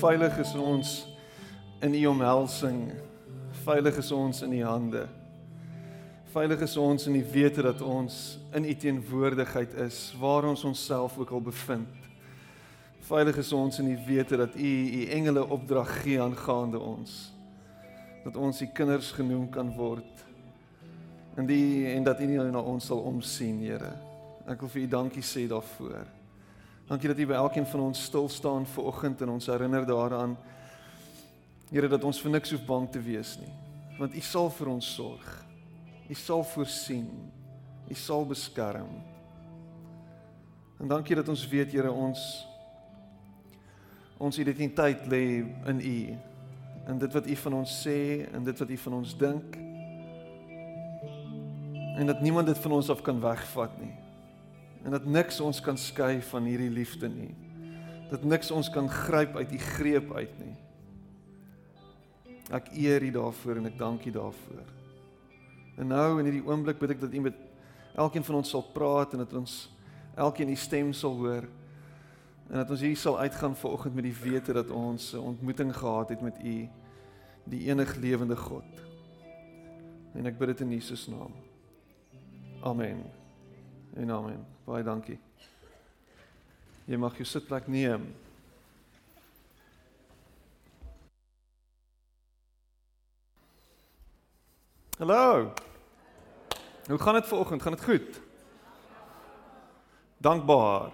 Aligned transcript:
veilig 0.00 0.38
is 0.38 0.54
ons 0.56 0.90
in 1.84 1.94
u 1.94 2.06
omhelsing. 2.06 2.92
Veilig 3.64 3.98
is 4.00 4.10
ons 4.12 4.42
in 4.42 4.52
u 4.52 4.60
hande. 4.64 5.02
Veilig 6.32 6.62
is 6.64 6.76
ons 6.80 7.08
in 7.10 7.18
die 7.18 7.26
wete 7.34 7.64
dat 7.66 7.82
ons 7.84 8.38
in 8.56 8.64
u 8.64 8.74
teenwoordigheid 8.74 9.74
is 9.84 9.98
waar 10.20 10.46
ons 10.48 10.64
onsself 10.64 11.18
ook 11.18 11.34
al 11.36 11.42
bevind. 11.50 12.08
Veilig 13.10 13.40
is 13.42 13.52
ons 13.52 13.80
in 13.82 13.90
die 13.90 13.98
wete 14.06 14.38
dat 14.40 14.56
u 14.56 14.70
u 15.00 15.02
engele 15.18 15.42
opdrag 15.48 15.92
gee 16.04 16.20
aangaande 16.22 16.78
ons. 16.78 17.18
Dat 18.24 18.36
ons 18.36 18.62
u 18.62 18.70
kinders 18.72 19.10
genoem 19.12 19.50
kan 19.50 19.74
word. 19.76 20.24
En 21.36 21.46
die 21.46 21.90
en 21.92 22.06
dat 22.08 22.20
u 22.20 22.30
nie 22.30 22.38
na 22.38 22.62
ons 22.62 22.86
sal 22.86 23.04
omsien, 23.04 23.60
Here. 23.60 23.92
Ek 24.48 24.64
wil 24.64 24.72
vir 24.72 24.82
u 24.82 24.88
dankie 24.96 25.24
sê 25.24 25.44
daarvoor. 25.48 26.19
Dankie 26.90 27.08
dat 27.08 27.18
U 27.18 27.26
by 27.30 27.36
elkeen 27.38 27.66
van 27.70 27.80
ons 27.80 28.00
stil 28.02 28.28
staan 28.28 28.64
ver 28.66 28.88
oggend 28.90 29.20
en 29.22 29.36
ons 29.36 29.46
herinner 29.46 29.84
daaraan 29.86 30.32
Here 31.70 31.86
dat 31.86 32.02
ons 32.02 32.18
vir 32.18 32.32
niks 32.34 32.50
hoef 32.50 32.64
bang 32.66 32.88
te 32.90 32.98
wees 32.98 33.36
nie, 33.38 33.52
want 33.94 34.16
U 34.18 34.22
sal 34.26 34.48
vir 34.50 34.70
ons 34.72 34.88
sorg. 34.96 35.28
U 36.10 36.16
sal 36.18 36.42
voorsien. 36.50 37.06
U 37.86 37.94
sal 37.94 38.26
beskerm. 38.26 38.90
En 40.82 40.90
dankie 40.90 41.14
dat 41.14 41.30
ons 41.30 41.46
weet 41.52 41.70
Here 41.70 41.94
ons 41.94 42.26
ons 44.18 44.42
identiteit 44.42 45.06
lê 45.06 45.22
in 45.70 45.78
U. 45.78 45.96
In 46.90 46.98
dit 46.98 47.14
wat 47.14 47.30
U 47.30 47.40
van 47.46 47.60
ons 47.62 47.78
sê 47.86 48.26
en 48.34 48.50
dit 48.50 48.66
wat 48.66 48.74
U 48.74 48.82
van 48.88 48.98
ons 48.98 49.16
dink. 49.22 49.62
En 52.02 52.06
dat 52.10 52.18
niemand 52.20 52.50
dit 52.50 52.66
van 52.66 52.80
ons 52.82 52.90
af 52.90 53.06
kan 53.06 53.22
wegvat 53.22 53.78
nie 53.78 53.94
en 54.84 54.90
dat 54.90 55.04
niks 55.04 55.40
ons 55.40 55.60
kan 55.60 55.78
skei 55.78 56.20
van 56.30 56.44
hierdie 56.48 56.70
liefde 56.72 57.08
nie. 57.08 57.34
Dat 58.10 58.24
niks 58.24 58.50
ons 58.50 58.70
kan 58.70 58.88
gryp 58.90 59.36
uit 59.36 59.52
u 59.52 59.58
greep 59.58 60.12
uit 60.14 60.38
nie. 60.40 60.56
Ek 62.50 62.72
eer 62.74 63.02
u 63.02 63.10
daarvoor 63.14 63.60
en 63.60 63.70
ek 63.70 63.78
dank 63.78 64.04
u 64.04 64.10
daarvoor. 64.10 64.64
En 65.78 65.92
nou 65.92 66.18
in 66.18 66.26
hierdie 66.26 66.46
oomblik 66.46 66.80
bid 66.80 66.96
ek 66.96 67.04
dat 67.04 67.14
u 67.14 67.22
met 67.28 67.36
elkeen 67.94 68.24
van 68.24 68.40
ons 68.40 68.50
sal 68.50 68.64
praat 68.74 69.14
en 69.14 69.22
dat 69.22 69.36
ons 69.38 69.62
elkeen 70.18 70.50
u 70.50 70.56
stem 70.58 70.92
sal 70.96 71.14
hoor 71.20 71.46
en 72.50 72.58
dat 72.58 72.70
ons 72.70 72.82
hier 72.82 72.96
sal 72.98 73.18
uitgaan 73.18 73.54
vanoggend 73.56 73.94
met 73.94 74.04
die 74.08 74.16
wete 74.22 74.52
dat 74.52 74.70
ons 74.70 75.12
'n 75.14 75.22
ontmoeting 75.22 75.76
gehad 75.76 76.08
het 76.08 76.20
met 76.20 76.42
u 76.44 76.68
die 77.44 77.66
enig 77.70 77.94
lewende 77.96 78.36
God. 78.36 78.66
En 80.14 80.26
ek 80.26 80.38
bid 80.38 80.48
dit 80.48 80.60
in 80.60 80.70
Jesus 80.70 81.06
naam. 81.06 81.32
Amen. 82.62 83.19
En 83.94 84.10
amen. 84.10 84.46
Baie 84.64 84.84
dankie. 84.86 85.18
Jy 86.86 86.98
mag 86.98 87.16
jou 87.18 87.26
sitplek 87.26 87.66
neem. 87.70 88.06
Hallo. 95.00 95.52
Hoe 96.86 96.98
gaan 96.98 97.14
dit 97.14 97.26
vanoggend? 97.26 97.62
Gaan 97.62 97.72
dit 97.72 97.84
goed? 97.84 98.20
Dankbaar. 100.16 100.92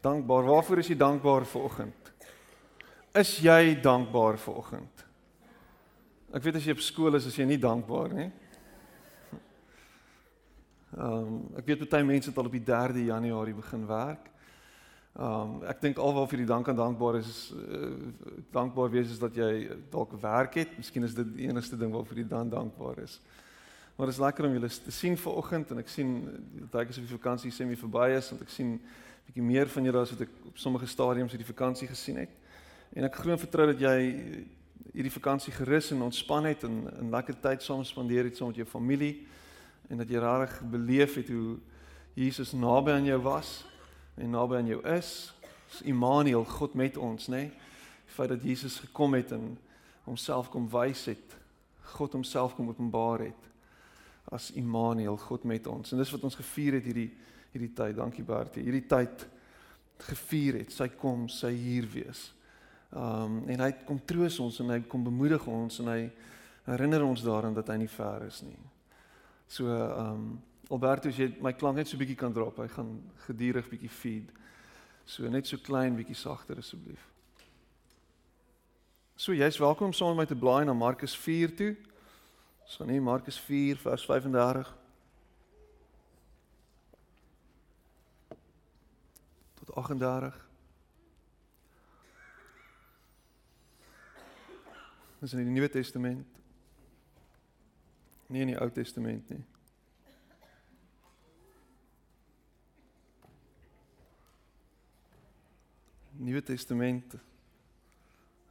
Dankbaar. 0.00 0.44
Waarvoor 0.44 0.78
is 0.78 0.90
jy 0.92 0.96
dankbaar 0.96 1.46
vanoggend? 1.46 2.12
Is 3.14 3.38
jy 3.38 3.80
dankbaar 3.80 4.38
vanoggend? 4.38 5.04
Ek 6.34 6.42
weet 6.42 6.58
as 6.58 6.66
jy 6.66 6.74
op 6.74 6.82
skool 6.82 7.14
is, 7.14 7.28
is 7.30 7.36
jy 7.38 7.46
nie 7.46 7.60
dankbaar 7.62 8.12
nie. 8.12 8.30
Ehm 10.94 11.26
um, 11.26 11.38
ek 11.58 11.66
weet 11.66 11.88
baie 11.90 12.06
mense 12.06 12.30
het 12.30 12.36
al 12.38 12.46
op 12.46 12.54
die 12.54 12.62
3de 12.62 13.08
Januarie 13.08 13.54
begin 13.54 13.86
werk. 13.86 14.28
Ehm 15.18 15.54
um, 15.54 15.64
ek 15.66 15.80
dink 15.82 15.98
alwaar 15.98 16.28
vir 16.30 16.44
die 16.44 16.46
dank 16.46 16.68
aan 16.70 16.78
dankbaar 16.78 17.18
is 17.18 17.50
uh, 17.54 17.90
dankbaar 18.54 18.92
wees 18.92 19.10
is 19.10 19.18
dat 19.18 19.34
jy 19.34 19.74
dalk 19.90 20.14
werk 20.22 20.54
het. 20.54 20.76
Miskien 20.78 21.02
is 21.02 21.16
dit 21.16 21.32
die 21.34 21.48
enigste 21.48 21.76
ding 21.76 21.90
waarvoor 21.90 22.22
jy 22.22 22.28
dan 22.30 22.48
dankbaar 22.50 23.02
is. 23.02 23.18
Maar 23.96 24.06
dit 24.06 24.14
is 24.14 24.22
lekker 24.22 24.46
om 24.46 24.54
julle 24.54 24.70
te 24.86 24.94
sien 24.94 25.18
vanoggend 25.18 25.70
en 25.70 25.82
ek 25.82 25.90
sien 25.90 26.14
dat 26.70 26.80
ek 26.84 26.94
as 26.94 27.02
op 27.02 27.10
vakansie 27.16 27.50
semi 27.50 27.76
verby 27.78 28.08
is 28.14 28.30
want 28.30 28.46
ek 28.46 28.54
sien 28.54 28.78
bietjie 29.26 29.50
meer 29.50 29.70
van 29.74 29.90
julle 29.90 30.06
as 30.06 30.14
wat 30.14 30.26
ek 30.28 30.40
op 30.46 30.58
sommige 30.62 30.86
stadiums 30.86 31.34
uit 31.34 31.42
die 31.42 31.52
vakansie 31.52 31.90
gesien 31.90 32.22
het. 32.22 32.40
En 32.94 33.10
ek 33.10 33.18
glo 33.18 33.34
en 33.34 33.42
vertrou 33.42 33.72
dat 33.72 33.82
jy 33.82 33.98
hierdie 34.94 35.18
vakansie 35.18 35.54
gerus 35.58 35.90
en 35.90 36.06
ontspan 36.06 36.52
het 36.52 36.62
en 36.62 36.84
'n 36.86 37.10
lekker 37.10 37.34
tyd 37.40 37.62
saam 37.62 37.82
spandeer 37.82 38.30
het 38.30 38.36
saam 38.36 38.54
met 38.54 38.62
jou 38.62 38.66
familie 38.66 39.26
en 39.88 40.00
dat 40.00 40.10
jy 40.10 40.20
regtig 40.22 40.60
beleef 40.70 41.14
het 41.20 41.28
hoe 41.28 41.58
Jesus 42.14 42.52
naby 42.52 42.94
aan 42.94 43.08
jou 43.08 43.20
was 43.22 43.64
en 44.14 44.30
naby 44.30 44.56
aan 44.56 44.70
jou 44.70 44.80
is. 44.94 45.34
Dis 45.70 45.82
Immanuel, 45.90 46.44
God 46.44 46.74
met 46.74 46.96
ons, 46.96 47.28
nê? 47.28 47.46
Nee? 47.46 47.52
Die 48.04 48.14
feit 48.14 48.30
dat 48.30 48.42
Jesus 48.42 48.78
gekom 48.78 49.14
het 49.14 49.32
en 49.34 49.56
homself 50.04 50.50
kom 50.52 50.68
wys 50.70 51.06
het, 51.10 51.36
God 51.96 52.12
homself 52.12 52.54
kom 52.54 52.68
openbaar 52.68 53.26
het 53.26 53.50
as 54.32 54.50
Immanuel, 54.56 55.16
God 55.16 55.44
met 55.44 55.66
ons. 55.66 55.92
En 55.92 56.00
dis 56.00 56.10
wat 56.14 56.24
ons 56.24 56.36
gevier 56.38 56.78
het 56.78 56.86
hierdie 56.88 57.10
hierdie 57.54 57.70
tyd. 57.70 57.94
Dankie 57.94 58.24
Bertie. 58.26 58.64
Hierdie 58.66 58.86
tyd 58.90 59.26
gevier 60.08 60.58
het, 60.58 60.72
sy 60.74 60.88
kom, 60.98 61.28
sy 61.30 61.52
hier 61.54 61.86
wees. 61.92 62.26
Um 62.90 63.44
en 63.50 63.62
hy 63.62 63.70
kom 63.86 64.00
troos 64.06 64.40
ons 64.42 64.58
en 64.62 64.74
hy 64.74 64.80
kom 64.90 65.04
bemoedig 65.06 65.46
ons 65.50 65.78
en 65.82 65.90
hy 65.92 66.00
herinner 66.66 67.04
ons 67.06 67.22
daaraan 67.22 67.54
dat 67.54 67.70
hy 67.70 67.78
nie 67.84 67.90
ver 67.90 68.26
is 68.26 68.42
nie. 68.46 68.58
So 69.54 69.68
ehm 69.68 70.10
um, 70.10 70.42
Alberto, 70.70 71.08
as 71.08 71.18
jy 71.20 71.28
my 71.44 71.52
klank 71.54 71.76
net 71.76 71.86
so 71.86 71.98
bietjie 72.00 72.16
kan 72.18 72.32
drop, 72.34 72.56
hy 72.58 72.66
gaan 72.72 72.88
gedurig 73.28 73.68
bietjie 73.70 73.90
feed. 73.92 74.30
So 75.06 75.28
net 75.30 75.46
so 75.46 75.60
klein 75.62 75.94
bietjie 75.94 76.16
sagter 76.18 76.58
asseblief. 76.58 77.04
So 79.14 79.36
jy's 79.36 79.60
welkom 79.62 79.94
saam 79.94 80.16
met 80.16 80.24
my 80.24 80.26
te 80.32 80.38
blaai 80.40 80.64
na 80.66 80.74
Markus 80.74 81.14
4 81.14 81.54
toe. 81.54 81.76
Ons 82.64 82.80
gaan 82.80 82.90
hier 82.90 83.04
Markus 83.04 83.38
4 83.46 83.78
vers 83.84 84.08
35 84.10 84.74
tot 89.60 89.74
38. 89.84 90.40
Dis 95.20 95.38
in 95.38 95.46
die 95.46 95.54
Nuwe 95.54 95.70
Testament. 95.70 96.26
Nie 98.34 98.42
in 98.42 98.50
die 98.50 98.58
Ou 98.58 98.66
Testament 98.74 99.28
nie. 99.30 99.44
Nuwe 106.18 106.42
Testament. 106.42 107.14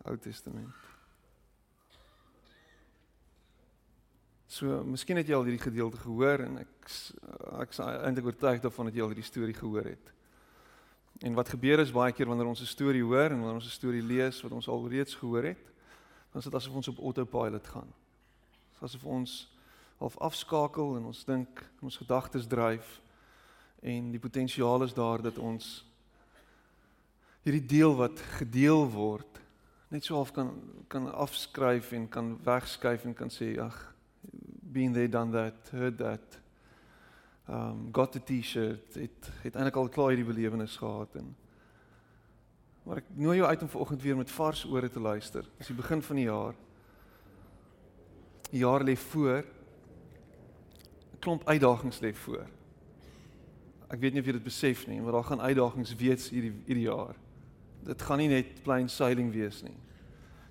Ou 0.07 0.15
Testament. 0.23 0.71
So, 4.47 4.83
miskien 4.87 5.19
het 5.19 5.27
jy 5.27 5.35
al 5.35 5.43
hierdie 5.49 5.65
gedeelte 5.65 5.99
gehoor 5.99 6.45
en 6.45 6.61
ek 6.61 6.71
ek 7.59 7.75
is 7.75 7.79
eintlik 7.83 8.29
oortuig 8.31 8.63
daarvan 8.63 8.87
dat 8.87 8.95
jy 8.95 9.03
al 9.03 9.11
hierdie 9.11 9.27
storie 9.27 9.55
gehoor 9.57 9.89
het. 9.91 10.13
En 11.27 11.35
wat 11.35 11.51
gebeur 11.51 11.83
is 11.83 11.91
baie 11.91 12.15
keer 12.15 12.31
wanneer 12.31 12.47
ons 12.47 12.61
'n 12.63 12.71
storie 12.71 13.03
hoor 13.03 13.31
en 13.31 13.39
wanneer 13.39 13.59
ons 13.59 13.67
'n 13.67 13.79
storie 13.79 14.03
lees 14.03 14.39
wat 14.43 14.51
ons 14.51 14.67
al 14.67 14.87
reeds 14.87 15.15
gehoor 15.15 15.43
het, 15.43 15.65
dan 16.31 16.39
is 16.39 16.47
dit 16.47 16.55
asof 16.55 16.75
ons 16.75 16.87
op 16.87 16.99
autopilot 16.99 17.67
gaan. 17.67 17.91
Asof 18.79 19.03
ons 19.03 19.52
half 20.03 20.19
afskakel 20.19 20.97
en 20.99 21.07
ons 21.11 21.23
dink 21.25 21.63
ons 21.81 21.97
gedagtes 21.97 22.47
dryf 22.51 22.99
en 23.83 24.11
die 24.11 24.21
potensiaal 24.21 24.83
is 24.83 24.95
daar 24.95 25.23
dat 25.23 25.39
ons 25.39 25.71
hierdie 27.43 27.65
deel 27.77 27.95
wat 27.99 28.19
gedeel 28.39 28.85
word 28.91 29.39
net 29.93 30.03
so 30.03 30.15
half 30.19 30.33
kan 30.35 30.51
kan 30.87 31.07
afskryf 31.13 31.91
en 31.95 32.07
kan 32.09 32.35
wegskuif 32.43 33.05
en 33.05 33.13
kan 33.13 33.31
sê 33.31 33.53
ag 33.61 33.77
been 34.73 34.93
there 34.93 35.09
done 35.09 35.31
that 35.31 35.69
heard 35.71 35.97
that. 35.97 36.39
Um 37.47 37.89
got 37.91 38.11
the 38.11 38.19
t-shirt 38.19 38.93
het 38.93 39.31
het 39.43 39.55
eintlik 39.55 39.75
al 39.75 39.89
klaar 39.89 40.13
hierdie 40.13 40.27
belewenis 40.27 40.77
gehad 40.81 41.15
en 41.19 41.35
maar 42.83 42.99
ek 42.99 43.11
nooi 43.15 43.37
jou 43.37 43.47
uit 43.47 43.61
om 43.63 43.69
vanoggend 43.71 44.01
weer 44.03 44.17
met 44.19 44.31
vars 44.31 44.65
ore 44.65 44.89
te 44.89 44.99
luister. 44.99 45.45
Dis 45.57 45.69
die 45.71 45.77
begin 45.77 46.01
van 46.03 46.17
die 46.19 46.25
jaar. 46.25 46.55
Die 48.49 48.59
jaar 48.59 48.83
lê 48.83 48.97
voor 48.99 49.45
klomp 51.23 51.47
uitdagings 51.47 52.01
lê 52.03 52.11
voor. 52.25 52.45
Ek 53.93 54.01
weet 54.01 54.15
nie 54.15 54.23
of 54.23 54.27
jy 54.27 54.35
dit 54.35 54.45
besef 54.45 54.87
nie, 54.89 54.99
maar 55.01 55.15
daar 55.15 55.27
gaan 55.27 55.43
uitdagings 55.43 55.93
wees 55.99 56.27
hierdie 56.33 56.53
hierdie 56.67 56.87
jaar. 56.89 57.15
Dit 57.83 58.01
gaan 58.01 58.19
nie 58.19 58.31
net 58.31 58.61
plain 58.65 58.89
sailing 58.89 59.31
wees 59.33 59.61
nie. 59.63 59.75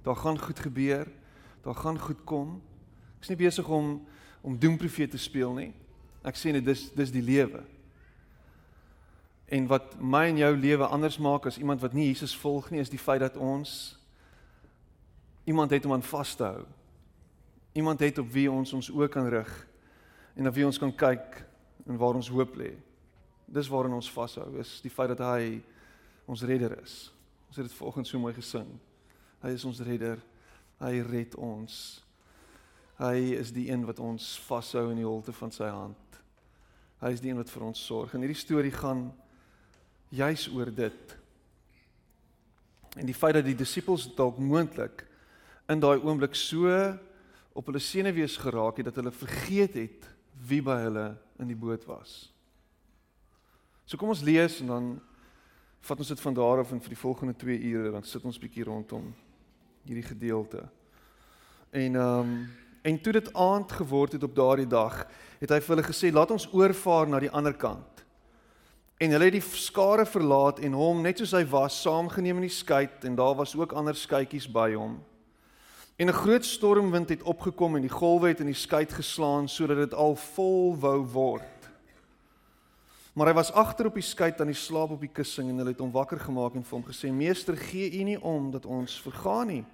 Daar 0.07 0.17
gaan 0.17 0.39
goed 0.39 0.61
gebeur. 0.61 1.09
Daar 1.63 1.79
gaan 1.79 1.99
goed 1.99 2.25
kom. 2.25 2.57
Ek 3.19 3.27
is 3.27 3.33
nie 3.33 3.41
besig 3.45 3.69
om 3.69 4.01
om 4.43 4.57
doemprofete 4.59 5.15
te 5.15 5.23
speel 5.23 5.53
nie. 5.55 5.71
Ek 6.27 6.39
sê 6.39 6.51
net 6.55 6.65
dis 6.67 6.89
dis 6.97 7.13
die 7.15 7.23
lewe. 7.23 7.63
En 9.53 9.69
wat 9.71 9.95
my 10.01 10.25
en 10.31 10.41
jou 10.41 10.53
lewe 10.57 10.87
anders 10.89 11.19
maak 11.23 11.47
as 11.47 11.59
iemand 11.61 11.83
wat 11.85 11.95
nie 11.95 12.09
Jesus 12.09 12.35
volg 12.41 12.71
nie, 12.73 12.81
is 12.83 12.91
die 12.91 12.99
feit 12.99 13.21
dat 13.23 13.37
ons 13.37 13.99
iemand 15.45 15.71
het 15.71 15.85
om 15.87 15.93
aan 15.93 16.07
vas 16.07 16.35
te 16.35 16.47
hou. 16.47 16.65
Iemand 17.79 18.01
het 18.01 18.19
op 18.19 18.33
wie 18.33 18.49
ons 18.51 18.73
ons 18.73 18.91
oë 18.91 19.11
kan 19.13 19.29
rig 19.31 19.53
en 20.37 20.46
na 20.46 20.52
wie 20.55 20.67
ons 20.67 20.79
kan 20.81 20.93
kyk 20.93 21.40
en 21.87 21.99
waar 22.00 22.17
ons 22.19 22.31
hoop 22.32 22.56
lê. 22.56 22.73
Dis 23.52 23.69
waarin 23.69 23.99
ons 23.99 24.11
vashou, 24.11 24.49
is 24.61 24.79
die 24.84 24.93
feit 24.93 25.12
dat 25.12 25.25
hy 25.26 25.61
ons 26.31 26.44
redder 26.49 26.79
is. 26.81 27.11
Ons 27.50 27.58
het 27.61 27.69
dit 27.69 27.76
vanoggend 27.76 28.08
so 28.08 28.20
mooi 28.23 28.32
gesing. 28.37 28.69
Hy 29.43 29.50
is 29.52 29.67
ons 29.69 29.82
redder. 29.84 30.20
Hy 30.81 31.02
red 31.05 31.34
ons. 31.37 31.75
Hy 32.96 33.34
is 33.37 33.50
die 33.52 33.67
een 33.69 33.84
wat 33.84 34.00
ons 34.00 34.34
vashou 34.46 34.87
in 34.93 35.00
die 35.02 35.06
holte 35.08 35.34
van 35.37 35.52
sy 35.52 35.69
hand. 35.69 36.19
Hy 37.02 37.11
is 37.12 37.20
die 37.20 37.32
een 37.32 37.40
wat 37.40 37.50
vir 37.50 37.67
ons 37.67 37.82
sorg. 37.82 38.14
En 38.14 38.23
hierdie 38.23 38.38
storie 38.38 38.73
gaan 38.73 39.08
juis 40.14 40.46
oor 40.55 40.70
dit. 40.73 41.17
En 42.96 43.08
die 43.08 43.17
feit 43.17 43.37
dat 43.38 43.49
die 43.49 43.58
disippels 43.58 44.06
dalk 44.17 44.38
moontlik 44.38 45.05
in 45.73 45.81
daai 45.82 45.99
oomblik 45.99 46.37
so 46.38 46.70
op 47.52 47.69
hulle 47.69 47.81
senuwees 47.82 48.38
geraak 48.40 48.81
het 48.81 48.88
dat 48.90 49.00
hulle 49.00 49.12
vergeet 49.12 49.76
het 49.76 50.08
wie 50.47 50.62
by 50.62 50.79
hulle 50.83 51.06
in 51.39 51.50
die 51.50 51.59
boot 51.59 51.85
was. 51.87 52.33
So 53.85 53.99
kom 53.99 54.12
ons 54.15 54.25
lees 54.25 54.61
en 54.62 54.71
dan 54.73 54.93
vat 55.83 55.99
ons 55.99 56.09
dit 56.09 56.21
van 56.21 56.35
daar 56.35 56.62
af 56.62 56.73
en 56.73 56.81
vir 56.81 56.94
die 56.94 57.03
volgende 57.03 57.35
2 57.37 57.59
ure 57.73 57.91
dan 57.91 58.06
sit 58.06 58.25
ons 58.25 58.39
bietjie 58.39 58.65
rondom 58.65 59.11
hierdie 59.85 60.06
gedeelte. 60.06 60.67
En 61.71 61.97
ehm 61.97 62.19
um, 62.21 62.35
en 62.83 62.97
toe 62.99 63.12
dit 63.12 63.29
aand 63.39 63.73
geword 63.73 64.12
het 64.12 64.23
op 64.27 64.35
daardie 64.35 64.67
dag, 64.67 65.05
het 65.39 65.50
hy 65.55 65.59
vir 65.62 65.71
hulle 65.77 65.87
gesê 65.87 66.09
laat 66.11 66.33
ons 66.35 66.49
oorvaar 66.50 67.06
na 67.06 67.21
die 67.23 67.31
ander 67.31 67.55
kant. 67.55 68.03
En 68.99 69.15
hulle 69.15 69.29
het 69.29 69.37
die 69.37 69.59
skare 69.59 70.03
verlaat 70.06 70.59
en 70.67 70.75
hom 70.75 71.03
net 71.03 71.23
soos 71.23 71.35
hy 71.38 71.45
was 71.50 71.77
saamgeneem 71.83 72.41
in 72.41 72.49
die 72.49 72.56
skei 72.56 72.88
en 73.06 73.15
daar 73.19 73.37
was 73.38 73.55
ook 73.55 73.75
ander 73.79 73.95
skeitjies 73.95 74.49
by 74.50 74.73
hom. 74.75 74.99
En 75.97 76.09
'n 76.09 76.12
groot 76.12 76.44
stormwind 76.44 77.09
het 77.09 77.23
opgekom 77.23 77.77
en 77.77 77.83
die 77.83 77.91
golwe 77.91 78.29
het 78.29 78.41
in 78.41 78.47
die 78.47 78.55
skei 78.55 78.87
geslaan 78.87 79.49
sodat 79.49 79.77
dit 79.77 79.94
al 79.94 80.17
vol 80.17 80.79
wou 80.79 81.05
word. 81.05 81.62
Maar 83.12 83.27
hy 83.27 83.33
was 83.33 83.53
agter 83.53 83.87
op 83.87 83.94
die 83.94 84.03
skei 84.03 84.33
aan 84.39 84.49
die 84.49 84.56
slaap 84.56 84.91
op 84.91 85.00
die 85.00 85.12
kussing 85.12 85.50
en 85.50 85.61
hulle 85.61 85.75
het 85.75 85.81
hom 85.81 85.93
wakker 85.93 86.21
gemaak 86.21 86.55
en 86.55 86.65
vir 86.65 86.79
hom 86.79 86.87
gesê: 86.89 87.12
"Meester, 87.12 87.56
gee 87.56 88.00
U 88.00 88.03
nie 88.03 88.21
om 88.23 88.50
dat 88.50 88.67
ons 88.67 89.00
vergaan 89.00 89.47
nie." 89.47 89.65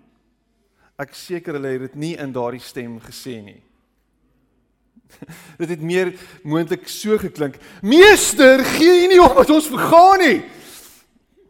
Ek 0.99 1.15
seker 1.15 1.55
hulle 1.55 1.69
het 1.69 1.81
dit 1.81 1.95
nie 1.95 2.17
in 2.17 2.33
daardie 2.33 2.61
stem 2.61 3.01
gesê 3.01 3.39
nie. 3.43 3.63
dit 5.59 5.69
het 5.69 5.81
meer 5.81 6.13
moontlik 6.43 6.89
so 6.89 7.19
geklink: 7.19 7.57
"Meester, 7.83 8.65
gee 8.65 9.05
U 9.05 9.07
nie 9.07 9.23
om 9.23 9.35
dat 9.35 9.51
ons 9.51 9.71
vergaan 9.71 10.19
nie." 10.19 10.43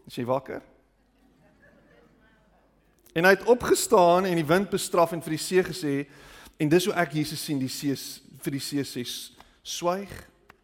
Is 0.06 0.17
jy 0.17 0.25
wakker? 0.25 0.61
En 3.19 3.26
hy 3.26 3.35
het 3.35 3.49
opgestaan 3.50 4.29
en 4.29 4.38
die 4.38 4.47
wind 4.47 4.70
bestraf 4.70 5.12
en 5.12 5.23
vir 5.25 5.35
die 5.35 5.43
see 5.43 5.62
gesê 5.67 5.94
en 6.59 6.70
dis 6.70 6.87
hoe 6.87 6.94
ek 6.94 7.17
Jesus 7.19 7.43
sien 7.43 7.59
die 7.59 7.70
see 7.73 7.97
vir 8.44 8.55
die 8.55 8.62
see 8.62 8.85
sê 8.87 9.03
swyg 9.67 10.12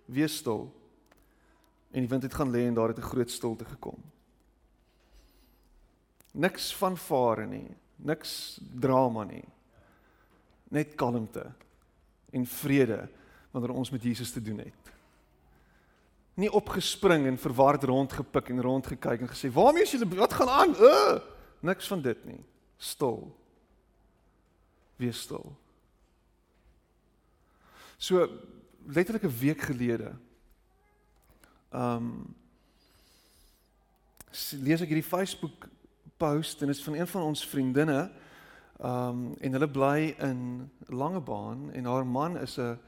wees 0.06 0.36
stil 0.38 0.68
en 1.90 2.04
die 2.04 2.10
wind 2.10 2.26
het 2.26 2.36
gaan 2.38 2.52
lê 2.54 2.62
en 2.68 2.76
daar 2.76 2.92
het 2.94 2.98
'n 2.98 3.10
groot 3.10 3.30
stilte 3.30 3.64
gekom. 3.64 3.98
Niks 6.34 6.74
van 6.74 6.96
vare 6.96 7.46
nie, 7.46 7.70
niks 7.96 8.60
drama 8.80 9.24
nie. 9.24 9.44
Net 10.70 10.94
kalmte 10.94 11.52
en 12.32 12.46
vrede 12.46 13.08
wanneer 13.50 13.70
ons 13.70 13.90
met 13.90 14.02
Jesus 14.02 14.30
te 14.32 14.42
doen 14.42 14.58
het. 14.58 14.92
Nie 16.34 16.50
opgespring 16.50 17.26
en 17.26 17.38
verward 17.38 17.84
rondgepik 17.84 18.48
en 18.48 18.62
rondgekyk 18.62 19.20
en 19.20 19.28
gesê, 19.28 19.52
"Waarmee 19.52 19.82
is 19.82 19.90
julle 19.90 20.16
wat 20.16 20.32
gaan 20.32 20.48
aan?" 20.48 20.74
Uh, 20.74 21.33
niks 21.64 21.88
van 21.90 22.02
dit 22.04 22.24
nie. 22.28 22.40
Stil. 22.76 23.20
Wees 25.00 25.20
stil. 25.24 25.52
So 27.98 28.28
letterlik 28.86 29.24
'n 29.24 29.38
week 29.38 29.60
gelede 29.60 30.12
um 31.72 32.34
lees 34.62 34.80
ek 34.80 34.90
hierdie 34.90 35.06
Facebook 35.06 35.68
post 36.16 36.60
en 36.60 36.66
dit 36.66 36.76
is 36.76 36.84
van 36.84 36.94
een 36.94 37.06
van 37.06 37.22
ons 37.22 37.46
vriendinne 37.46 38.10
um 38.82 39.34
en 39.40 39.52
hulle 39.52 39.70
bly 39.70 40.14
in 40.18 40.70
Langebaan 40.86 41.72
en 41.72 41.84
haar 41.84 42.06
man 42.06 42.38
is 42.38 42.58
'n 42.58 42.78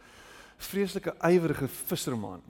vreeslike 0.57 1.15
ywerige 1.21 1.69
visserman. 1.69 2.43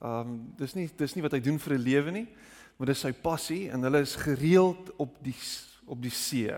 Um 0.00 0.52
dis 0.56 0.74
nie 0.74 0.90
dis 0.96 1.14
nie 1.14 1.22
wat 1.22 1.32
hy 1.32 1.40
doen 1.40 1.58
vir 1.58 1.74
'n 1.74 1.82
lewe 1.82 2.10
nie, 2.10 2.28
maar 2.76 2.86
dis 2.86 3.00
sy 3.00 3.12
passie 3.12 3.70
en 3.72 3.86
hulle 3.86 4.02
is 4.04 4.16
gereeld 4.20 4.92
op 5.00 5.16
die 5.24 5.36
op 5.86 6.02
die 6.02 6.10
see, 6.10 6.50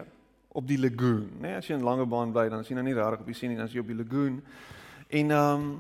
op 0.57 0.65
die 0.67 0.79
lagoon, 0.81 1.27
né? 1.37 1.51
Nee, 1.51 1.57
as 1.61 1.67
jy 1.69 1.77
in 1.77 1.85
Langebaan 1.85 2.33
bly, 2.33 2.47
dan 2.49 2.63
is 2.65 2.71
jy 2.71 2.79
nou 2.79 2.87
nie 2.87 2.97
regtig 2.97 3.21
op 3.21 3.29
die 3.29 3.37
see 3.37 3.51
nie, 3.51 3.59
dan 3.59 3.69
is 3.69 3.75
jy 3.77 3.83
op 3.83 3.91
die 3.93 3.99
lagoon. 3.99 4.39
En 5.21 5.35
um 5.37 5.71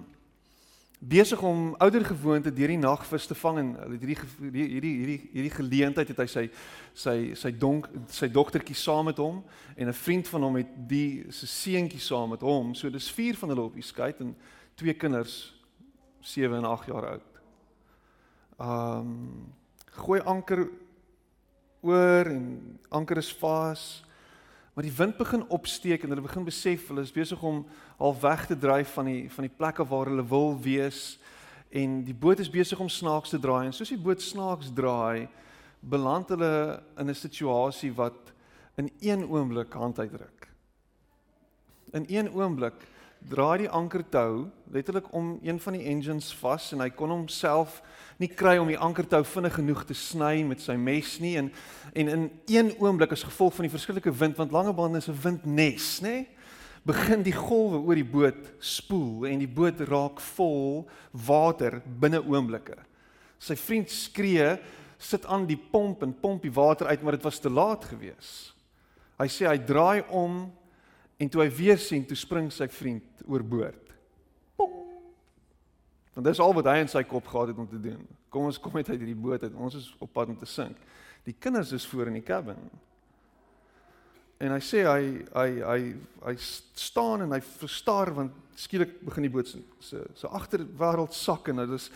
besig 0.98 1.42
om 1.42 1.76
ouer 1.78 2.04
gewoonte 2.04 2.50
deur 2.52 2.72
die 2.72 2.78
nagvis 2.78 3.28
te 3.30 3.34
vang 3.38 3.58
en 3.60 3.68
hierdie 3.92 4.16
hierdie 4.18 4.64
hierdie 4.74 5.18
hierdie 5.30 5.52
geleentheid 5.54 6.08
het 6.10 6.22
hy 6.24 6.26
sy 6.26 6.42
sy 6.90 7.14
sy 7.38 7.52
donk 7.54 7.86
sy 8.10 8.26
dogtertjie 8.34 8.74
saam 8.76 9.06
met 9.06 9.20
hom 9.22 9.44
en 9.76 9.88
'n 9.88 9.94
vriend 9.94 10.28
van 10.28 10.42
hom 10.42 10.56
het 10.58 10.72
die 10.88 11.24
se 11.30 11.46
seentjie 11.46 12.00
saam 12.00 12.30
met 12.30 12.40
hom. 12.40 12.74
So 12.74 12.90
dis 12.90 13.10
vier 13.10 13.36
van 13.36 13.48
hulle 13.48 13.62
op 13.62 13.74
die 13.74 13.82
skei 13.82 14.12
en 14.18 14.34
twee 14.74 14.94
kinders 14.94 15.54
7 16.20 16.56
en 16.56 16.64
8 16.64 16.86
jaar 16.86 17.06
oud. 17.06 17.28
Um 18.58 19.54
gooi 19.98 20.20
anker 20.20 20.68
oor 21.80 22.30
en 22.30 22.78
anker 22.88 23.20
is 23.20 23.32
vas. 23.40 24.04
Maar 24.74 24.86
die 24.86 24.94
wind 24.94 25.16
begin 25.18 25.42
opsteek 25.50 26.04
en 26.04 26.12
hulle 26.14 26.22
begin 26.22 26.46
besef 26.46 26.86
hulle 26.90 27.02
is 27.02 27.14
besig 27.14 27.42
om 27.42 27.64
half 27.98 28.20
weg 28.22 28.46
te 28.46 28.58
dryf 28.58 28.92
van 28.94 29.10
die 29.10 29.24
van 29.34 29.48
die 29.48 29.54
plekke 29.56 29.86
waar 29.90 30.06
hulle 30.06 30.26
wil 30.30 30.54
wees 30.62 31.18
en 31.74 32.02
die 32.06 32.14
boot 32.14 32.38
is 32.38 32.50
besig 32.50 32.78
om 32.80 32.88
snaaks 32.88 33.34
te 33.34 33.40
draai 33.42 33.66
en 33.66 33.74
soos 33.74 33.90
die 33.90 34.00
boot 34.00 34.22
snaaks 34.22 34.70
draai 34.74 35.26
beland 35.80 36.30
hulle 36.30 36.82
in 36.98 37.10
'n 37.10 37.14
situasie 37.14 37.92
wat 37.94 38.32
in 38.76 38.90
een 39.00 39.26
oomblik 39.26 39.72
hand 39.72 39.98
uitdruk. 39.98 40.48
In 41.92 42.04
een 42.08 42.30
oomblik 42.30 42.74
draai 43.18 43.64
die 43.64 43.70
ankertou 43.70 44.48
letterlik 44.72 45.12
om 45.12 45.38
een 45.42 45.60
van 45.60 45.72
die 45.72 45.84
engines 45.90 46.30
vas 46.40 46.72
en 46.72 46.80
hy 46.84 46.90
kon 46.94 47.10
homself 47.10 47.80
nie 48.20 48.28
kry 48.28 48.56
om 48.60 48.68
die 48.70 48.78
ankertou 48.78 49.22
vinnig 49.26 49.54
genoeg 49.58 49.84
te 49.88 49.96
sny 49.96 50.42
met 50.46 50.62
sy 50.62 50.76
mes 50.76 51.18
nie. 51.22 51.36
En 51.40 51.52
en 51.94 52.08
in 52.08 52.30
een 52.46 52.72
oomblik 52.78 53.12
as 53.12 53.24
gevolg 53.26 53.54
van 53.56 53.66
die 53.66 53.72
verskillike 53.72 54.12
wind 54.12 54.36
want 54.36 54.52
Langebaan 54.52 54.96
is 54.96 55.08
'n 55.08 55.18
windnes 55.22 56.00
nê 56.00 56.26
begin 56.84 57.22
die 57.22 57.34
golwe 57.34 57.78
oor 57.78 57.94
die 57.94 58.04
boot 58.04 58.52
spoel 58.58 59.26
en 59.26 59.38
die 59.38 59.50
boot 59.50 59.80
raak 59.80 60.20
vol 60.20 60.88
water 61.12 61.82
binne 61.84 62.20
oomblikke. 62.22 62.76
Sy 63.38 63.56
vriend 63.56 63.90
skree 63.90 64.58
sit 64.98 65.26
aan 65.26 65.46
die 65.46 65.58
pomp 65.72 66.02
en 66.02 66.14
pomp 66.20 66.42
die 66.42 66.52
water 66.52 66.86
uit 66.86 67.02
maar 67.02 67.12
dit 67.12 67.22
was 67.22 67.38
te 67.38 67.50
laat 67.50 67.84
gewees. 67.84 68.54
Hy 69.18 69.26
sê 69.26 69.46
hy 69.46 69.58
draai 69.58 70.04
om 70.08 70.52
En 71.18 71.28
toe 71.28 71.42
hy 71.42 71.48
weer 71.50 71.80
sien, 71.82 72.04
toe 72.06 72.16
spring 72.16 72.50
sy 72.54 72.68
vriend 72.70 73.24
oorboord. 73.26 73.90
Pong. 74.58 74.76
Want 76.14 76.28
dis 76.30 76.42
al 76.42 76.54
wat 76.54 76.70
hy 76.70 76.76
in 76.84 76.90
sy 76.90 77.02
kop 77.06 77.26
gehad 77.26 77.52
het 77.52 77.58
om 77.58 77.66
te 77.70 77.80
doen. 77.82 78.04
Kom 78.30 78.46
ons 78.46 78.60
kom 78.62 78.76
net 78.78 78.90
uit 78.92 79.00
hierdie 79.00 79.18
boot 79.18 79.42
uit. 79.42 79.56
Ons 79.58 79.80
is 79.80 79.88
op 79.98 80.12
pad 80.14 80.30
om 80.30 80.38
te 80.38 80.46
sink. 80.48 80.78
Die 81.26 81.34
kinders 81.34 81.72
is 81.74 81.86
voor 81.90 82.12
in 82.12 82.20
die 82.20 82.26
cabin. 82.26 82.60
En 84.38 84.54
hy 84.54 84.60
sê 84.62 84.84
hy 84.86 85.02
hy 85.34 85.48
hy 85.66 85.78
hy 86.22 86.34
staan 86.38 87.24
en 87.24 87.34
hy 87.34 87.40
verstaar 87.42 88.12
want 88.14 88.36
skielik 88.58 88.94
begin 89.02 89.26
die 89.26 89.32
boot 89.34 89.50
se 89.50 89.58
se 89.82 90.04
se 90.14 90.30
agterwêreld 90.30 91.14
sak 91.14 91.50
en 91.50 91.64
dit 91.64 91.74
is 91.74 91.88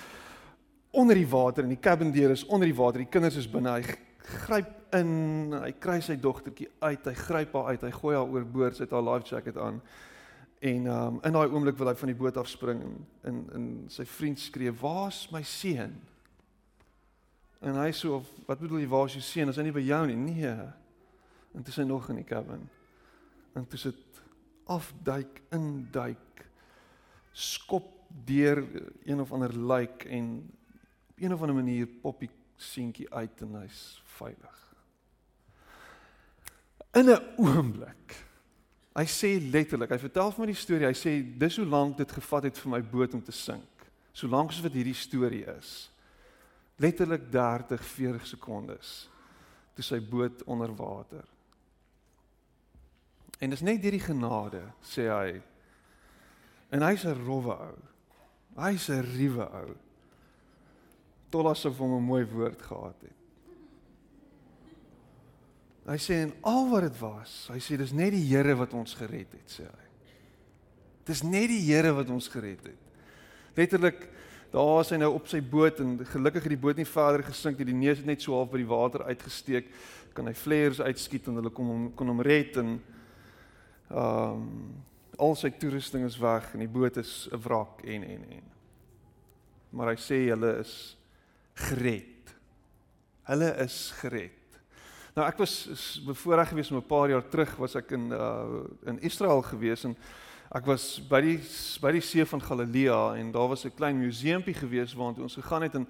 onder 0.90 1.18
die 1.18 1.28
water 1.28 1.62
en 1.62 1.70
die 1.70 1.82
cabin 1.82 2.10
deur 2.14 2.34
is 2.34 2.42
onder 2.50 2.66
die 2.66 2.76
water. 2.76 3.04
Die 3.04 3.12
kinders 3.12 3.38
is 3.38 3.46
binne. 3.50 3.78
Hy 3.78 3.98
gryp 4.42 4.74
in, 4.96 5.52
hy 5.56 5.72
kry 5.80 5.98
sy 6.04 6.16
dogtertjie 6.20 6.68
uit, 6.82 7.06
hy 7.06 7.14
gryp 7.16 7.54
haar 7.56 7.72
uit, 7.72 7.84
hy 7.86 7.92
gooi 7.96 8.14
haar 8.16 8.28
oorboord, 8.28 8.76
sy 8.76 8.86
het 8.86 8.94
haar 8.96 9.06
life 9.06 9.28
jacket 9.28 9.58
aan. 9.60 9.80
En 10.62 10.86
um 10.86 11.18
in 11.26 11.34
daai 11.34 11.48
oomblik 11.50 11.78
wil 11.80 11.90
hy 11.90 11.96
van 11.98 12.12
die 12.12 12.18
boot 12.18 12.36
afspring 12.38 12.82
en 12.86 12.98
in 13.26 13.38
in 13.58 13.64
sy 13.90 14.04
vriend 14.06 14.38
skree: 14.38 14.70
"Waar's 14.70 15.24
my 15.34 15.42
seun?" 15.42 15.96
En 17.60 17.78
hy 17.80 17.90
sê: 17.90 18.08
"Wat 18.46 18.60
bedoel 18.60 18.84
jy, 18.84 18.88
waar's 18.88 19.16
jou 19.16 19.22
seun? 19.22 19.48
Is 19.48 19.56
hy 19.56 19.62
nie 19.62 19.74
by 19.74 19.82
jou 19.82 20.06
nie?" 20.06 20.16
Nee. 20.16 20.54
En 21.54 21.62
toe 21.62 21.74
sy 21.74 21.82
nog 21.82 22.08
in 22.08 22.16
die 22.16 22.24
cabin. 22.24 22.68
En 23.54 23.66
toe 23.66 23.78
sit 23.78 24.22
afduik, 24.64 25.42
induik, 25.50 26.46
skop 27.32 27.90
deur 28.24 28.62
een 29.04 29.20
of 29.20 29.32
ander 29.32 29.58
lijk 29.58 30.04
en 30.04 30.50
op 31.10 31.20
een 31.20 31.32
of 31.34 31.40
ander 31.40 31.56
manier 31.56 31.86
poppie 31.86 32.30
seentjie 32.56 33.14
uit 33.14 33.40
en 33.40 33.54
hy's 33.54 34.02
veilig. 34.04 34.71
In 36.92 37.08
'n 37.08 37.22
oomblik. 37.36 38.16
Hy 38.92 39.06
sê 39.08 39.40
letterlik, 39.50 39.90
hy 39.90 39.98
vertel 39.98 40.32
vir 40.32 40.40
my 40.40 40.46
die 40.46 40.60
storie. 40.60 40.86
Hy 40.86 40.96
sê 40.96 41.12
dis 41.38 41.56
hoe 41.56 41.66
lank 41.66 41.96
dit 41.96 42.12
gevat 42.12 42.44
het 42.44 42.58
vir 42.58 42.70
my 42.70 42.82
boot 42.82 43.14
om 43.14 43.22
te 43.22 43.32
sink. 43.32 43.86
So 44.12 44.28
lank 44.28 44.50
as 44.50 44.60
wat 44.60 44.76
hierdie 44.76 44.94
storie 44.94 45.46
is. 45.56 45.90
Letterlik 46.76 47.30
30, 47.32 47.80
40 47.80 48.26
sekondes 48.26 49.08
toe 49.74 49.84
sy 49.84 50.00
boot 50.04 50.42
onder 50.44 50.74
water. 50.76 51.24
En 53.40 53.50
dis 53.50 53.64
net 53.64 53.80
deur 53.82 53.96
die 53.96 54.04
genade, 54.04 54.60
sê 54.84 55.08
hy. 55.08 55.40
En 56.70 56.82
hy's 56.82 57.04
'n 57.04 57.24
rowwe 57.24 57.56
ou. 57.56 57.78
Hy's 58.56 58.90
'n 58.90 59.00
ruwe 59.16 59.48
ou 59.48 59.76
tot 61.30 61.46
asof 61.46 61.78
hom 61.78 61.96
'n 61.96 62.04
mooi 62.04 62.24
woord 62.24 62.62
gehad 62.62 63.00
het. 63.00 63.21
Hy 65.82 65.98
sê 65.98 66.20
en 66.22 66.32
al 66.46 66.68
wat 66.70 66.84
dit 66.86 66.98
was, 67.00 67.32
hy 67.50 67.58
sê 67.58 67.76
dis 67.80 67.94
net 67.96 68.12
die 68.14 68.22
Here 68.28 68.54
wat 68.58 68.74
ons 68.78 68.94
gered 68.94 69.32
het, 69.34 69.48
sê 69.50 69.66
hy. 69.66 69.88
Dis 71.08 71.24
net 71.26 71.48
die 71.50 71.62
Here 71.66 71.90
wat 71.96 72.10
ons 72.14 72.28
gered 72.30 72.62
het. 72.68 72.90
Letterlik 73.56 74.04
daar 74.52 74.82
is 74.82 74.92
hy 74.92 74.98
nou 75.00 75.10
op 75.16 75.26
sy 75.30 75.40
boot 75.40 75.80
en 75.82 75.96
gelukkig 76.06 76.44
het 76.44 76.52
die 76.52 76.60
boot 76.60 76.78
nie 76.78 76.86
verder 76.86 77.24
gesink 77.26 77.58
nie. 77.58 77.70
Die 77.72 77.76
neus 77.76 77.98
het 78.02 78.08
net 78.08 78.22
so 78.22 78.36
half 78.36 78.52
by 78.52 78.60
die 78.60 78.68
water 78.68 79.06
uitgesteek. 79.08 79.70
Kan 80.14 80.28
hy 80.28 80.34
flares 80.36 80.82
uitskiet 80.84 81.30
en 81.30 81.40
hulle 81.40 81.52
kom 81.56 81.70
hom 81.72 81.86
kon 81.96 82.12
hom 82.12 82.22
red 82.24 82.58
en 82.62 82.74
ehm 83.92 84.42
um, 84.42 84.48
al 85.22 85.34
sy 85.36 85.50
toerusting 85.60 86.06
is 86.06 86.16
weg 86.18 86.46
en 86.54 86.62
die 86.64 86.70
boot 86.72 86.96
is 86.96 87.28
'n 87.30 87.40
wrak 87.44 87.82
en 87.84 88.02
en 88.02 88.22
en. 88.38 88.46
Maar 89.70 89.92
hy 89.92 89.98
sê 90.00 90.18
hulle 90.28 90.58
is 90.60 90.96
gered. 91.54 92.32
Hulle 93.28 93.50
is 93.64 93.92
gered. 94.00 94.41
Nou 95.12 95.26
ek 95.28 95.42
was 95.42 96.00
bevoorreg 96.06 96.48
geweest 96.48 96.70
om 96.70 96.78
'n 96.80 96.86
paar 96.86 97.08
jaar 97.08 97.28
terug 97.28 97.56
was 97.56 97.74
ek 97.74 97.90
in 97.90 98.12
uh 98.12 98.64
in 98.84 99.00
Israel 99.00 99.42
geweest 99.42 99.84
en 99.84 99.96
ek 100.50 100.64
was 100.64 101.02
by 101.08 101.20
die 101.20 101.40
by 101.80 101.92
die 101.92 102.00
see 102.00 102.24
van 102.24 102.40
Galilea 102.40 103.14
en 103.16 103.32
daar 103.32 103.48
was 103.48 103.64
'n 103.64 103.74
klein 103.74 103.98
museumpie 103.98 104.54
geweest 104.54 104.94
waartoe 104.94 105.22
ons 105.22 105.34
gegaan 105.34 105.62
het 105.62 105.74
en 105.74 105.88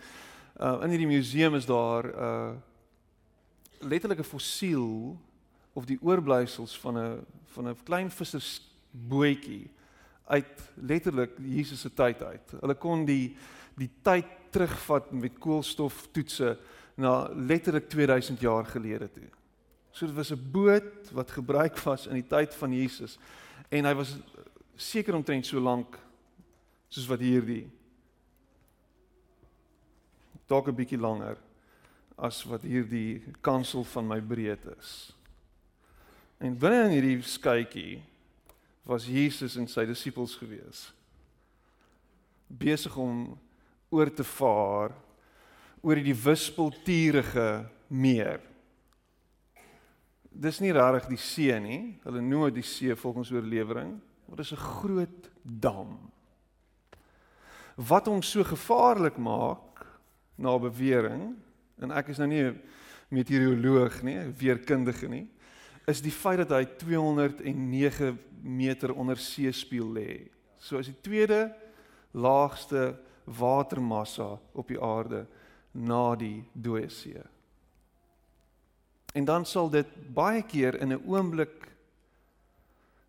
uh 0.61 0.83
in 0.83 0.91
hierdie 0.91 1.07
museum 1.07 1.55
is 1.55 1.67
daar 1.67 2.05
uh 2.05 2.52
letterlik 3.79 4.19
'n 4.19 4.25
fossiel 4.35 5.17
of 5.73 5.85
die 5.85 5.99
oorblyfsels 6.02 6.79
van 6.79 6.99
'n 6.99 7.26
van 7.45 7.69
'n 7.69 7.83
klein 7.85 8.11
vissersbootjie 8.11 9.71
uit 10.26 10.71
letterlik 10.75 11.31
Jesus 11.38 11.81
se 11.81 11.95
tyd 11.95 12.23
uit. 12.23 12.52
Hulle 12.61 12.75
kon 12.75 13.05
die 13.05 13.37
die 13.76 13.91
tyd 14.02 14.26
terugvat 14.50 15.12
met 15.12 15.38
koolstoftoetse 15.38 16.59
na 16.94 17.28
letterlik 17.34 17.88
2000 17.88 18.40
jaar 18.40 18.66
gelede 18.66 19.11
toe. 19.12 19.28
So 19.90 20.06
dit 20.06 20.14
was 20.14 20.32
'n 20.32 20.50
boot 20.50 21.11
wat 21.12 21.30
gebruik 21.30 21.78
was 21.78 22.06
in 22.06 22.14
die 22.14 22.26
tyd 22.26 22.54
van 22.54 22.72
Jesus 22.72 23.18
en 23.68 23.84
hy 23.84 23.94
was 23.94 24.16
seker 24.76 25.14
omtrent 25.14 25.46
so 25.46 25.61
lank 25.61 25.99
soos 26.88 27.06
wat 27.06 27.20
hierdie 27.20 27.70
dalk 30.46 30.68
'n 30.68 30.75
bietjie 30.75 30.99
langer 30.99 31.37
as 32.16 32.44
wat 32.44 32.62
hierdie 32.62 33.22
kansel 33.40 33.84
van 33.84 34.06
my 34.06 34.20
breed 34.20 34.64
is. 34.78 35.12
En 36.38 36.58
binne 36.58 36.84
in 36.84 36.90
hierdie 36.90 37.22
skytjie 37.22 38.02
was 38.82 39.06
Jesus 39.06 39.56
en 39.56 39.68
sy 39.68 39.87
disippels 39.87 40.37
gewees 40.37 40.92
besig 42.52 42.96
om 42.96 43.38
oor 43.88 44.11
te 44.12 44.25
vaar 44.25 44.92
oor 45.83 45.99
die 45.99 46.15
wispelturige 46.15 47.67
meer. 47.91 48.41
Dis 50.33 50.62
nie 50.62 50.73
regtig 50.73 51.11
die 51.11 51.21
see 51.21 51.59
nie. 51.61 51.81
Hulle 52.07 52.23
noem 52.25 52.49
dit 52.49 52.62
die 52.62 52.67
see 52.67 52.95
volgens 52.97 53.33
oorlewering, 53.35 53.99
maar 54.27 54.37
dit 54.41 54.47
is 54.47 54.53
'n 54.53 54.67
groot 54.79 55.31
dam. 55.43 55.99
Wat 57.77 58.07
hom 58.07 58.23
so 58.23 58.45
gevaarlik 58.45 59.19
maak 59.19 59.87
na 60.37 60.59
bewering 60.59 61.37
en 61.81 61.91
ek 61.91 62.09
is 62.09 62.19
nou 62.19 62.29
nie 62.29 62.45
'n 62.45 62.61
meteoroloog 63.11 64.03
nie, 64.03 64.19
weerkundige 64.39 65.09
nie, 65.09 65.29
is 65.87 66.01
die 66.01 66.12
feit 66.12 66.39
dat 66.39 66.51
hy 66.51 66.65
209 66.65 68.19
meter 68.43 68.95
onder 68.95 69.17
see 69.17 69.53
spieël 69.53 69.93
lê. 69.93 70.31
So 70.59 70.79
is 70.79 70.87
die 70.87 71.01
tweede 71.01 71.55
laagste 72.12 72.99
watermassa 73.25 74.39
op 74.53 74.69
die 74.69 74.81
aarde 74.81 75.27
na 75.73 76.14
die 76.17 76.45
dooie 76.52 76.88
see. 76.88 77.23
En 79.12 79.25
dan 79.25 79.45
sal 79.45 79.71
dit 79.71 79.88
baie 80.14 80.43
keer 80.43 80.81
in 80.81 80.93
'n 80.93 81.05
oomblik 81.07 81.69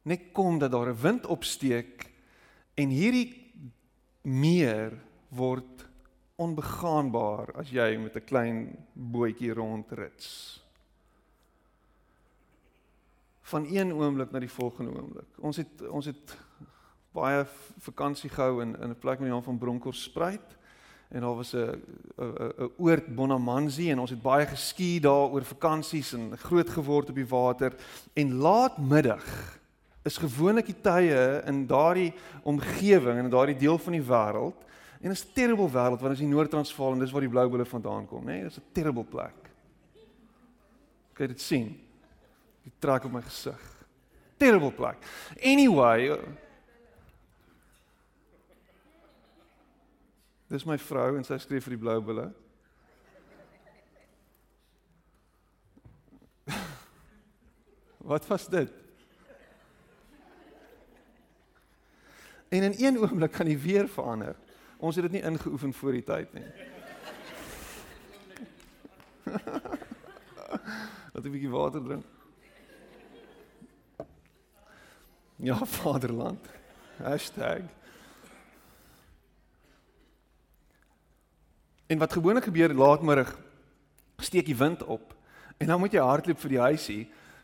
net 0.03 0.31
kom 0.31 0.59
dat 0.59 0.71
daar 0.71 0.89
'n 0.89 1.01
wind 1.01 1.25
opsteek 1.25 2.11
en 2.73 2.89
hierdie 2.89 3.51
meer 4.21 4.99
word 5.29 5.87
onbegaanbaar 6.35 7.53
as 7.55 7.69
jy 7.69 7.97
met 7.97 8.15
'n 8.15 8.25
klein 8.25 8.87
bootjie 8.93 9.53
rondrits. 9.53 10.61
Van 13.41 13.65
een 13.65 13.93
oomblik 13.93 14.31
na 14.31 14.39
die 14.39 14.49
volgende 14.51 14.91
oomblik. 14.91 15.27
Ons 15.37 15.57
het 15.57 15.87
ons 15.87 16.05
het 16.05 16.37
baie 17.11 17.45
vakansie 17.77 18.29
gehou 18.29 18.61
in 18.61 18.75
in 18.79 18.89
'n 18.89 18.99
plek 18.99 19.19
met 19.19 19.27
die 19.27 19.33
naam 19.33 19.43
van 19.43 19.57
Bronkhorstspruit 19.57 20.57
en 21.13 21.21
daar 21.21 21.35
was 21.35 21.53
'n 21.53 21.81
'n 22.17 22.71
oord 22.77 23.15
Bonamansi 23.15 23.91
en 23.91 23.99
ons 23.99 24.09
het 24.09 24.21
baie 24.21 24.45
geski 24.45 24.99
daar 24.99 25.29
oor 25.29 25.43
vakansies 25.43 26.13
en 26.13 26.37
groot 26.37 26.69
geword 26.69 27.09
op 27.09 27.15
die 27.15 27.27
water. 27.27 27.73
En 28.13 28.33
laatmiddag 28.33 29.59
is 30.03 30.17
gewoonlik 30.17 30.65
die 30.65 30.81
tye 30.81 31.43
in 31.45 31.67
daardie 31.67 32.13
omgewing 32.43 33.17
en 33.17 33.23
in 33.23 33.29
daardie 33.29 33.57
deel 33.57 33.77
van 33.77 33.91
die 33.91 34.01
wêreld 34.01 34.57
en 35.01 35.11
is 35.11 35.25
'n 35.25 35.33
terrible 35.33 35.69
wêreld 35.69 36.01
want 36.01 36.13
as 36.13 36.19
jy 36.19 36.25
Noord-Transvaal 36.25 36.93
en 36.93 36.99
dis 36.99 37.11
waar 37.11 37.21
die 37.21 37.29
blou 37.29 37.49
bulle 37.49 37.65
vandaan 37.65 38.07
kom 38.07 38.23
nê? 38.23 38.25
Nee, 38.25 38.43
dis 38.43 38.57
'n 38.57 38.71
terrible 38.71 39.03
plek. 39.03 39.35
Kyk 41.13 41.27
dit 41.27 41.41
sien? 41.41 41.79
Die 42.63 42.73
trek 42.79 43.03
op 43.05 43.11
my 43.11 43.21
gesig. 43.21 43.85
Terrible 44.37 44.71
plek. 44.71 44.97
Anyway 45.43 46.17
Dis 50.53 50.65
my 50.69 50.75
vrou 50.77 51.15
en 51.17 51.23
sy 51.25 51.33
skryf 51.41 51.65
vir 51.65 51.73
die 51.73 51.81
blou 51.81 51.95
bulle. 52.05 52.27
Wat 58.11 58.27
was 58.29 58.45
dit? 58.53 58.69
En 62.53 62.61
in 62.69 62.75
een 62.77 63.01
oomblik 63.01 63.33
kan 63.33 63.49
die 63.49 63.57
weer 63.57 63.89
verander. 63.89 64.35
Ons 64.77 64.95
het 64.95 65.09
dit 65.09 65.15
nie 65.17 65.25
ingeoefen 65.25 65.73
voor 65.73 65.91
die 65.97 66.05
tyd 66.05 66.33
nie. 66.37 66.49
Laat 71.13 71.25
'n 71.25 71.31
bietjie 71.33 71.49
water 71.49 71.81
drink. 71.81 72.05
Ja, 75.35 75.65
vaderland. 75.65 76.45
Hashtag. 77.01 77.82
En 81.93 81.99
wat 81.99 82.13
gewoonlik 82.13 82.43
gebeur 82.43 82.73
laatmiddag 82.73 83.35
steek 84.17 84.45
die 84.45 84.57
wind 84.57 84.83
op 84.83 85.13
en 85.57 85.67
dan 85.67 85.79
moet 85.79 85.93
jy 85.93 86.01
hardloop 86.01 86.39
vir 86.41 86.55
die 86.55 86.63
huisie 86.63 87.03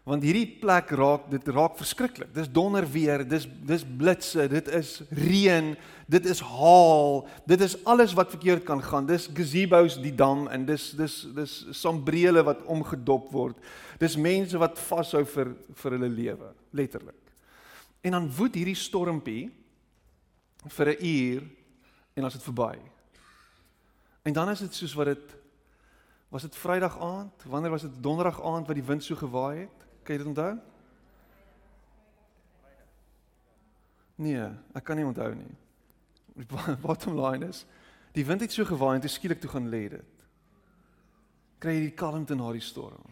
want 0.10 0.26
hierdie 0.26 0.48
plek 0.58 0.90
raak 0.98 1.28
dit 1.30 1.52
raak 1.54 1.76
verskriklik. 1.78 2.32
Dis 2.34 2.50
donder 2.50 2.88
weer, 2.90 3.22
dis 3.30 3.46
dis 3.46 3.84
blitse, 3.86 4.48
dit 4.50 4.72
is 4.74 4.96
reën, 5.14 5.76
dit 6.10 6.30
is 6.34 6.42
haal, 6.42 7.28
dit 7.46 7.62
is 7.62 7.76
alles 7.86 8.16
wat 8.18 8.34
verkeerd 8.34 8.66
kan 8.66 8.82
gaan. 8.82 9.06
Dis 9.06 9.28
gazebos 9.38 10.00
die 10.02 10.16
dam 10.18 10.48
en 10.50 10.66
dis 10.66 10.90
dis 10.98 11.22
dis 11.38 11.56
sambrele 11.78 12.42
wat 12.48 12.66
omgedop 12.66 13.30
word. 13.36 13.60
Dis 14.02 14.18
mense 14.18 14.58
wat 14.58 14.82
vashou 14.82 15.28
vir 15.36 15.54
vir 15.84 16.00
hulle 16.00 16.10
lewe, 16.10 16.54
letterlik. 16.74 17.36
En 18.02 18.18
dan 18.18 18.32
woed 18.40 18.58
hierdie 18.58 18.80
stormpie 18.80 19.52
vir 20.66 20.96
'n 20.96 21.06
uur 21.06 21.44
en 22.16 22.26
as 22.26 22.34
dit 22.34 22.50
verby. 22.50 22.80
En 24.30 24.36
dan 24.36 24.50
is 24.50 24.60
dit 24.60 24.74
soos 24.74 24.94
wat 24.94 25.06
dit 25.10 25.38
was 26.30 26.42
dit 26.46 26.56
Vrydag 26.56 27.00
aand, 27.02 27.44
wanneer 27.50 27.70
was 27.74 27.82
dit 27.82 28.04
Donderdag 28.04 28.44
aand 28.44 28.68
wat 28.68 28.78
die 28.78 28.86
wind 28.86 29.04
so 29.04 29.16
gewaai 29.18 29.64
het? 29.64 29.86
Kan 30.06 30.14
jy 30.14 30.18
dit 30.22 30.30
onthou? 30.30 30.52
Nee, 34.22 34.44
ek 34.78 34.86
kan 34.86 35.02
nie 35.02 35.08
onthou 35.08 35.32
nie. 35.34 35.56
Bottom 36.86 37.18
line 37.18 37.50
is, 37.50 37.64
die 38.14 38.26
wind 38.26 38.46
het 38.46 38.54
so 38.54 38.68
gewaai 38.70 39.00
en 39.00 39.02
toe 39.02 39.10
skielik 39.10 39.42
toe 39.42 39.50
gaan 39.50 39.72
lê 39.74 39.88
dit. 39.96 40.30
Kry 41.58 41.80
jy 41.80 41.84
die 41.88 41.98
kalmte 41.98 42.38
na 42.38 42.54
die 42.54 42.64
storm? 42.64 43.10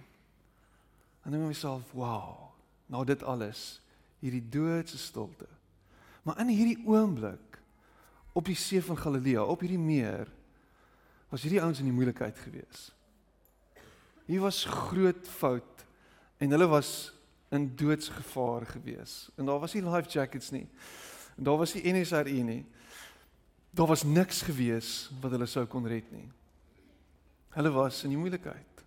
En 1.25 1.33
dink 1.33 1.49
myself, 1.49 1.89
wow, 1.97 2.51
nou 2.93 3.01
dit 3.09 3.25
alles, 3.25 3.81
hierdie 4.21 4.45
doodse 4.53 5.01
stilte. 5.01 5.49
Maar 6.21 6.45
in 6.45 6.53
hierdie 6.53 6.79
oomblik 6.85 7.57
op 8.37 8.45
die 8.45 8.59
see 8.59 8.85
van 8.85 9.01
Galilea, 9.01 9.41
op 9.41 9.65
hierdie 9.65 9.81
meer, 9.81 10.36
was 11.29 11.43
hierdie 11.43 11.61
ouens 11.61 11.81
in 11.81 11.89
die 11.89 11.95
moeilikheid 11.95 12.37
gewees. 12.39 12.87
Hier 14.27 14.43
was 14.43 14.65
groot 14.65 15.27
fout 15.27 15.85
en 16.37 16.51
hulle 16.51 16.67
was 16.67 17.11
in 17.55 17.69
doodsgevaar 17.79 18.65
gewees. 18.65 19.29
En 19.35 19.47
daar 19.47 19.59
was 19.59 19.73
nie 19.73 19.83
life 19.83 20.09
jackets 20.09 20.49
nie. 20.51 20.67
En 21.37 21.43
daar 21.43 21.57
was 21.57 21.73
nie 21.73 21.93
NSRI 21.93 22.41
nie. 22.43 22.63
Daar 23.71 23.87
was 23.87 24.03
niks 24.03 24.41
gewees 24.41 25.09
wat 25.21 25.31
hulle 25.31 25.47
sou 25.47 25.65
kon 25.65 25.87
red 25.87 26.11
nie. 26.11 26.27
Hulle 27.55 27.71
was 27.71 28.03
in 28.03 28.13
die 28.13 28.19
moeilikheid. 28.19 28.83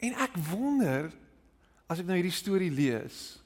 En 0.00 0.16
ek 0.24 0.36
wonder 0.48 1.10
as 1.90 2.00
ek 2.00 2.08
nou 2.08 2.16
hierdie 2.16 2.34
storie 2.34 2.70
lees, 2.72 3.40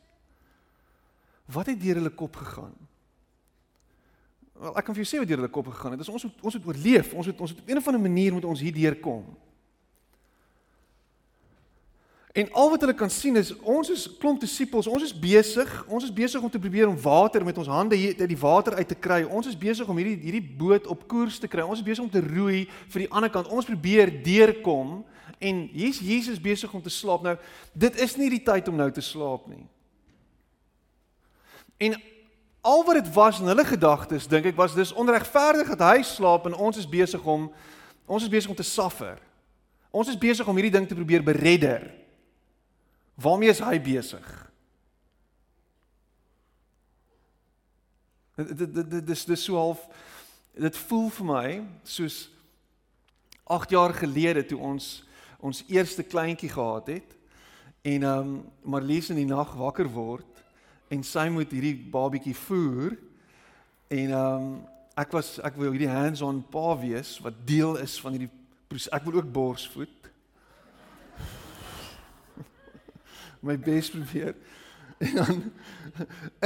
wat 1.50 1.70
het 1.70 1.80
deur 1.80 1.99
hulle 2.00 2.12
kop 2.14 2.37
gegaan? 2.38 2.75
Wel 4.54 4.76
ek 4.78 4.87
kan 4.87 4.94
vir 4.94 5.02
jou 5.02 5.11
sê 5.11 5.20
wat 5.20 5.28
deur 5.28 5.42
hulle 5.42 5.50
kop 5.50 5.73
gegaan 5.73 5.96
het. 5.96 6.04
Dis 6.04 6.12
ons 6.12 6.28
moet 6.28 6.46
ons 6.46 6.58
moet 6.58 6.68
oorleef. 6.70 7.14
Ons 7.14 7.26
moet 7.30 7.40
ons 7.40 7.54
moet 7.54 7.62
op 7.62 7.68
'n 7.68 7.80
of 7.82 7.87
ander 7.90 8.00
manier 8.00 8.32
moet 8.32 8.44
ons 8.44 8.61
hier 8.61 8.73
deurkom. 8.73 9.25
En 12.34 12.52
al 12.52 12.70
wat 12.70 12.80
hulle 12.80 12.94
kan 12.94 13.11
sien 13.11 13.37
is 13.37 13.52
ons 13.62 13.90
is 13.90 14.08
klomp 14.18 14.40
disippels, 14.42 14.88
ons 14.90 15.02
is 15.06 15.12
besig, 15.14 15.68
ons 15.87 16.02
is 16.02 16.12
besig 16.12 16.42
om 16.42 16.50
te 16.50 16.58
probeer 16.58 16.88
om 16.90 16.96
water 16.99 17.44
met 17.46 17.58
ons 17.58 17.70
hande 17.70 17.94
hier 17.94 18.16
uit 18.18 18.28
die 18.28 18.38
water 18.38 18.75
uit 18.75 18.88
te 18.88 18.96
kry. 18.99 19.20
Ons 19.23 19.46
is 19.46 19.58
besig 19.58 19.87
om 19.87 19.96
hierdie 19.96 20.16
hierdie 20.18 20.56
boot 20.58 20.88
op 20.90 21.04
koers 21.06 21.38
te 21.38 21.46
kry. 21.46 21.62
Ons 21.62 21.78
is 21.78 21.87
besig 21.87 22.02
om 22.02 22.11
te 22.11 22.25
roei 22.25 22.64
vir 22.88 23.04
die 23.04 23.11
ander 23.11 23.30
kant. 23.30 23.46
Ons 23.54 23.70
probeer 23.70 24.11
deurkom 24.25 25.04
en 25.38 25.61
hier's 25.70 26.00
Jesus 26.02 26.42
besig 26.42 26.75
om 26.75 26.82
te 26.82 26.90
slaap. 26.90 27.23
Nou, 27.23 27.37
dit 27.70 28.02
is 28.02 28.16
nie 28.18 28.32
die 28.34 28.42
tyd 28.42 28.66
om 28.68 28.82
nou 28.82 28.90
te 28.90 29.04
slaap 29.04 29.46
nie. 29.46 29.62
En 31.87 31.94
al 32.64 32.85
wat 32.85 32.97
dit 32.97 33.12
was 33.12 33.40
in 33.40 33.50
hulle 33.50 33.64
gedagtes, 33.68 34.26
dink 34.30 34.47
ek 34.49 34.56
was 34.56 34.73
dis 34.73 34.92
onregverdig 34.97 35.68
dat 35.75 35.83
hy 35.85 36.02
slaap 36.06 36.47
en 36.49 36.56
ons 36.56 36.78
is 36.80 36.88
besig 36.88 37.21
om 37.28 37.50
ons 38.09 38.25
is 38.25 38.33
besig 38.33 38.50
om 38.52 38.56
te 38.56 38.64
suffer. 38.64 39.21
Ons 39.92 40.09
is 40.12 40.18
besig 40.18 40.49
om 40.49 40.56
hierdie 40.56 40.73
ding 40.73 40.88
te 40.88 40.97
probeer 40.97 41.23
beredder. 41.25 41.87
Waarmee 43.21 43.52
is 43.52 43.61
hy 43.64 43.76
besig? 43.85 44.25
Dit 48.40 48.56
dit 48.64 48.75
dit 48.80 49.06
dis 49.06 49.25
dis 49.28 49.44
so 49.44 49.61
half 49.61 49.85
dit 50.54 50.76
voel 50.88 51.09
vir 51.18 51.28
my 51.28 51.49
soos 51.85 52.25
8 53.44 53.75
jaar 53.76 53.92
gelede 53.94 54.44
toe 54.49 54.59
ons 54.59 55.02
ons 55.44 55.64
eerste 55.68 56.02
kleintjie 56.02 56.50
gehad 56.50 56.88
het 56.97 57.16
en 57.85 58.02
ehm 58.02 58.21
um, 58.21 58.38
Marlies 58.64 59.11
in 59.12 59.21
die 59.21 59.28
nag 59.28 59.52
wakker 59.61 59.90
word 59.92 60.34
en 60.95 61.03
sy 61.07 61.27
moet 61.33 61.51
hierdie 61.51 61.77
babietjie 61.91 62.37
voer 62.47 62.95
en 63.91 64.15
ehm 64.15 64.47
um, 64.47 64.55
ek 64.95 65.11
was 65.11 65.41
ek 65.43 65.57
wil 65.59 65.73
hierdie 65.75 65.91
hands-on 65.91 66.39
pa 66.55 66.77
wees 66.79 67.17
wat 67.23 67.41
deel 67.49 67.75
is 67.83 67.97
van 67.99 68.15
hierdie 68.15 68.31
ek 68.95 69.07
wil 69.07 69.19
ook 69.19 69.33
borsvoed 69.35 70.11
my 73.47 73.57
bes 73.59 73.91
probeer. 73.91 74.35
En 74.99 75.15
dan 75.15 75.43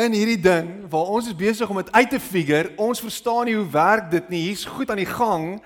in 0.05 0.17
hierdie 0.17 0.41
ding 0.41 0.89
waar 0.91 1.13
ons 1.15 1.29
is 1.29 1.37
besig 1.37 1.69
om 1.69 1.77
dit 1.77 1.93
uit 1.93 2.11
te 2.11 2.21
figure, 2.21 2.73
ons 2.77 3.01
verstaan 3.01 3.45
nie 3.49 3.57
hoe 3.57 3.69
werk 3.71 4.11
dit 4.11 4.29
nie. 4.29 4.43
Hier's 4.49 4.65
goed 4.65 4.91
aan 4.91 5.01
die 5.01 5.09
gang. 5.09 5.63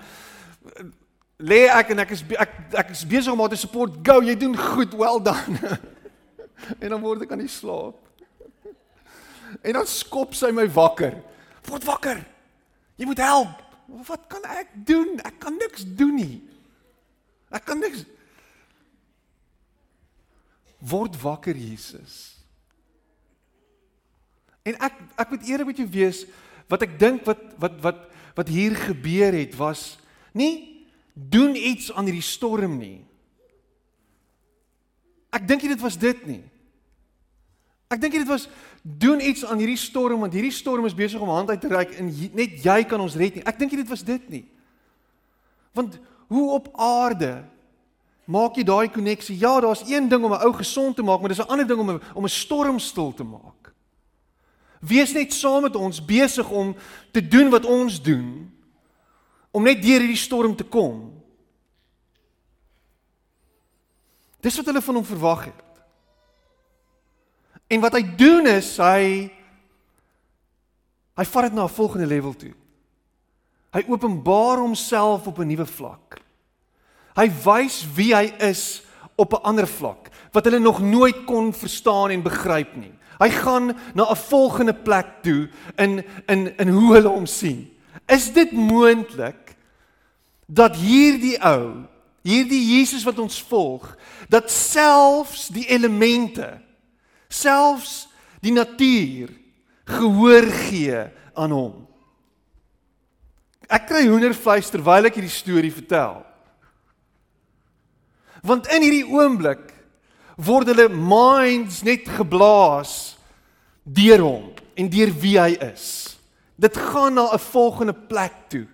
Lê 1.39 1.65
ek 1.71 1.95
en 1.95 2.03
ek 2.03 2.13
is 2.15 2.23
ek 2.35 2.53
ek 2.83 2.93
is 2.95 3.07
besig 3.07 3.33
om 3.33 3.43
haar 3.43 3.51
te 3.55 3.59
support. 3.59 3.95
Go, 4.05 4.19
jy 4.23 4.35
doen 4.39 4.55
goed. 4.59 4.95
Well 4.99 5.23
done. 5.23 5.59
En 6.79 6.93
dan 6.93 7.01
word 7.03 7.25
ek 7.25 7.33
aan 7.35 7.41
die 7.43 7.51
slaap. 7.51 8.02
En 9.61 9.77
dan 9.79 9.87
skop 9.87 10.33
sy 10.37 10.49
my 10.55 10.65
wakker. 10.71 11.19
Word 11.67 11.85
wakker. 11.87 12.23
Jy 12.95 13.05
moet 13.09 13.21
help. 13.23 13.61
Wat 14.07 14.25
kan 14.31 14.43
ek 14.55 14.73
doen? 14.87 15.19
Ek 15.23 15.37
kan 15.43 15.57
niks 15.59 15.85
doen 15.85 16.15
nie. 16.17 16.41
Ek 17.53 17.65
kan 17.67 17.79
niks 17.79 18.05
word 20.83 21.15
wakker 21.21 21.55
Jesus. 21.55 22.33
En 24.67 24.75
ek 24.83 24.99
ek 25.19 25.31
moet 25.31 25.47
eerlik 25.47 25.71
met 25.71 25.79
jou 25.83 25.89
wees 25.91 26.23
wat 26.71 26.83
ek 26.85 26.97
dink 26.99 27.23
wat 27.27 27.41
wat 27.61 27.79
wat 27.83 28.03
wat 28.33 28.49
hier 28.49 28.75
gebeur 28.75 29.35
het 29.35 29.55
was 29.55 29.93
nie 30.33 30.83
doen 31.13 31.53
iets 31.55 31.91
aan 31.93 32.07
hierdie 32.09 32.25
storm 32.25 32.79
nie. 32.81 33.03
Ek 35.33 35.45
dink 35.47 35.65
dit 35.65 35.81
was 35.81 35.97
dit 35.99 36.25
nie. 36.27 36.41
Ek 37.93 38.01
dink 38.01 38.15
dit 38.17 38.27
was 38.27 38.47
doen 38.83 39.21
iets 39.23 39.45
aan 39.45 39.57
hierdie 39.57 39.79
storm 39.79 40.19
want 40.19 40.33
hierdie 40.35 40.51
storm 40.51 40.85
is 40.85 40.95
besig 40.95 41.21
om 41.21 41.31
hand 41.31 41.49
uit 41.49 41.61
te 41.61 41.71
reik 41.71 41.95
en 41.95 42.11
net 42.35 42.59
jy 42.63 42.83
kan 42.83 42.99
ons 42.99 43.15
red 43.15 43.35
nie. 43.35 43.43
Ek 43.47 43.59
dink 43.59 43.71
dit 43.71 43.89
was 43.89 44.03
dit 44.03 44.29
nie. 44.29 44.45
Want 45.73 45.99
hoe 46.27 46.51
op 46.51 46.69
aarde 46.75 47.43
Maak 48.23 48.55
jy 48.55 48.63
daai 48.63 48.87
koneksie? 48.87 49.35
Ja, 49.35 49.59
daar's 49.59 49.83
een 49.83 50.07
ding 50.07 50.23
om 50.23 50.31
'n 50.31 50.43
ou 50.45 50.53
gesond 50.53 50.95
te 50.95 51.03
maak, 51.03 51.19
maar 51.19 51.29
dis 51.29 51.39
'n 51.39 51.51
ander 51.51 51.67
ding 51.67 51.79
om 51.79 51.91
'n 51.91 52.01
om 52.13 52.23
'n 52.23 52.29
storm 52.29 52.79
stil 52.79 53.13
te 53.13 53.23
maak. 53.23 53.73
Wees 54.79 55.13
net 55.13 55.33
saam 55.33 55.61
met 55.61 55.75
ons 55.75 56.05
besig 56.05 56.49
om 56.49 56.75
te 57.11 57.27
doen 57.27 57.49
wat 57.49 57.65
ons 57.65 58.01
doen 58.01 58.51
om 59.51 59.63
net 59.63 59.81
deur 59.81 59.99
hierdie 59.99 60.15
storm 60.15 60.55
te 60.55 60.63
kom. 60.63 61.21
Dis 64.39 64.55
wat 64.55 64.65
hulle 64.65 64.81
van 64.81 64.95
hom 64.95 65.05
verwag 65.05 65.45
het. 65.45 65.72
En 67.67 67.79
wat 67.79 67.93
hy 67.93 68.03
doen 68.17 68.47
is 68.47 68.77
hy 68.77 69.31
hy 71.13 71.25
vat 71.29 71.43
dit 71.43 71.53
na 71.53 71.63
'n 71.63 71.77
volgende 71.77 72.07
level 72.07 72.33
toe. 72.33 72.53
Hy 73.73 73.83
openbaar 73.87 74.57
homself 74.57 75.27
op 75.27 75.39
'n 75.39 75.47
nuwe 75.47 75.65
vlak. 75.65 76.21
Hy 77.15 77.29
wys 77.43 77.85
wie 77.95 78.15
hy 78.15 78.33
is 78.39 78.83
op 79.15 79.33
'n 79.33 79.43
ander 79.43 79.67
vlak 79.67 80.09
wat 80.31 80.45
hulle 80.45 80.59
nog 80.59 80.81
nooit 80.81 81.25
kon 81.25 81.53
verstaan 81.53 82.09
en 82.09 82.21
begryp 82.21 82.75
nie. 82.75 82.93
Hy 83.19 83.29
gaan 83.29 83.77
na 83.93 84.09
'n 84.09 84.15
volgende 84.15 84.73
plek 84.73 85.07
toe 85.21 85.49
in 85.77 86.03
in 86.27 86.57
in 86.57 86.67
hoe 86.67 86.93
hulle 86.93 87.09
hom 87.09 87.25
sien. 87.25 87.69
Is 88.07 88.33
dit 88.33 88.51
moontlik 88.51 89.55
dat 90.45 90.75
hierdie 90.75 91.37
ou, 91.39 91.85
hierdie 92.21 92.77
Jesus 92.77 93.03
wat 93.03 93.19
ons 93.19 93.41
volg, 93.41 93.97
dat 94.29 94.51
selfs 94.51 95.47
die 95.47 95.65
elemente, 95.65 96.61
selfs 97.33 98.03
die 98.43 98.53
natuur 98.53 99.31
gehoor 99.89 100.47
gee 100.67 100.99
aan 101.33 101.55
hom? 101.55 101.73
Ek 103.73 103.87
kry 103.89 104.05
hoendervleis 104.05 104.69
terwyl 104.69 105.09
ek 105.09 105.17
hierdie 105.17 105.33
storie 105.33 105.73
vertel. 105.73 106.21
Want 108.43 108.67
in 108.75 108.83
hierdie 108.83 109.07
oomblik 109.07 109.71
word 110.35 110.69
hulle 110.73 110.89
minds 110.91 111.81
net 111.85 112.09
geblaas 112.17 113.15
deur 113.83 114.23
hom 114.23 114.49
en 114.79 114.89
deur 114.91 115.13
wie 115.21 115.37
hy 115.39 115.53
is. 115.71 116.17
Dit 116.59 116.77
gaan 116.77 117.15
na 117.15 117.33
'n 117.33 117.39
volgende 117.39 117.93
plek 117.93 118.33
toe. 118.49 118.67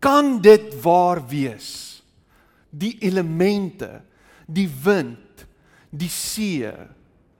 Kan 0.00 0.40
dit 0.40 0.82
waar 0.82 1.20
wees? 1.28 2.02
Die 2.70 2.98
elemente, 3.00 4.02
die 4.46 4.68
wind, 4.68 5.46
die 5.90 6.08
see. 6.08 6.72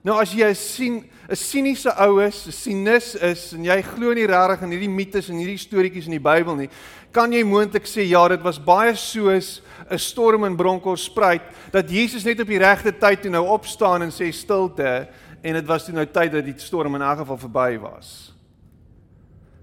Nou 0.05 0.19
as 0.21 0.35
jy 0.37 0.51
sien 0.53 1.05
'n 1.31 1.37
siniese 1.37 1.89
ou 2.05 2.21
is, 2.21 2.47
'n 2.47 2.53
sinus 2.53 3.15
is 3.15 3.55
en 3.55 3.65
jy 3.65 3.81
glo 3.83 4.13
nie 4.13 4.27
regtig 4.27 4.63
in 4.63 4.71
hierdie 4.71 4.91
mites 4.91 5.31
en 5.31 5.39
hierdie 5.39 5.57
storieetjies 5.57 6.07
in 6.07 6.19
die 6.21 6.21
Bybel 6.21 6.57
nie, 6.57 6.69
kan 7.11 7.33
jy 7.33 7.43
moontlik 7.43 7.87
sê 7.87 8.05
ja, 8.07 8.29
dit 8.29 8.43
was 8.43 8.59
baie 8.59 8.95
soos 8.95 9.63
'n 9.91 9.99
storm 9.99 10.45
in 10.45 10.57
Bronkhorstspruit 10.57 11.43
dat 11.73 11.89
Jesus 11.89 12.25
net 12.25 12.41
op 12.41 12.47
die 12.47 12.59
regte 12.59 12.93
tyd 12.93 13.23
toe 13.23 13.31
nou 13.31 13.47
opstaan 13.49 14.03
en 14.03 14.11
sê 14.11 14.31
stilte 14.31 15.09
en 15.43 15.55
dit 15.55 15.67
was 15.67 15.87
toe 15.87 15.95
nou 15.95 16.07
tyd 16.07 16.33
dat 16.33 16.45
die 16.45 16.59
storm 16.59 16.95
in 16.95 17.03
elk 17.03 17.19
geval 17.19 17.39
verby 17.39 17.79
was. 17.79 18.35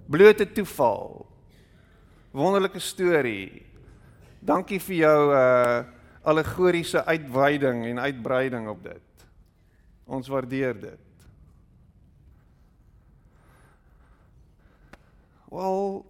Blote 0.10 0.51
toeval. 0.51 1.25
Wonderlike 2.32 2.80
storie. 2.80 3.62
Dankie 4.41 4.80
vir 4.80 4.95
jou 4.95 5.34
uh 5.34 5.84
allegoriese 6.23 7.06
uitweiding 7.06 7.86
en 7.86 7.99
uitbreiding 7.99 8.67
op 8.69 8.84
dit. 8.84 9.11
Ons 10.12 10.28
waardeer 10.28 10.76
dit. 10.76 11.28
Wel 15.52 16.02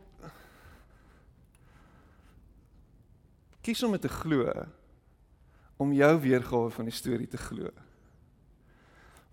kies 3.62 3.84
om 3.86 3.94
dit 3.94 4.02
te 4.02 4.10
glo 4.10 4.50
om 5.82 5.94
jou 5.94 6.12
weergawe 6.22 6.70
van 6.74 6.90
die 6.90 6.94
storie 6.94 7.30
te 7.30 7.38
glo. 7.42 7.70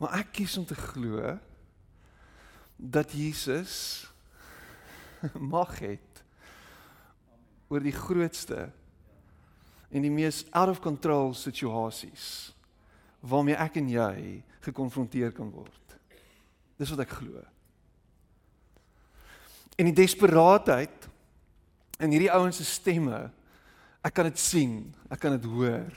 Maar 0.00 0.20
ek 0.20 0.34
kies 0.40 0.56
om 0.60 0.66
te 0.68 0.76
glo 0.76 1.32
dat 2.76 3.12
Jesus 3.16 4.04
mag 5.54 5.78
het 5.80 6.22
oor 7.72 7.84
die 7.84 7.96
grootste 7.96 8.68
en 9.88 10.04
die 10.04 10.12
mees 10.12 10.44
out 10.52 10.76
of 10.76 10.84
control 10.84 11.32
situasies 11.36 12.52
waarmee 13.20 13.56
ek 13.58 13.80
en 13.80 13.88
jy 13.90 14.42
gekonfronteer 14.66 15.32
kan 15.34 15.50
word. 15.50 15.96
Dis 16.78 16.90
wat 16.94 17.02
ek 17.06 17.16
glo. 17.18 17.42
En 19.78 19.88
die 19.88 19.96
desperaatheid 19.96 21.08
in 22.02 22.14
hierdie 22.14 22.32
ouens 22.34 22.58
se 22.60 22.66
stemme 22.66 23.28
Ek 24.08 24.14
kan 24.14 24.28
dit 24.28 24.38
sien, 24.38 24.78
ek 25.10 25.20
kan 25.20 25.34
dit 25.34 25.46
hoor. 25.50 25.92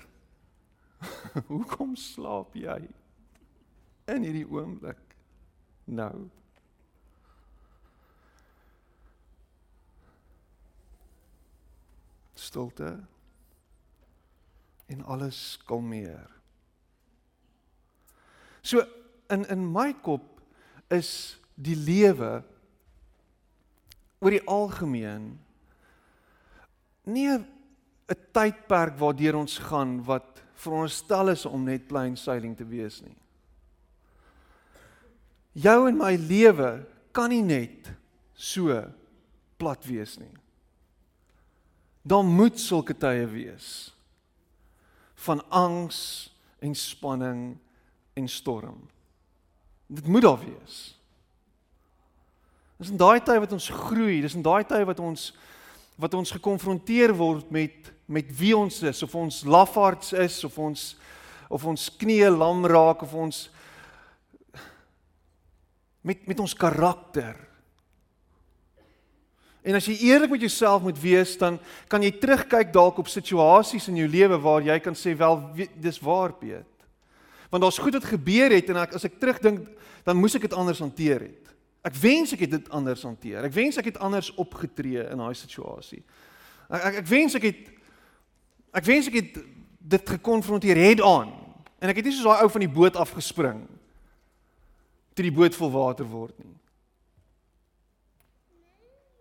Hoekom 1.51 1.93
slaap 1.97 2.55
jy 2.57 2.81
in 4.11 4.25
hierdie 4.25 4.47
oomblik 4.49 5.15
nou? 5.85 6.27
Stilte 12.41 12.95
en 14.91 15.05
alles 15.05 15.39
kalmeer. 15.69 16.40
So 18.61 18.85
in 19.29 19.45
in 19.49 19.65
my 19.65 19.93
kop 19.93 20.41
is 20.91 21.37
die 21.55 21.75
lewe 21.75 22.41
oor 24.21 24.33
die 24.33 24.45
algemeen 24.45 25.39
nie 27.05 27.27
'n 27.31 27.45
tydperk 28.33 28.97
waardeur 28.99 29.35
ons 29.35 29.57
gaan 29.57 30.03
wat 30.03 30.41
veronderstel 30.53 31.29
is 31.29 31.45
om 31.45 31.63
net 31.63 31.87
plain 31.87 32.15
sailing 32.17 32.55
te 32.57 32.65
wees 32.65 33.01
nie. 33.01 33.15
Jou 35.53 35.87
en 35.87 35.97
my 35.97 36.15
lewe 36.15 36.85
kan 37.11 37.29
nie 37.29 37.41
net 37.41 37.91
so 38.35 38.77
plat 39.57 39.85
wees 39.85 40.17
nie. 40.19 40.33
Daar 42.03 42.23
moet 42.23 42.59
sulke 42.59 42.93
tye 42.97 43.25
wees 43.29 43.91
van 45.25 45.41
angs 45.49 46.31
en 46.59 46.73
spanning 46.75 47.59
en 48.13 48.27
storm. 48.27 48.89
Dit 49.87 50.07
moet 50.07 50.21
daar 50.21 50.39
wees. 50.39 50.99
Dis 52.81 52.89
in 52.89 52.97
daai 52.97 53.21
tye 53.21 53.39
wat 53.39 53.51
ons 53.53 53.69
groei, 53.69 54.21
dis 54.23 54.35
in 54.37 54.45
daai 54.45 54.63
tye 54.65 54.85
wat 54.89 54.99
ons 54.99 55.31
wat 56.01 56.15
ons 56.17 56.31
gekonfronteer 56.33 57.11
word 57.13 57.51
met 57.53 57.91
met 58.11 58.27
wie 58.35 58.51
ons 58.57 58.81
is, 58.83 59.03
of 59.05 59.13
ons 59.15 59.43
lafaards 59.47 60.11
is 60.19 60.41
of 60.43 60.57
ons 60.59 60.95
of 61.51 61.63
ons 61.67 61.85
knieë 62.01 62.31
lam 62.33 62.65
raak 62.67 63.03
of 63.05 63.13
ons 63.13 63.43
met 66.01 66.25
met 66.27 66.39
ons 66.39 66.55
karakter. 66.57 67.37
En 69.61 69.77
as 69.77 69.85
jy 69.85 69.99
eerlik 70.09 70.33
met 70.33 70.41
jouself 70.41 70.81
moet 70.81 70.97
wees, 70.99 71.35
dan 71.37 71.59
kan 71.87 72.01
jy 72.01 72.15
terugkyk 72.17 72.73
dalk 72.73 72.97
op 72.97 73.11
situasies 73.11 73.87
in 73.91 73.99
jou 74.01 74.09
lewe 74.09 74.41
waar 74.41 74.65
jy 74.65 74.79
kan 74.81 74.97
sê 74.97 75.13
wel 75.17 75.37
dis 75.77 76.01
waar 76.01 76.33
Piet. 76.33 76.70
Want 77.51 77.63
daar's 77.65 77.81
goed 77.83 77.97
wat 77.99 78.07
gebeur 78.07 78.53
het 78.53 78.69
en 78.71 78.79
ek, 78.85 78.95
as 78.95 79.05
ek 79.07 79.19
terugdink, 79.19 79.65
dan 80.07 80.17
moes 80.17 80.37
ek 80.37 80.47
dit 80.47 80.55
anders 80.55 80.79
hanteer 80.79 81.25
het. 81.27 81.51
Ek 81.83 81.97
wens 81.97 82.31
ek 82.35 82.45
het 82.45 82.53
dit 82.55 82.69
anders 82.69 83.03
hanteer. 83.03 83.43
Ek 83.47 83.53
wens 83.53 83.79
ek 83.81 83.89
het 83.89 83.99
anders 83.99 84.29
opgetree 84.39 85.03
in 85.03 85.19
daai 85.19 85.35
situasie. 85.35 86.03
Ek, 86.69 86.81
ek 86.81 86.99
ek 87.01 87.07
wens 87.09 87.35
ek 87.35 87.47
het 87.49 87.61
ek 88.71 88.87
wens 88.87 89.09
ek 89.11 89.17
het 89.19 89.39
dit 89.91 90.13
gekonfronteer 90.15 90.79
head 90.79 91.01
on. 91.03 91.33
En 91.81 91.91
ek 91.91 91.99
het 91.99 92.07
nie 92.07 92.15
soos 92.15 92.29
daai 92.29 92.45
ou 92.45 92.51
van 92.53 92.63
die 92.63 92.71
boot 92.71 92.99
afgespring 92.99 93.63
toe 95.11 95.25
die 95.27 95.33
boot 95.35 95.55
vol 95.57 95.71
water 95.73 96.07
word 96.07 96.37
nie. 96.39 96.53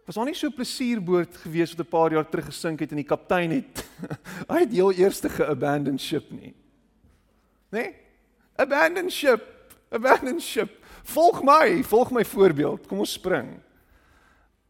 Was 0.07 0.19
daar 0.19 0.29
nie 0.29 0.37
so 0.39 0.55
plesierboot 0.55 1.35
gewees 1.43 1.73
wat 1.75 1.87
'n 1.87 1.91
paar 1.91 2.13
jaar 2.13 2.29
terug 2.29 2.47
gesink 2.47 2.81
het 2.81 2.91
en 2.91 3.03
die 3.03 3.11
kaptein 3.11 3.51
het 3.51 3.85
hy 4.51 4.61
het 4.63 4.73
heel 4.73 4.93
eerste 4.93 5.29
geabandon 5.29 5.99
ship 5.99 6.31
nie. 6.31 6.55
Né? 7.73 7.81
Nee? 7.83 8.10
Abandon 8.61 9.09
ship. 9.11 9.43
Abandon 9.91 10.41
ship 10.41 10.77
volg 11.11 11.43
my, 11.43 11.83
volg 11.85 12.11
my 12.11 12.25
voorbeeld. 12.25 12.87
Kom 12.87 13.03
ons 13.03 13.13
spring. 13.13 13.59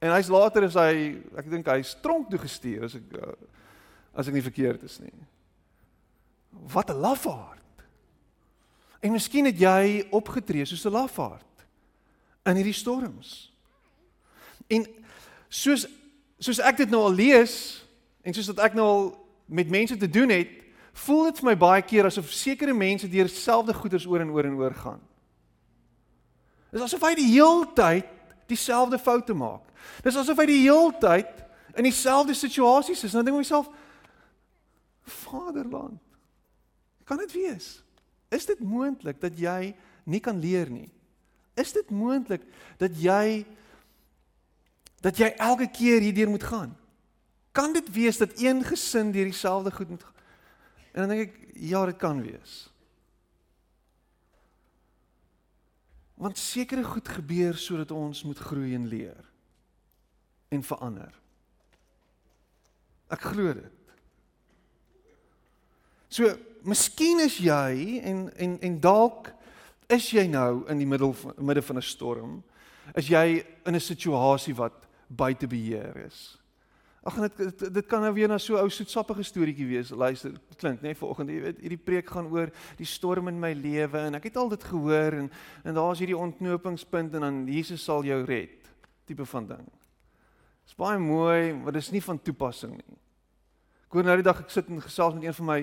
En 0.00 0.14
hy's 0.14 0.30
later 0.32 0.64
is 0.64 0.76
hy, 0.78 1.20
ek 1.36 1.48
dink 1.52 1.68
hy's 1.68 1.92
tronk 2.00 2.30
toe 2.30 2.40
gestuur 2.40 2.86
as 2.88 2.96
ek 2.96 3.16
eh, 3.18 3.34
as 4.16 4.26
ek 4.26 4.34
nie 4.34 4.44
verkeerd 4.44 4.82
is 4.88 4.98
nie. 4.98 5.14
Wat 6.72 6.90
'n 6.90 6.98
lafaard. 6.98 7.84
En 9.00 9.12
miskien 9.12 9.46
het 9.46 9.58
jy 9.58 10.06
opgetree 10.10 10.64
soos 10.64 10.84
'n 10.84 10.92
lafaard 10.92 11.66
in 12.44 12.56
hierdie 12.56 12.74
storms. 12.74 13.52
En 14.68 14.86
soos 15.48 15.86
soos 16.38 16.58
ek 16.58 16.76
dit 16.76 16.90
nou 16.90 17.02
al 17.04 17.12
lees 17.12 17.84
en 18.24 18.32
soos 18.32 18.46
dat 18.46 18.64
ek 18.64 18.74
nou 18.74 18.86
al 18.86 19.26
met 19.46 19.68
mense 19.68 19.96
te 19.96 20.08
doen 20.08 20.28
het, 20.28 20.48
voel 20.92 21.24
dit 21.30 21.40
vir 21.40 21.48
my 21.50 21.56
baie 21.58 21.82
keer 21.82 22.08
asof 22.08 22.32
sekere 22.34 22.74
mense 22.74 23.08
deur 23.08 23.28
dieselfde 23.28 23.74
goeders 23.74 24.06
oor 24.06 24.20
en 24.24 24.30
oor 24.30 24.48
en 24.48 24.56
oor 24.58 24.74
gaan. 24.74 25.00
Dis 26.70 26.82
asof 26.82 27.02
hy 27.02 27.14
die 27.18 27.30
heeltyd 27.32 28.08
dieselfde 28.50 28.98
foute 28.98 29.34
maak. 29.34 29.66
Dis 30.04 30.18
asof 30.18 30.38
hy 30.38 30.46
die 30.50 30.62
heeltyd 30.64 31.30
in 31.78 31.86
dieselfde 31.86 32.34
situasies 32.34 33.04
is. 33.06 33.14
Nou 33.14 33.24
dink 33.26 33.38
ek 33.38 33.44
myself 33.44 33.70
Vaderland. 35.10 35.98
Kan 37.06 37.18
dit 37.22 37.32
wees? 37.34 37.80
Is 38.30 38.46
dit 38.46 38.60
moontlik 38.62 39.18
dat 39.22 39.38
jy 39.38 39.72
nie 40.06 40.20
kan 40.22 40.38
leer 40.38 40.70
nie? 40.70 40.90
Is 41.58 41.72
dit 41.74 41.90
moontlik 41.90 42.44
dat 42.78 42.94
jy 42.98 43.44
dat 45.00 45.16
jy 45.16 45.30
elke 45.40 45.66
keer 45.72 46.02
hierdeur 46.04 46.28
moet 46.30 46.44
gaan? 46.44 46.74
Kan 47.56 47.72
dit 47.74 47.86
wees 47.90 48.20
dat 48.20 48.36
een 48.38 48.60
gesin 48.64 49.10
deur 49.14 49.26
dieselfde 49.26 49.72
goed 49.74 49.88
moet 49.88 50.04
gaan? 50.04 50.18
En 50.92 51.06
dan 51.06 51.08
dink 51.14 51.28
ek 51.28 51.56
ja, 51.70 51.84
dit 51.86 51.96
kan 51.96 52.22
wees. 52.22 52.68
Want 56.20 56.38
sekere 56.38 56.84
goed 56.84 57.08
gebeur 57.08 57.56
sodat 57.56 57.90
ons 57.90 58.22
moet 58.28 58.38
groei 58.38 58.74
en 58.74 58.88
leer 58.88 59.24
en 60.50 60.62
verander. 60.66 61.12
Ek 63.10 63.22
glo 63.32 63.54
dit. 63.54 63.76
So, 66.10 66.26
miskien 66.66 67.22
is 67.22 67.38
jy 67.38 68.00
en 68.04 68.26
en 68.36 68.58
en 68.60 68.80
dalk 68.82 69.30
is 69.90 70.10
jy 70.10 70.26
nou 70.30 70.66
in 70.70 70.82
die 70.82 70.86
middel 70.86 71.14
van 71.14 71.34
midde 71.38 71.62
van 71.62 71.78
'n 71.78 71.82
storm. 71.82 72.42
Is 72.94 73.08
jy 73.08 73.44
in 73.66 73.74
'n 73.74 73.80
situasie 73.80 74.54
wat 74.54 74.86
buite 75.06 75.46
beheer 75.46 75.96
is. 76.06 76.39
Ag 77.00 77.16
en 77.16 77.30
dit 77.32 77.62
dit 77.72 77.86
kan 77.88 78.02
nou 78.04 78.12
weer 78.12 78.28
na 78.28 78.36
so 78.38 78.58
ou 78.60 78.68
soetsappige 78.68 79.24
storieetjie 79.24 79.68
wees. 79.70 79.90
Luister, 79.96 80.34
klink 80.60 80.82
nê 80.82 80.90
nee, 80.90 80.98
vanoggend, 80.98 81.32
jy 81.32 81.40
weet, 81.46 81.60
hierdie 81.64 81.80
preek 81.80 82.10
gaan 82.12 82.28
oor 82.28 82.52
die 82.76 82.88
storm 82.88 83.30
in 83.32 83.38
my 83.40 83.54
lewe 83.56 84.02
en 84.10 84.18
ek 84.18 84.28
het 84.28 84.36
al 84.36 84.52
dit 84.52 84.66
gehoor 84.68 85.16
en 85.22 85.30
en 85.64 85.76
daar's 85.78 86.02
hierdie 86.02 86.18
ontknopingspunt 86.18 87.16
en 87.16 87.24
dan 87.24 87.38
Jesus 87.48 87.84
sal 87.88 88.04
jou 88.04 88.20
red. 88.28 88.68
Tipe 89.08 89.24
van 89.24 89.48
ding. 89.48 89.64
Dis 90.68 90.76
baie 90.76 91.00
mooi, 91.00 91.54
maar 91.56 91.72
dis 91.72 91.88
nie 91.90 92.04
van 92.04 92.20
toepassing 92.20 92.76
nie. 92.76 92.98
Ek 93.88 93.96
hoor 93.96 94.06
nou 94.06 94.20
die 94.20 94.26
dag 94.28 94.44
ek 94.44 94.52
sit 94.52 94.68
en 94.70 94.84
gesels 94.84 95.16
met 95.16 95.24
een 95.24 95.38
van 95.40 95.48
my 95.48 95.60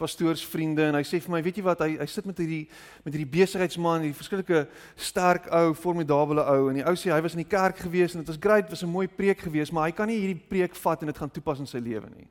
pastoorsvriende 0.00 0.88
en 0.88 0.98
hy 0.98 1.02
sê 1.06 1.20
vir 1.22 1.34
my, 1.34 1.42
weet 1.44 1.58
jy 1.60 1.64
wat, 1.66 1.82
hy 1.84 1.96
hy 2.00 2.06
sit 2.10 2.26
met 2.28 2.38
hierdie 2.38 2.64
met 3.04 3.14
hierdie 3.14 3.30
besigheidsman, 3.34 4.06
hierdie 4.06 4.18
verskillike 4.18 4.64
sterk 4.96 5.48
ou, 5.52 5.74
formidable 5.78 6.42
ou 6.42 6.70
en 6.70 6.80
die 6.80 6.86
ou 6.88 6.94
sê 6.98 7.12
hy 7.12 7.20
was 7.24 7.36
in 7.36 7.44
die 7.44 7.50
kerk 7.50 7.84
gewees 7.84 8.16
en 8.16 8.22
dit 8.22 8.32
was 8.32 8.40
great, 8.40 8.70
was 8.70 8.82
'n 8.82 8.90
mooi 8.90 9.06
preek 9.06 9.44
gewees, 9.46 9.72
maar 9.72 9.88
hy 9.90 9.92
kan 9.92 10.08
nie 10.08 10.20
hierdie 10.20 10.48
preek 10.48 10.74
vat 10.76 11.02
en 11.02 11.12
dit 11.12 11.18
gaan 11.18 11.30
toepas 11.30 11.60
in 11.60 11.66
sy 11.66 11.78
lewe 11.78 12.08
nie. 12.16 12.28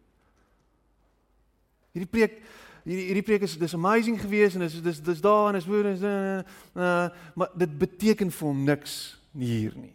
Hierdie 1.93 2.12
preek 2.12 2.41
hierdie 2.84 3.08
hierdie 3.12 3.26
preek 3.26 3.43
is 3.45 3.58
dis 3.62 3.78
amazing 3.78 4.17
gewees 4.19 4.56
en 4.56 4.65
dis 4.65 4.82
dis 4.82 5.00
dis 5.00 5.21
daar 5.21 5.50
en 5.52 5.60
is 5.60 5.67
woord 5.69 5.86
en 5.86 5.93
is 5.93 6.04
uh, 6.04 6.43
uh, 6.76 7.10
maar 7.36 7.50
dit 7.56 7.78
beteken 7.78 8.32
vir 8.32 8.47
hom 8.47 8.63
niks 8.65 9.17
hier 9.38 9.76
nie. 9.78 9.93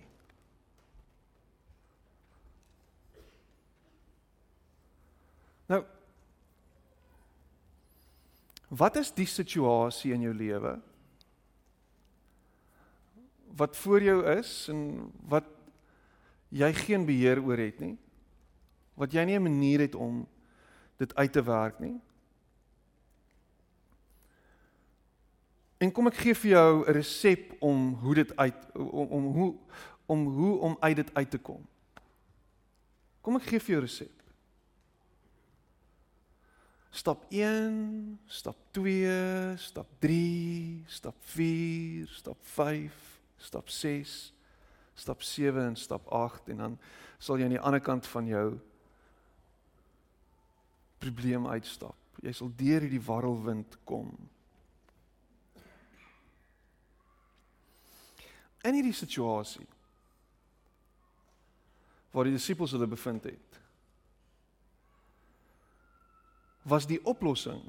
Nou 5.66 5.82
Wat 8.76 8.96
is 9.00 9.12
die 9.14 9.28
situasie 9.28 10.12
in 10.12 10.26
jou 10.26 10.34
lewe 10.34 10.76
wat 13.56 13.76
voor 13.80 14.02
jou 14.04 14.18
is 14.28 14.50
en 14.68 14.80
wat 15.32 15.46
jy 16.52 16.68
geen 16.76 17.06
beheer 17.08 17.40
oor 17.40 17.56
het 17.56 17.78
nie? 17.80 17.94
Wat 19.00 19.12
jy 19.12 19.24
nie 19.24 19.38
'n 19.38 19.42
manier 19.42 19.80
het 19.80 19.94
om 19.94 20.26
dit 20.98 21.14
uit 21.14 21.32
te 21.32 21.42
werk 21.42 21.80
nie? 21.80 22.00
En 25.78 25.92
kom 25.92 26.06
ek 26.06 26.14
gee 26.14 26.34
vir 26.34 26.50
jou 26.50 26.84
'n 26.84 26.92
resep 26.92 27.56
om 27.60 27.94
hoe 27.94 28.14
dit 28.14 28.36
uit 28.36 28.54
om 28.74 29.08
om 29.08 29.24
hoe 29.32 29.54
om 30.06 30.26
hoe 30.26 30.58
om 30.58 30.76
uit 30.80 30.96
dit 30.96 31.14
uit 31.14 31.30
te 31.30 31.38
kom. 31.38 31.66
Kom 33.20 33.36
ek 33.36 33.42
gee 33.42 33.60
vir 33.60 33.70
jou 33.70 33.80
'n 33.80 33.86
resep. 33.86 34.25
Stap 36.90 37.26
1, 37.30 38.18
stap 38.26 38.56
2, 38.72 39.56
stap 39.56 39.86
3, 40.00 40.84
stap 40.86 41.14
4, 41.20 42.06
stap 42.08 42.38
5, 42.40 42.92
stap 43.36 43.68
6, 43.68 44.14
stap 44.94 45.22
7 45.22 45.66
en 45.66 45.76
stap 45.76 46.08
8 46.08 46.48
en 46.48 46.56
dan 46.64 46.78
sal 47.18 47.36
jy 47.36 47.48
aan 47.48 47.56
die 47.56 47.60
ander 47.60 47.82
kant 47.84 48.06
van 48.08 48.28
jou 48.30 48.46
probleem 51.02 51.46
uitstap. 51.46 51.96
Jy 52.24 52.32
sal 52.32 52.50
deur 52.56 52.86
hierdie 52.86 53.02
warrelwind 53.04 53.76
kom. 53.84 54.08
In 58.66 58.74
hierdie 58.74 58.96
situasie 58.96 59.66
waar 62.16 62.24
die 62.24 62.34
disippels 62.34 62.72
hulle 62.72 62.88
bevind 62.88 63.28
het 63.28 63.60
was 66.66 66.86
die 66.86 66.98
oplossing 67.06 67.62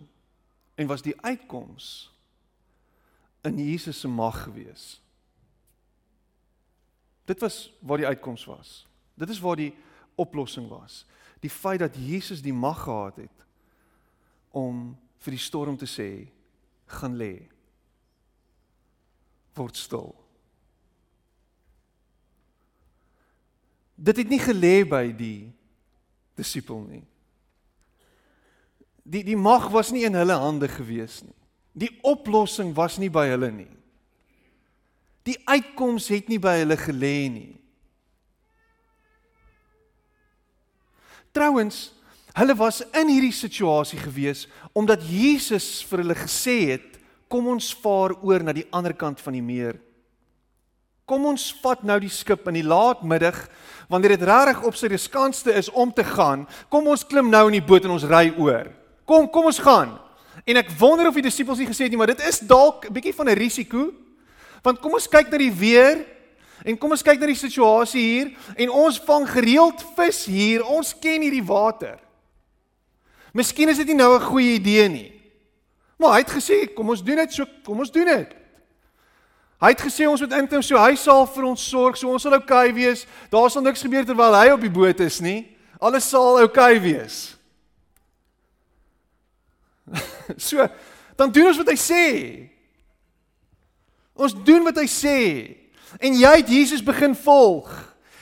en 0.76 0.90
was 0.90 1.04
die 1.06 1.16
uitkoms 1.22 2.10
in 3.46 3.58
Jesus 3.62 4.00
se 4.00 4.08
mag 4.08 4.44
gewees. 4.44 4.98
Dit 7.26 7.40
was 7.40 7.74
waar 7.80 7.98
die 8.02 8.08
uitkoms 8.08 8.46
was. 8.46 8.88
Dit 9.14 9.30
is 9.30 9.40
waar 9.40 9.56
die 9.56 9.74
oplossing 10.16 10.70
was. 10.70 11.06
Die 11.40 11.50
feit 11.50 11.80
dat 11.80 11.96
Jesus 11.96 12.42
die 12.42 12.54
mag 12.54 12.84
gehad 12.84 13.16
het 13.16 13.46
om 14.52 14.96
vir 15.22 15.36
die 15.36 15.42
storm 15.42 15.78
te 15.78 15.90
sê 15.90 16.10
gaan 16.98 17.18
lê. 17.20 17.36
Word 19.58 19.78
stil. 19.78 20.14
Dit 23.98 24.22
het 24.22 24.30
nie 24.30 24.42
gelê 24.42 24.82
by 24.88 25.06
die 25.18 25.50
disipel 26.38 26.82
nie. 26.86 27.04
Die 29.08 29.24
die 29.24 29.40
mag 29.40 29.70
was 29.72 29.94
nie 29.96 30.04
in 30.08 30.18
hulle 30.20 30.36
hande 30.36 30.68
gewees 30.68 31.22
nie. 31.24 31.36
Die 31.78 31.92
oplossing 32.04 32.74
was 32.76 32.98
nie 33.00 33.12
by 33.14 33.28
hulle 33.32 33.52
nie. 33.54 33.72
Die 35.28 35.38
uitkoms 35.48 36.10
het 36.12 36.28
nie 36.32 36.40
by 36.42 36.58
hulle 36.62 36.78
gelê 36.80 37.28
nie. 37.32 37.54
Trouwens, 41.36 41.92
hulle 42.38 42.56
was 42.58 42.82
in 42.98 43.12
hierdie 43.12 43.36
situasie 43.36 44.00
gewees 44.02 44.46
omdat 44.78 45.04
Jesus 45.06 45.82
vir 45.88 46.04
hulle 46.04 46.18
gesê 46.18 46.58
het, 46.74 46.88
kom 47.28 47.50
ons 47.52 47.74
vaar 47.84 48.16
oor 48.24 48.44
na 48.44 48.56
die 48.56 48.66
ander 48.72 48.96
kant 48.96 49.22
van 49.24 49.36
die 49.36 49.44
meer. 49.44 49.78
Kom 51.08 51.24
ons 51.30 51.50
vat 51.64 51.86
nou 51.88 51.96
die 52.04 52.12
skip 52.12 52.48
in 52.52 52.60
die 52.60 52.68
laatmiddag 52.68 53.38
wanneer 53.92 54.18
dit 54.18 54.26
regtig 54.28 54.66
op 54.68 54.76
sy 54.76 54.90
riskantste 54.92 55.54
is 55.56 55.70
om 55.72 55.92
te 55.96 56.04
gaan. 56.04 56.44
Kom 56.72 56.90
ons 56.92 57.06
klim 57.08 57.32
nou 57.32 57.46
in 57.48 57.60
die 57.60 57.64
boot 57.64 57.88
en 57.88 57.96
ons 57.96 58.08
ry 58.08 58.28
oor. 58.36 58.68
Kom, 59.08 59.30
kom 59.32 59.48
ons 59.48 59.60
gaan. 59.64 59.96
En 60.44 60.60
ek 60.60 60.74
wonder 60.80 61.08
of 61.08 61.16
die 61.16 61.26
disippels 61.26 61.62
nie 61.62 61.70
gesê 61.70 61.88
het 61.88 61.94
nie, 61.94 62.00
maar 62.00 62.12
dit 62.12 62.24
is 62.28 62.42
dalk 62.44 62.86
'n 62.86 62.94
bietjie 62.94 63.16
van 63.16 63.30
'n 63.30 63.40
risiko. 63.40 63.94
Want 64.64 64.80
kom 64.80 64.94
ons 64.94 65.08
kyk 65.08 65.30
na 65.32 65.38
die 65.38 65.52
weer 65.52 66.06
en 66.66 66.78
kom 66.78 66.92
ons 66.92 67.02
kyk 67.02 67.20
na 67.20 67.26
die 67.26 67.36
situasie 67.36 68.02
hier 68.02 68.32
en 68.56 68.70
ons 68.70 69.00
vang 69.00 69.30
gereeld 69.30 69.86
vis 69.96 70.26
hier. 70.26 70.66
Ons 70.66 70.94
ken 71.00 71.22
hierdie 71.22 71.46
water. 71.46 72.00
Miskien 73.34 73.70
is 73.70 73.78
dit 73.78 73.88
nie 73.88 73.96
nou 73.96 74.16
'n 74.16 74.22
goeie 74.22 74.54
idee 74.60 74.90
nie. 74.90 75.12
Maar 75.98 76.12
hy 76.12 76.18
het 76.18 76.32
gesê, 76.32 76.74
kom 76.74 76.90
ons 76.90 77.04
doen 77.04 77.16
dit 77.16 77.34
so, 77.34 77.46
kom 77.64 77.80
ons 77.80 77.92
doen 77.92 78.06
dit. 78.06 78.36
Hy 79.58 79.68
het 79.68 79.82
gesê 79.82 80.08
ons 80.08 80.22
moet 80.22 80.34
inkom 80.34 80.62
so 80.62 80.78
hy 80.78 80.96
sal 80.96 81.26
vir 81.26 81.44
ons 81.44 81.70
sorg, 81.70 81.98
so 81.98 82.10
ons 82.10 82.22
sal 82.22 82.34
oukei 82.34 82.70
okay 82.70 82.74
wees. 82.74 83.06
Daar 83.30 83.50
sal 83.50 83.62
niks 83.62 83.82
gebeur 83.82 84.06
terwyl 84.06 84.34
hy 84.34 84.52
op 84.52 84.62
die 84.62 84.70
boot 84.70 85.00
is 85.00 85.20
nie. 85.20 85.48
Alles 85.80 86.10
sal 86.10 86.38
oukei 86.38 86.78
okay 86.78 86.80
wees. 86.80 87.37
so, 90.50 90.68
dan 91.16 91.32
doen 91.32 91.52
ons 91.52 91.60
wat 91.62 91.72
hy 91.72 91.78
sê. 91.80 92.06
Ons 94.18 94.36
doen 94.48 94.66
wat 94.68 94.80
hy 94.82 94.88
sê. 94.90 95.20
En 96.04 96.18
jy 96.18 96.34
het 96.42 96.50
Jesus 96.52 96.84
begin 96.84 97.16
volg. 97.16 97.70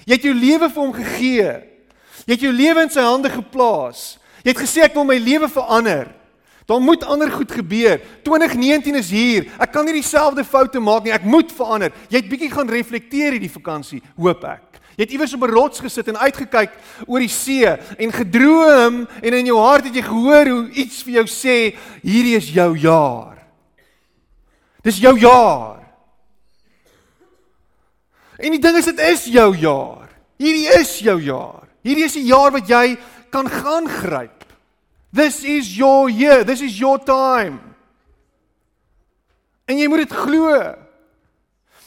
Jy 0.06 0.18
het 0.18 0.28
jou 0.28 0.36
lewe 0.36 0.70
vir 0.70 0.84
hom 0.84 0.94
gegee. 0.94 1.54
Jy 2.26 2.36
het 2.36 2.46
jou 2.46 2.54
lewe 2.54 2.86
in 2.86 2.94
sy 2.94 3.06
hande 3.06 3.32
geplaas. 3.32 4.16
Jy 4.44 4.54
het 4.54 4.62
gesê 4.62 4.86
ek 4.86 4.96
wil 4.98 5.08
my 5.08 5.18
lewe 5.22 5.50
verander. 5.50 6.12
Daar 6.66 6.82
moet 6.82 7.04
ander 7.06 7.30
goed 7.32 7.52
gebeur. 7.52 8.00
2019 8.26 8.98
is 8.98 9.10
hier. 9.14 9.50
Ek 9.62 9.72
kan 9.74 9.86
nie 9.86 9.98
dieselfde 10.00 10.46
foute 10.46 10.82
maak 10.82 11.06
nie. 11.06 11.14
Ek 11.14 11.26
moet 11.26 11.52
verander. 11.54 11.94
Jy 12.10 12.22
het 12.22 12.30
bietjie 12.30 12.52
gaan 12.54 12.70
reflekteer 12.70 13.38
hierdie 13.38 13.54
vakansie, 13.54 14.02
hoop 14.18 14.46
ek. 14.50 14.75
Jy 14.96 15.04
het 15.04 15.12
iewers 15.12 15.34
op 15.36 15.44
'n 15.44 15.52
rots 15.52 15.80
gesit 15.80 16.08
en 16.08 16.18
uitgekyk 16.18 16.72
oor 17.08 17.20
die 17.20 17.30
see 17.30 17.68
en 17.98 18.12
gedroom 18.12 19.08
en 19.22 19.34
in 19.34 19.46
jou 19.46 19.60
hart 19.60 19.86
het 19.86 19.96
jy 19.96 20.02
gehoor 20.02 20.48
hoe 20.48 20.70
iets 20.70 21.04
vir 21.04 21.14
jou 21.14 21.28
sê, 21.28 21.76
hierdie 22.02 22.36
is 22.36 22.50
jou 22.50 22.78
jaar. 22.78 23.38
Dis 24.82 24.98
jou 24.98 25.20
jaar. 25.20 25.84
En 28.38 28.52
die 28.52 28.60
ding 28.60 28.78
is 28.78 28.86
dit 28.86 29.00
is 29.00 29.26
jou 29.26 29.56
jaar. 29.58 30.10
Hierdie 30.38 30.68
is 30.80 31.00
jou 31.00 31.22
jaar. 31.22 31.68
Hierdie 31.82 32.06
is 32.06 32.14
die 32.14 32.28
jaar 32.28 32.52
wat 32.52 32.68
jy 32.68 32.98
kan 33.30 33.50
gaan 33.50 33.88
gryp. 33.90 34.46
This 35.14 35.44
is 35.44 35.78
your 35.78 36.10
year. 36.10 36.44
This 36.44 36.62
is 36.62 36.78
your 36.78 37.00
time. 37.04 37.60
En 39.66 39.78
jy 39.78 39.88
moet 39.88 40.04
dit 40.04 40.18
glo. 40.18 40.85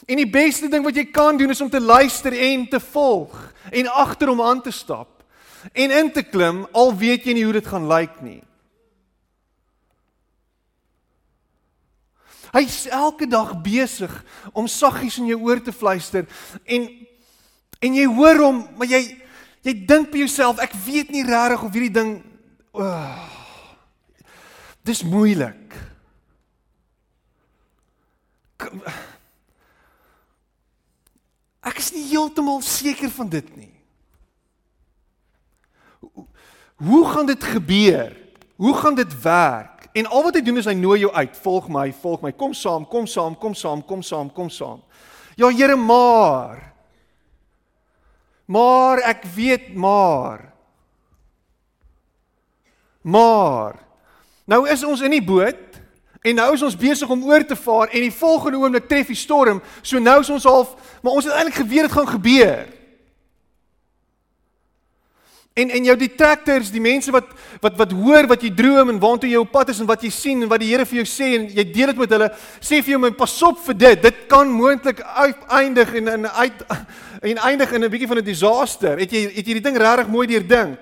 En 0.09 0.17
die 0.17 0.29
beste 0.29 0.69
ding 0.71 0.81
wat 0.85 0.97
jy 0.97 1.05
kan 1.13 1.37
doen 1.37 1.53
is 1.53 1.61
om 1.61 1.69
te 1.69 1.81
luister 1.81 2.33
en 2.33 2.65
te 2.69 2.79
volg 2.81 3.35
en 3.69 3.89
agter 4.01 4.31
hom 4.31 4.41
aan 4.41 4.61
te 4.65 4.73
stap 4.73 5.19
en 5.73 5.91
in 5.91 6.11
te 6.11 6.23
klim 6.23 6.63
al 6.73 6.95
weet 6.97 7.27
jy 7.27 7.35
nie 7.37 7.43
hoe 7.45 7.57
dit 7.59 7.67
gaan 7.67 7.85
lyk 7.91 8.15
nie. 8.25 8.39
Hy's 12.49 12.87
elke 12.89 13.27
dag 13.29 13.53
besig 13.61 14.13
om 14.57 14.65
saggies 14.71 15.19
in 15.21 15.29
jou 15.29 15.37
oor 15.45 15.61
te 15.61 15.75
fluister 15.75 16.25
en 16.65 16.89
en 17.79 17.93
jy 17.95 18.03
hoor 18.11 18.41
hom, 18.43 18.57
maar 18.75 18.89
jy 18.91 19.03
jy 19.63 19.73
dink 19.87 20.09
by 20.11 20.23
jouself, 20.23 20.59
ek 20.63 20.73
weet 20.85 21.13
nie 21.13 21.23
regtig 21.27 21.61
of 21.63 21.75
hierdie 21.75 21.93
ding 21.93 22.11
oh, 22.73 23.29
dis 24.87 25.03
moeilik. 25.05 25.77
Ek 31.65 31.81
is 31.81 31.91
nie 31.91 32.05
heeltemal 32.11 32.61
seker 32.63 33.11
van 33.11 33.29
dit 33.29 33.49
nie. 33.57 33.73
Hoe 36.79 37.03
gaan 37.11 37.27
dit 37.27 37.43
gebeur? 37.43 38.15
Hoe 38.55 38.75
gaan 38.75 38.95
dit 38.95 39.21
werk? 39.21 39.89
En 39.93 40.07
al 40.07 40.23
wat 40.23 40.37
hy 40.37 40.41
doen 40.45 40.61
is 40.61 40.67
hy 40.69 40.75
nooi 40.77 41.01
jou 41.01 41.11
uit. 41.11 41.35
Volg 41.43 41.67
my, 41.71 41.89
volg 42.01 42.23
my. 42.23 42.31
Kom 42.31 42.53
saam, 42.55 42.85
kom 42.87 43.07
saam, 43.07 43.35
kom 43.35 43.55
saam, 43.55 43.83
kom 43.83 44.03
saam, 44.05 44.31
kom 44.31 44.49
saam. 44.49 44.79
Ja 45.35 45.49
Here, 45.51 45.75
maar. 45.75 46.69
Maar 48.45 49.03
ek 49.11 49.27
weet 49.35 49.73
maar. 49.75 50.53
Maar 53.01 53.79
nou 54.49 54.65
is 54.69 54.83
ons 54.83 55.01
in 55.05 55.13
die 55.13 55.23
boot 55.23 55.68
en 56.21 56.35
nou 56.35 56.49
is 56.53 56.65
ons 56.67 56.75
besig 56.75 57.09
om 57.09 57.23
oor 57.23 57.45
te 57.47 57.55
vaar 57.55 57.87
en 57.87 58.03
die 58.03 58.11
volgende 58.11 58.59
oomblik 58.59 58.89
tref 58.89 59.07
die 59.07 59.15
storm. 59.15 59.61
So 59.81 59.99
nou 60.03 60.19
is 60.19 60.29
ons 60.29 60.43
half, 60.43 60.75
maar 61.01 61.15
ons 61.15 61.25
het 61.29 61.33
eintlik 61.33 61.61
geweet 61.61 61.87
dit 61.87 61.95
gaan 61.95 62.07
gebeur. 62.07 62.67
En 65.59 65.69
en 65.69 65.87
jou 65.89 65.95
detractors, 65.97 66.71
die 66.71 66.83
mense 66.83 67.11
wat 67.11 67.31
wat 67.63 67.75
wat 67.79 67.93
hoor 67.95 68.27
wat 68.29 68.43
jy 68.45 68.51
droom 68.55 68.91
en 68.93 68.99
waartoe 69.01 69.31
jy 69.31 69.39
op 69.41 69.51
pad 69.51 69.71
is 69.73 69.81
en 69.81 69.89
wat 69.89 70.03
jy 70.05 70.11
sien 70.13 70.43
en 70.45 70.51
wat 70.51 70.61
die 70.61 70.69
Here 70.69 70.85
vir 70.87 71.01
jou 71.01 71.07
sê 71.09 71.31
en 71.35 71.47
jy 71.55 71.65
deel 71.73 71.91
dit 71.91 71.99
met 71.99 72.13
hulle, 72.15 72.29
sê 72.61 72.79
vir 72.83 72.93
jou 72.93 73.01
my 73.03 73.11
pas 73.17 73.33
op 73.47 73.59
vir 73.65 73.79
dit. 73.81 74.01
Dit 74.03 74.21
kan 74.31 74.51
moontlik 74.51 75.01
uiteindig 75.01 75.95
en 75.99 76.13
in 76.15 76.27
uit 76.27 76.63
en 77.31 77.41
eindig 77.49 77.71
in 77.75 77.83
'n 77.83 77.91
bietjie 77.91 78.07
van 78.07 78.19
'n 78.19 78.23
disaster. 78.23 78.99
Het 78.99 79.11
jy 79.11 79.23
het 79.35 79.47
jy 79.47 79.53
die 79.59 79.67
ding 79.67 79.77
regtig 79.77 80.07
mooi 80.07 80.27
deurdink? 80.27 80.79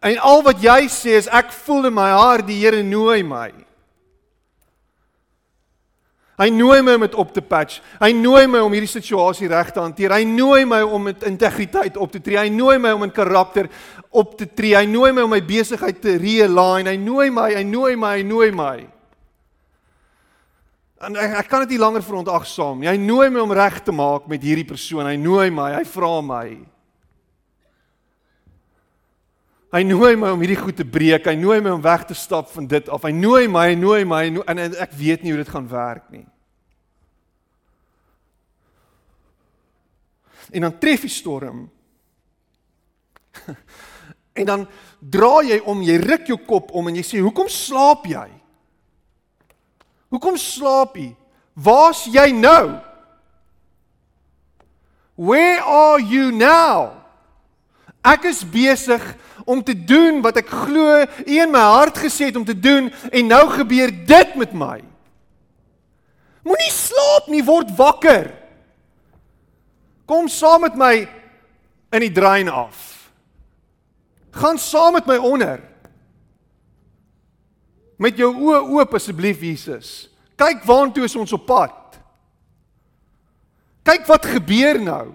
En 0.00 0.18
al 0.18 0.42
wat 0.42 0.62
jy 0.62 0.88
sê 0.88 1.18
is 1.18 1.28
ek 1.28 1.52
voel 1.52 1.86
in 1.86 1.94
my 1.94 2.10
hart 2.10 2.46
die 2.46 2.60
Here 2.60 2.82
nooi 2.82 3.22
my. 3.22 3.52
Hy 6.40 6.48
nooi 6.54 6.78
my 6.80 6.94
om 6.96 7.02
dit 7.04 7.16
op 7.20 7.34
te 7.36 7.42
patch. 7.44 7.82
Hy 8.00 8.14
nooi 8.16 8.46
my 8.48 8.62
om 8.64 8.72
hierdie 8.72 8.88
situasie 8.88 9.48
reg 9.50 9.74
te 9.76 9.82
hanteer. 9.82 10.14
Hy 10.16 10.24
nooi 10.24 10.64
my 10.68 10.78
om 10.86 11.10
met 11.10 11.26
integriteit 11.28 11.98
op 12.00 12.14
te 12.14 12.22
tree. 12.24 12.38
Hy 12.40 12.48
nooi 12.54 12.78
my 12.80 12.94
om 12.96 13.04
in 13.04 13.12
karakter 13.12 13.68
op 14.08 14.38
te 14.40 14.48
tree. 14.48 14.72
Hy 14.78 14.86
nooi 14.88 15.12
my 15.12 15.26
om 15.26 15.34
my 15.34 15.42
besigheid 15.44 16.00
te 16.00 16.16
realign. 16.22 16.88
Hy 16.88 16.96
nooi 16.96 17.28
my, 17.34 17.50
hy 17.58 17.66
nooi 17.68 17.92
my, 18.00 18.14
hy 18.16 18.24
nooi 18.24 18.48
my. 18.56 18.74
En 21.04 21.20
ek, 21.20 21.36
ek 21.42 21.52
kan 21.52 21.66
dit 21.66 21.76
nie 21.76 21.82
langer 21.82 22.04
verontagsaam 22.04 22.80
nie. 22.80 22.88
Hy 22.88 22.96
nooi 23.00 23.28
my 23.32 23.44
om 23.44 23.52
reg 23.56 23.78
te 23.84 23.92
maak 23.92 24.24
met 24.28 24.44
hierdie 24.44 24.68
persoon. 24.68 25.08
Hy 25.08 25.18
nooi 25.20 25.50
my, 25.52 25.74
hy 25.76 25.84
vra 25.92 26.14
my. 26.24 26.46
Hy 29.70 29.84
nooi 29.86 30.16
my 30.18 30.32
om 30.34 30.40
hierdie 30.42 30.58
goed 30.58 30.80
te 30.80 30.86
breek. 30.86 31.28
Hy 31.30 31.36
nooi 31.38 31.60
my 31.62 31.70
om 31.76 31.82
weg 31.84 32.02
te 32.08 32.16
stap 32.18 32.48
van 32.50 32.66
dit 32.66 32.88
af. 32.90 33.04
Hy 33.06 33.12
nooi 33.14 33.46
my, 33.50 33.68
hy 33.70 33.76
nooi 33.78 34.02
my 34.08 34.24
en 34.50 34.62
ek 34.66 34.96
weet 34.98 35.22
nie 35.22 35.30
hoe 35.30 35.42
dit 35.44 35.52
gaan 35.52 35.68
werk 35.70 36.08
nie. 36.10 36.26
En 40.50 40.66
dan 40.66 40.78
tref 40.82 41.06
die 41.06 41.12
storm. 41.12 41.68
en 44.40 44.46
dan 44.48 44.66
draai 44.98 45.52
jy 45.52 45.60
om, 45.70 45.82
jy 45.86 45.98
ruk 46.02 46.26
jou 46.32 46.38
kop 46.46 46.74
om 46.74 46.90
en 46.90 46.98
jy 46.98 47.06
sê, 47.06 47.22
"Hoekom 47.22 47.48
slaap 47.48 48.06
jy? 48.10 48.26
Hoekom 50.10 50.36
slaap 50.36 50.96
jy? 50.98 51.14
Waar's 51.54 52.04
jy 52.10 52.32
nou? 52.34 52.80
Where 55.14 55.62
are 55.62 56.02
you 56.02 56.32
now?" 56.34 56.98
Ek 58.02 58.24
is 58.24 58.40
besig 58.42 59.02
om 59.50 59.62
te 59.66 59.74
doen 59.74 60.20
wat 60.22 60.38
ek 60.40 60.50
glo 60.50 61.00
U 61.02 61.34
in 61.34 61.50
my 61.50 61.64
hart 61.74 61.98
gesê 61.98 62.30
het 62.30 62.38
om 62.38 62.46
te 62.46 62.56
doen 62.56 62.90
en 63.10 63.30
nou 63.30 63.44
gebeur 63.56 63.90
dit 63.90 64.36
met 64.38 64.52
my. 64.54 64.78
Moenie 66.46 66.72
slaap 66.72 67.26
nie, 67.28 67.42
word 67.44 67.72
wakker. 67.76 68.30
Kom 70.08 70.30
saam 70.30 70.64
met 70.66 70.78
my 70.78 70.94
in 71.94 72.06
die 72.06 72.14
drein 72.14 72.48
af. 72.50 73.10
Gaan 74.34 74.58
saam 74.58 74.96
met 74.96 75.06
my 75.10 75.18
onder. 75.18 75.60
Met 78.00 78.16
jou 78.18 78.30
oë 78.32 78.62
oop 78.78 78.94
asseblief 78.96 79.42
Jesus. 79.44 80.08
Kyk 80.40 80.64
waantoe 80.64 81.04
is 81.04 81.18
ons 81.18 81.34
op 81.36 81.44
pad. 81.46 81.98
Kyk 83.84 84.06
wat 84.08 84.30
gebeur 84.30 84.80
nou. 84.80 85.06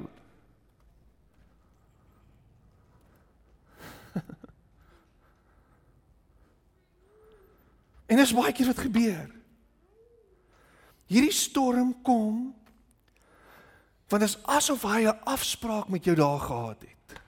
En 8.06 8.18
dis 8.18 8.34
baie 8.34 8.54
keer 8.54 8.68
wat 8.68 8.84
gebeur. 8.86 9.32
Hierdie 11.06 11.34
storm 11.34 11.94
kom 12.02 12.54
Want 14.06 14.22
dit 14.22 14.30
is 14.30 14.42
asof 14.46 14.84
hy 14.86 15.06
'n 15.06 15.20
afspraak 15.24 15.88
met 15.88 16.04
jou 16.04 16.16
daar 16.16 16.40
gehad 16.40 16.82
het. 16.82 17.20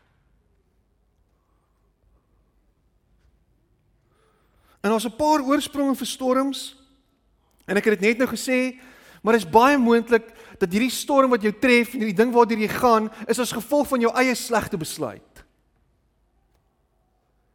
En 4.82 4.90
daar's 4.90 5.06
'n 5.06 5.16
paar 5.16 5.42
oorspronge 5.42 5.96
vir 5.96 6.08
storms. 6.08 6.76
En 7.66 7.78
ek 7.78 7.86
het 7.86 8.00
dit 8.00 8.08
net 8.10 8.18
nou 8.18 8.30
gesê, 8.30 8.80
maar 9.22 9.34
dit 9.34 9.44
is 9.44 9.50
baie 9.50 9.78
moontlik 9.78 10.34
dat 10.58 10.72
hierdie 10.72 10.90
storm 10.90 11.30
wat 11.30 11.42
jou 11.42 11.60
tref 11.60 11.94
en 11.94 12.00
hierdie 12.00 12.24
ding 12.24 12.34
waartoe 12.34 12.58
jy 12.58 12.68
gaan, 12.68 13.12
is 13.28 13.40
as 13.40 13.52
gevolg 13.52 13.88
van 13.88 14.00
jou 14.00 14.14
eie 14.16 14.36
slegte 14.36 14.78
besluit. 14.78 15.46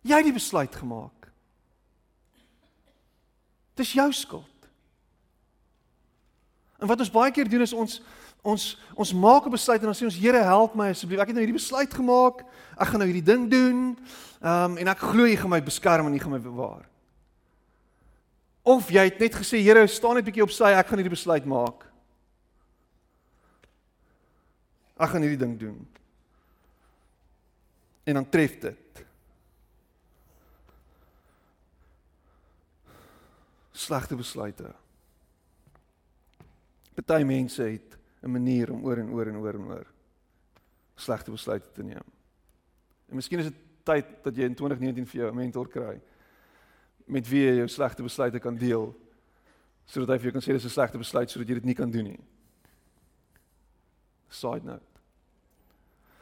Jy 0.01 0.17
het 0.17 0.25
die 0.25 0.33
besluit 0.33 0.75
gemaak. 0.75 1.22
Dis 3.75 3.93
jou 3.93 4.13
skuld. 4.13 4.69
En 6.83 6.91
wat 6.91 6.99
ons 6.99 7.11
baie 7.11 7.31
keer 7.31 7.49
doen 7.49 7.63
is 7.63 7.73
ons 7.73 8.03
ons 8.43 8.63
ons 8.99 9.13
maak 9.15 9.47
'n 9.47 9.55
besluit 9.55 9.79
en 9.81 9.87
dan 9.87 9.95
sê 9.95 10.05
ons 10.05 10.19
Here 10.19 10.43
help 10.43 10.75
my 10.75 10.91
asseblief. 10.91 11.21
Ek 11.21 11.31
het 11.31 11.37
nou 11.37 11.45
hierdie 11.45 11.61
besluit 11.61 11.95
gemaak. 11.95 12.43
Ek 12.77 12.89
gaan 12.89 12.99
nou 12.99 13.07
hierdie 13.07 13.31
ding 13.33 13.51
doen. 13.51 13.99
Ehm 14.43 14.73
um, 14.73 14.79
en 14.79 14.89
ek 14.89 14.99
glo 14.99 15.25
jy 15.25 15.37
gaan 15.37 15.51
my 15.51 15.63
beskerm 15.63 16.07
en 16.07 16.13
jy 16.13 16.19
gaan 16.19 16.33
my 16.33 16.43
bewaar. 16.43 16.89
Of 18.63 18.91
jy 18.91 19.05
het 19.05 19.19
net 19.19 19.35
gesê 19.35 19.63
Here, 19.63 19.87
staan 19.87 20.15
net 20.15 20.25
'n 20.25 20.31
bietjie 20.31 20.43
op 20.43 20.51
sy, 20.51 20.75
ek 20.75 20.87
gaan 20.87 20.99
hierdie 20.99 21.17
besluit 21.17 21.45
maak. 21.45 21.87
Ek 24.99 25.09
gaan 25.09 25.23
hierdie 25.23 25.39
ding 25.39 25.59
doen. 25.59 25.89
En 28.05 28.15
dan 28.15 28.29
tref 28.29 28.59
dit. 28.59 28.82
Slegte 33.73 34.17
besluite. 34.17 34.75
Party 36.95 37.25
mense 37.25 37.63
het 37.63 37.99
'n 38.23 38.31
manier 38.31 38.71
om 38.73 38.85
oor 38.85 38.99
en 38.99 39.11
oor 39.11 39.27
en 39.27 39.37
oor 39.37 39.55
en 39.55 39.67
oor 39.67 39.87
slegte 40.95 41.31
besluite 41.31 41.73
te 41.73 41.83
neem. 41.83 42.05
En 43.09 43.17
miskien 43.17 43.39
is 43.39 43.51
dit 43.51 43.61
tyd 43.85 44.07
dat 44.25 44.37
jy 44.37 44.43
in 44.43 44.55
2019 44.55 45.07
vir 45.07 45.21
jou 45.21 45.31
'n 45.31 45.37
mentor 45.37 45.69
kry 45.69 46.01
met 47.07 47.29
wie 47.29 47.43
jy 47.47 47.57
jou 47.57 47.69
slegte 47.69 48.03
besluite 48.03 48.39
kan 48.39 48.57
deel 48.57 48.95
sodat 49.87 50.09
hy 50.09 50.19
vir 50.19 50.31
jou 50.31 50.33
kan 50.33 50.43
sê 50.43 50.53
dis 50.53 50.65
'n 50.65 50.69
slegte 50.69 50.99
besluit 50.99 51.31
sodat 51.31 51.49
jy 51.49 51.55
dit 51.55 51.65
nie 51.65 51.75
kan 51.75 51.91
doen 51.91 52.05
nie. 52.05 52.21
Side 54.29 54.65
note. 54.65 54.87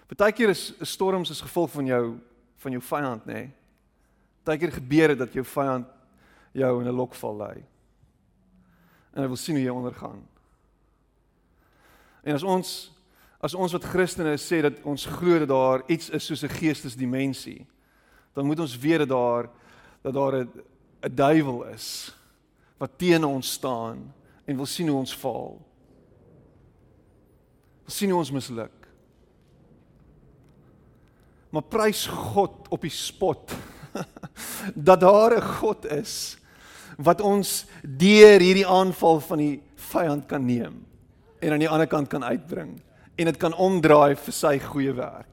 Partykeer 0.08 0.48
is 0.48 0.72
storms 0.82 1.30
as 1.30 1.40
gevolg 1.40 1.70
van 1.70 1.86
jou 1.86 2.20
van 2.56 2.72
jou 2.72 2.82
vyand, 2.82 3.26
nê? 3.26 3.50
Partykeer 4.44 4.72
gebeur 4.72 5.08
dit 5.08 5.18
dat 5.18 5.32
jou 5.32 5.44
vyand 5.44 5.86
jou 6.52 6.80
in 6.80 6.88
'n 6.88 6.96
lokval 6.96 7.36
lei. 7.36 7.64
En 9.14 9.22
hy 9.22 9.26
wil 9.26 9.36
sien 9.36 9.54
hoe 9.54 9.64
jy 9.64 9.70
ondergaan. 9.70 10.28
En 12.22 12.34
as 12.34 12.42
ons 12.42 12.92
as 13.40 13.54
ons 13.54 13.72
wat 13.72 13.84
Christene 13.84 14.36
sê 14.36 14.60
dat 14.60 14.82
ons 14.84 15.06
glo 15.06 15.38
dat 15.38 15.48
daar 15.48 15.82
iets 15.86 16.10
is 16.10 16.26
soos 16.26 16.42
'n 16.42 16.48
geestesdimensie, 16.48 17.66
dan 18.34 18.46
moet 18.46 18.60
ons 18.60 18.78
weet 18.78 18.98
dat 18.98 19.08
daar 19.08 19.50
dat 20.02 20.14
daar 20.14 20.34
'n 20.34 20.50
'n 21.02 21.14
duiwel 21.14 21.64
is 21.64 22.14
wat 22.78 22.98
teen 22.98 23.24
ons 23.24 23.52
staan 23.52 24.14
en 24.44 24.56
wil 24.56 24.66
sien 24.66 24.88
hoe 24.88 24.98
ons 24.98 25.14
faal. 25.14 25.60
Wil 27.84 27.94
sien 27.94 28.10
hoe 28.10 28.18
ons 28.18 28.30
misluk. 28.30 28.88
Maar 31.50 31.62
prys 31.62 32.06
God 32.06 32.68
op 32.68 32.80
die 32.80 32.94
spot 32.94 33.52
dat 34.88 35.00
daar 35.00 35.36
'n 35.36 35.48
God 35.60 35.86
is 35.86 36.36
wat 36.96 37.20
ons 37.20 37.64
deur 37.82 38.40
hierdie 38.40 38.66
aanval 38.66 39.20
van 39.20 39.38
die 39.38 39.60
vyand 39.90 40.26
kan 40.28 40.44
neem 40.46 40.84
en 41.40 41.52
aan 41.52 41.62
die 41.62 41.68
ander 41.68 41.88
kant 41.88 42.08
kan 42.08 42.24
uitbring 42.24 42.80
en 43.16 43.24
dit 43.24 43.36
kan 43.40 43.54
omdraai 43.54 44.16
vir 44.16 44.32
sy 44.32 44.58
goeie 44.58 44.92
werk 44.92 45.26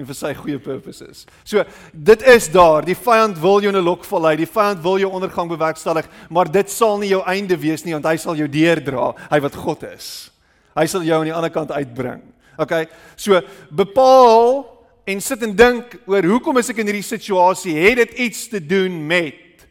en 0.00 0.06
vir 0.08 0.16
sy 0.16 0.32
goeie 0.34 0.58
purposes. 0.62 1.26
So 1.44 1.64
dit 1.92 2.22
is 2.22 2.48
daar. 2.52 2.84
Die 2.86 2.96
vyand 2.96 3.38
wil 3.40 3.60
jou 3.60 3.72
in 3.72 3.76
'n 3.76 3.84
lokval 3.84 4.22
lei. 4.22 4.36
Die 4.36 4.46
vyand 4.46 4.82
wil 4.82 4.98
jou 4.98 5.10
ondergang 5.10 5.48
bewerkstellig, 5.48 6.08
maar 6.30 6.50
dit 6.50 6.70
sal 6.70 6.98
nie 6.98 7.08
jou 7.08 7.22
einde 7.26 7.56
wees 7.56 7.84
nie 7.84 7.92
want 7.92 8.06
hy 8.06 8.16
sal 8.16 8.34
jou 8.34 8.48
deurdra, 8.48 9.14
hy 9.30 9.40
wat 9.40 9.54
God 9.54 9.82
is. 9.82 10.30
Hy 10.76 10.86
sal 10.86 11.02
jou 11.02 11.18
aan 11.18 11.26
die 11.26 11.34
ander 11.34 11.50
kant 11.50 11.70
uitbring. 11.70 12.22
Okay? 12.58 12.88
So 13.16 13.40
bepaal 13.70 14.79
en 15.10 15.20
sit 15.20 15.42
en 15.42 15.54
dink 15.56 15.96
oor 16.06 16.26
hoekom 16.30 16.58
is 16.60 16.70
ek 16.72 16.82
in 16.82 16.90
hierdie 16.90 17.06
situasie? 17.06 17.76
Het 17.78 17.96
dit 18.04 18.18
iets 18.26 18.48
te 18.48 18.60
doen 18.62 19.00
met 19.06 19.66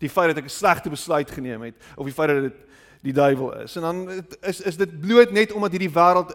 die 0.00 0.10
feit 0.12 0.32
dat 0.32 0.42
ek 0.42 0.48
'n 0.48 0.58
slegte 0.58 0.90
besluit 0.90 1.30
geneem 1.30 1.62
het 1.62 1.76
of 1.96 2.04
die 2.04 2.14
feit 2.14 2.28
dat 2.28 2.42
dit 2.42 2.60
die 3.02 3.12
duiwel 3.12 3.62
is. 3.62 3.76
En 3.76 3.82
dan 3.82 4.24
is 4.40 4.60
is 4.60 4.76
dit 4.76 5.00
bloot 5.00 5.30
net 5.30 5.52
omdat 5.52 5.70
hierdie 5.70 5.92
wêreld 5.92 6.32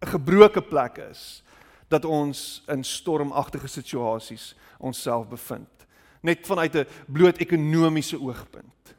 'n 0.00 0.06
gebroke 0.06 0.62
plek 0.62 0.98
is 1.10 1.42
dat 1.88 2.04
ons 2.04 2.62
in 2.68 2.84
stormagtige 2.84 3.66
situasies 3.66 4.54
onsself 4.78 5.28
bevind. 5.28 5.86
Net 6.20 6.46
vanuit 6.46 6.74
'n 6.74 6.86
bloot 7.06 7.38
ekonomiese 7.38 8.20
oogpunt. 8.20 8.94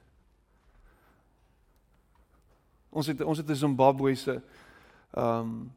Ons 2.89 3.07
het 3.07 3.21
ons 3.21 3.37
het 3.37 3.49
'n 3.49 3.55
Zimbabwe 3.55 4.15
se 4.15 4.41
ehm 5.13 5.39
um, 5.39 5.71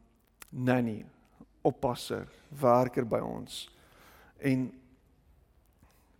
nanny, 0.49 1.05
oppasser, 1.62 2.27
werker 2.61 3.07
by 3.09 3.20
ons. 3.25 3.66
En 4.42 4.70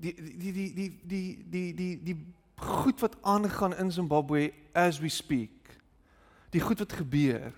die 0.02 0.14
die 0.14 0.52
die 0.52 0.68
die 0.74 0.90
die 1.07 1.24
die 1.50 1.74
die 1.74 1.96
die 2.02 2.16
goed 2.62 3.00
wat 3.00 3.16
aangaan 3.22 3.76
in 3.76 3.90
Zimbabwe 3.90 4.52
as 4.72 5.00
we 5.00 5.09
speak. 5.09 5.78
Die 6.50 6.61
goed 6.61 6.78
wat 6.78 6.92
gebeur. 6.92 7.52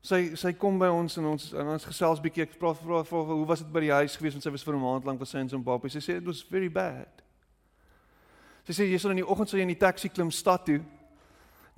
Sy 0.00 0.34
sy 0.36 0.52
kom 0.56 0.78
by 0.80 0.88
ons 0.92 1.16
en 1.20 1.32
ons 1.32 1.50
en 1.52 1.72
ons 1.74 1.88
gesels 1.90 2.20
bietjie 2.24 2.44
ek 2.46 2.58
praat 2.60 2.78
vra 2.80 3.02
hoe 3.04 3.46
was 3.48 3.64
dit 3.64 3.72
by 3.72 3.82
die 3.84 3.92
huis 3.92 4.16
gewees 4.16 4.36
want 4.36 4.46
sy 4.46 4.52
was 4.54 4.64
vir 4.64 4.74
'n 4.74 4.82
maand 4.84 5.04
lank 5.04 5.20
was 5.20 5.30
sy 5.30 5.38
in 5.38 5.48
Zimbabwe. 5.48 5.90
Sy 5.90 5.98
sê 5.98 6.16
it 6.16 6.26
was 6.26 6.42
very 6.42 6.68
bad. 6.68 7.22
Sy 8.64 8.72
sê 8.72 8.88
jy 8.88 8.98
sal 8.98 9.10
in 9.10 9.24
die 9.24 9.28
oggend 9.28 9.48
sal 9.48 9.58
jy 9.58 9.66
in 9.66 9.74
die 9.74 9.84
taxi 9.86 10.08
klim 10.08 10.30
stad 10.30 10.64
toe 10.64 10.80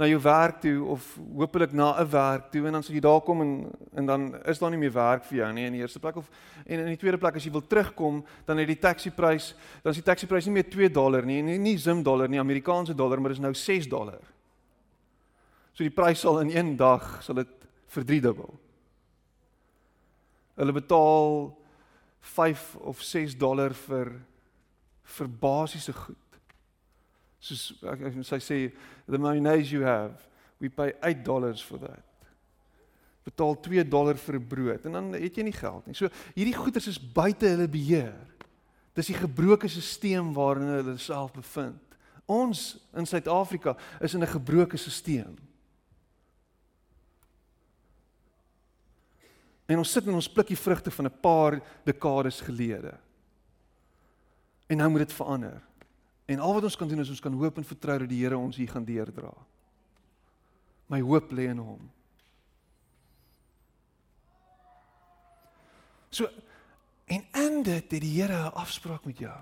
na 0.01 0.07
jou 0.09 0.21
werk 0.25 0.63
toe 0.63 0.85
of 0.95 1.05
hopelik 1.37 1.73
na 1.77 1.93
'n 2.01 2.09
werk 2.09 2.51
toe 2.51 2.67
en 2.67 2.73
dan 2.73 2.83
sal 2.83 2.95
jy 2.95 3.01
daar 3.01 3.21
kom 3.21 3.41
en 3.41 3.71
en 3.93 4.07
dan 4.07 4.43
is 4.47 4.59
daar 4.59 4.71
nie 4.71 4.79
meer 4.79 4.93
werk 4.93 5.25
vir 5.25 5.39
jou 5.39 5.53
nie 5.53 5.67
in 5.67 5.73
die 5.73 5.81
eerste 5.81 6.01
plek 6.01 6.17
of 6.17 6.31
en 6.67 6.81
in 6.81 6.87
die 6.87 6.97
tweede 6.97 7.19
plek 7.19 7.37
as 7.37 7.45
jy 7.45 7.51
wil 7.53 7.67
terugkom 7.67 8.25
dan 8.47 8.59
het 8.59 8.67
die 8.67 8.79
taxi 8.79 9.11
prys 9.11 9.55
dan 9.83 9.91
is 9.91 9.97
die 9.97 10.05
taxi 10.05 10.27
prys 10.27 10.47
nie 10.47 10.55
meer 10.55 10.71
2 10.71 10.89
dollar 10.89 11.27
nie 11.27 11.43
nie, 11.43 11.59
nie 11.59 11.77
Zim 11.79 12.03
dollar 12.03 12.29
nie 12.29 12.41
Amerikaanse 12.41 12.95
dollar 12.95 13.21
maar 13.21 13.31
is 13.31 13.39
nou 13.39 13.55
6 13.55 13.89
dollar. 13.89 14.21
So 15.73 15.85
die 15.85 15.91
prys 15.91 16.21
sal 16.21 16.41
in 16.41 16.51
een 16.57 16.77
dag 16.77 17.23
sal 17.23 17.35
dit 17.35 17.49
verdriedubbel. 17.87 18.59
Hulle 20.57 20.73
betaal 20.73 21.57
5 22.21 22.77
of 22.77 23.03
6 23.03 23.37
dollar 23.37 23.75
vir 23.75 24.21
vir 25.05 25.29
basiese 25.29 25.93
goed 25.93 26.20
soos 27.41 27.73
sy 28.29 28.39
sê 28.39 28.59
the 29.09 29.19
mayonnaise 29.19 29.73
you 29.73 29.83
have 29.83 30.29
we 30.61 30.69
pay 30.69 30.93
8 31.03 31.25
dollars 31.25 31.63
for 31.63 31.79
that. 31.79 32.05
Betaal 33.25 33.57
2 33.57 33.85
dollar 33.89 34.15
vir 34.15 34.37
'n 34.37 34.47
brood 34.49 34.85
en 34.85 34.93
dan 34.93 35.13
het 35.13 35.37
jy 35.37 35.43
nie 35.43 35.57
geld 35.57 35.87
nie. 35.87 35.95
So 35.95 36.09
hierdie 36.35 36.57
goederes 36.57 36.87
is 36.87 36.99
buite 36.99 37.49
hulle 37.49 37.69
beheer. 37.69 38.27
Dis 38.95 39.07
die 39.07 39.17
gebroke 39.17 39.69
stelsel 39.69 40.33
waarin 40.35 40.69
hulle 40.69 40.99
self 40.99 41.33
bevind. 41.33 41.81
Ons 42.27 42.79
in 42.95 43.07
Suid-Afrika 43.07 43.77
is 44.01 44.15
in 44.15 44.23
'n 44.23 44.27
gebroke 44.27 44.77
stelsel 44.77 45.37
en 49.71 49.79
ons 49.79 49.93
sit 49.93 50.07
en 50.07 50.15
ons 50.15 50.33
pluk 50.33 50.49
die 50.49 50.59
vrugte 50.59 50.91
van 50.91 51.07
'n 51.07 51.21
paar 51.21 51.63
dekades 51.85 52.41
gelede. 52.41 52.99
En 54.67 54.77
nou 54.77 54.91
moet 54.91 55.07
dit 55.07 55.13
verander 55.13 55.70
En 56.31 56.39
al 56.39 56.55
wat 56.55 56.63
ons 56.69 56.77
kan 56.79 56.89
doen 56.89 57.03
is 57.03 57.11
ons 57.11 57.23
kan 57.23 57.35
hoop 57.35 57.57
en 57.59 57.67
vertrou 57.67 57.97
dat 58.05 58.11
die 58.11 58.21
Here 58.23 58.39
ons 58.39 58.57
hier 58.57 58.71
gaan 58.71 58.87
deurdra. 58.87 59.33
My 60.87 61.01
hoop 61.03 61.33
lê 61.35 61.49
in 61.51 61.59
hom. 61.59 61.89
So 66.11 66.31
en 67.11 67.25
in 67.35 67.63
dit 67.67 67.91
het 67.91 68.03
die 68.03 68.15
Here 68.15 68.47
'n 68.47 68.55
afspraak 68.55 69.05
met 69.05 69.19
jou. 69.19 69.41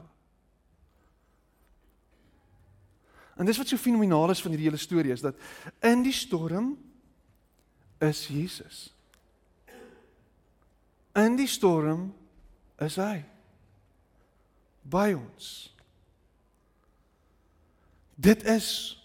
En 3.36 3.46
dis 3.46 3.56
wat 3.56 3.68
so 3.68 3.76
fenomenaal 3.76 4.30
is 4.30 4.42
van 4.42 4.50
hierdie 4.50 4.68
hele 4.68 4.80
storie 4.80 5.12
is 5.12 5.20
dat 5.20 5.36
in 5.80 6.02
die 6.02 6.12
storm 6.12 6.78
is 7.98 8.26
Jesus. 8.26 8.94
In 11.12 11.36
die 11.36 11.46
storm 11.46 12.14
is 12.78 12.96
hy 12.96 13.24
by 14.82 15.12
ons. 15.12 15.77
Dit 18.18 18.42
is 18.50 18.98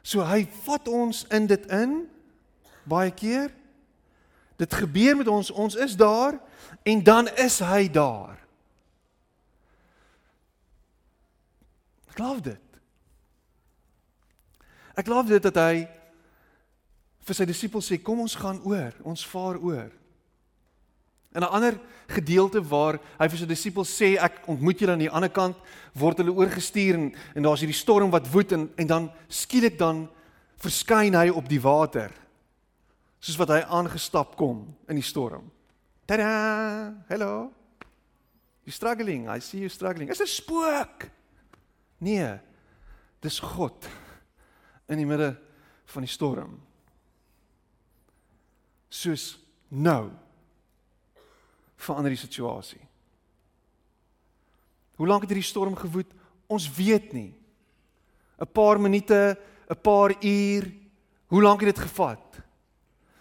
so 0.00 0.24
hy 0.24 0.46
vat 0.64 0.88
ons 0.88 1.26
in 1.36 1.46
dit 1.50 1.66
in 1.68 1.98
baie 2.88 3.12
keer. 3.12 3.52
Dit 4.56 4.72
gebeur 4.74 5.18
met 5.20 5.28
ons, 5.28 5.50
ons 5.50 5.74
is 5.76 5.96
daar 5.96 6.38
en 6.82 7.02
dan 7.04 7.28
is 7.36 7.58
hy 7.60 7.84
daar. 7.92 8.40
Ek 12.08 12.16
glo 12.16 12.40
dit. 12.42 12.80
Ek 14.98 15.06
glo 15.06 15.22
dit 15.28 15.44
dat 15.44 15.60
hy 15.60 15.84
vir 17.28 17.36
sy 17.36 17.44
disippels 17.46 17.92
sê 17.92 18.00
kom 18.00 18.24
ons 18.24 18.34
gaan 18.40 18.58
oor, 18.64 18.96
ons 19.04 19.26
vaar 19.28 19.60
oor. 19.60 19.92
In 21.34 21.42
'n 21.42 21.50
ander 21.52 21.80
gedeelte 22.08 22.62
waar 22.62 22.98
hy 23.18 23.28
vir 23.28 23.38
sy 23.38 23.46
disippels 23.46 23.90
sê 23.92 24.16
ek 24.16 24.48
ontmoet 24.48 24.80
julle 24.80 24.92
aan 24.92 24.98
die 25.04 25.10
ander 25.10 25.28
kant, 25.28 25.56
word 25.92 26.18
hulle 26.18 26.32
oorgestuur 26.32 26.94
en, 26.94 27.14
en 27.34 27.42
daar's 27.42 27.60
hierdie 27.60 27.76
storm 27.76 28.10
wat 28.10 28.30
woed 28.32 28.52
en 28.52 28.70
en 28.76 28.86
dan 28.86 29.10
skielik 29.28 29.78
dan 29.78 30.08
verskyn 30.56 31.14
hy 31.14 31.28
op 31.28 31.48
die 31.48 31.60
water. 31.60 32.10
Soos 33.20 33.36
wat 33.36 33.48
hy 33.48 33.60
aangestap 33.60 34.36
kom 34.36 34.74
in 34.88 34.96
die 34.96 35.04
storm. 35.04 35.50
Tada! 36.06 36.94
Hallo. 37.10 37.52
You 38.64 38.72
struggling. 38.72 39.28
I 39.28 39.40
see 39.40 39.60
you 39.60 39.68
struggling. 39.68 40.10
Is 40.10 40.20
'n 40.20 40.26
spook. 40.26 41.10
Nee. 41.98 42.40
Dis 43.20 43.40
God 43.40 43.88
in 44.88 44.98
die 44.98 45.06
midde 45.06 45.36
van 45.84 46.02
die 46.02 46.10
storm. 46.10 46.60
Soos 48.88 49.38
nou 49.68 50.10
verander 51.78 52.12
die 52.12 52.20
situasie. 52.20 52.80
Hoe 54.98 55.06
lank 55.06 55.24
het 55.24 55.30
hierdie 55.32 55.46
storm 55.46 55.76
gewoed? 55.78 56.10
Ons 56.50 56.66
weet 56.74 57.12
nie. 57.14 57.34
'n 58.38 58.46
Paar 58.52 58.80
minute, 58.80 59.38
'n 59.70 59.80
paar 59.82 60.14
uur. 60.20 60.72
Hoe 61.28 61.42
lank 61.42 61.60
het 61.60 61.74
dit 61.74 61.84
gevat? 61.84 62.40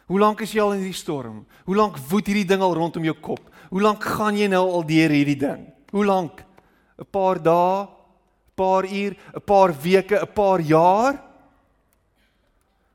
Hoe 0.07 0.19
lank 0.19 0.41
is 0.41 0.51
jy 0.51 0.61
al 0.61 0.73
in 0.73 0.79
hierdie 0.79 1.03
storm? 1.03 1.45
Hoe 1.65 1.75
lank 1.75 1.97
woed 1.97 2.25
hierdie 2.25 2.47
ding 2.47 2.61
al 2.61 2.73
rondom 2.73 3.03
jou 3.03 3.15
kop? 3.19 3.49
Hoe 3.69 3.81
lank 3.81 4.03
gaan 4.03 4.37
jy 4.37 4.47
nou 4.47 4.71
al 4.71 4.85
deur 4.85 5.09
hierdie 5.09 5.37
ding? 5.39 5.73
Hoe 5.91 6.05
lank? 6.05 6.45
'n 6.97 7.05
Paar 7.11 7.41
dae, 7.41 7.83
'n 7.83 8.55
paar 8.55 8.85
uur, 8.85 9.17
'n 9.35 9.41
paar 9.41 9.81
weke, 9.81 10.21
'n 10.21 10.33
paar 10.33 10.59
jaar? 10.61 11.23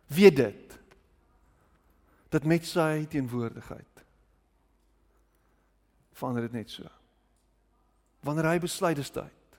Weet 0.08 0.36
dit. 0.36 0.80
Dat 2.30 2.44
met 2.44 2.64
sy 2.64 3.06
teenwoordigheid 3.08 3.91
verander 6.22 6.46
dit 6.46 6.60
net 6.62 6.70
so. 6.70 6.86
Wanneer 8.22 8.52
hy 8.52 8.58
besluit 8.62 9.00
is 9.02 9.10
tyd. 9.10 9.56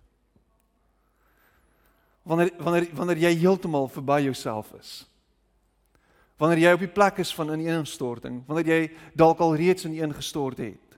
Wanneer 2.23 2.53
wanneer 2.63 2.87
wanneer 2.95 3.19
jy 3.25 3.33
heeltemal 3.41 3.89
verby 3.91 4.21
jouself 4.29 4.71
is. 4.79 5.01
Wanneer 6.39 6.63
jy 6.63 6.71
op 6.75 6.85
die 6.85 6.91
plek 6.91 7.19
is 7.23 7.33
van 7.35 7.51
ineenstorting, 7.53 8.41
wanneer 8.47 8.69
jy 8.71 8.79
dalk 9.19 9.43
al 9.43 9.57
reeds 9.59 9.85
ineengestort 9.87 10.63
het. 10.63 10.97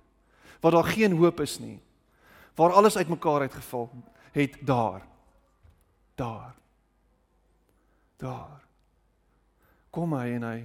Waar 0.61 0.77
daar 0.77 0.93
geen 0.93 1.17
hoop 1.17 1.41
is 1.43 1.57
nie. 1.59 1.79
Waar 2.55 2.77
alles 2.77 2.97
uitmekaar 2.97 3.47
uitgeval 3.49 3.89
het 4.37 4.55
daar. 4.65 5.01
Daar. 6.15 6.53
Daar. 8.21 8.61
Kom 9.91 10.13
hy 10.15 10.29
en 10.37 10.45
hy 10.45 10.59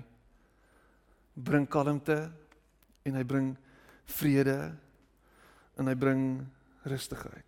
bring 1.34 1.66
kalmte 1.68 2.28
en 3.08 3.16
hy 3.16 3.24
bring 3.24 3.50
vrede 4.10 4.70
en 5.80 5.88
hy 5.88 5.96
bring 5.96 6.24
rustigheid. 6.84 7.46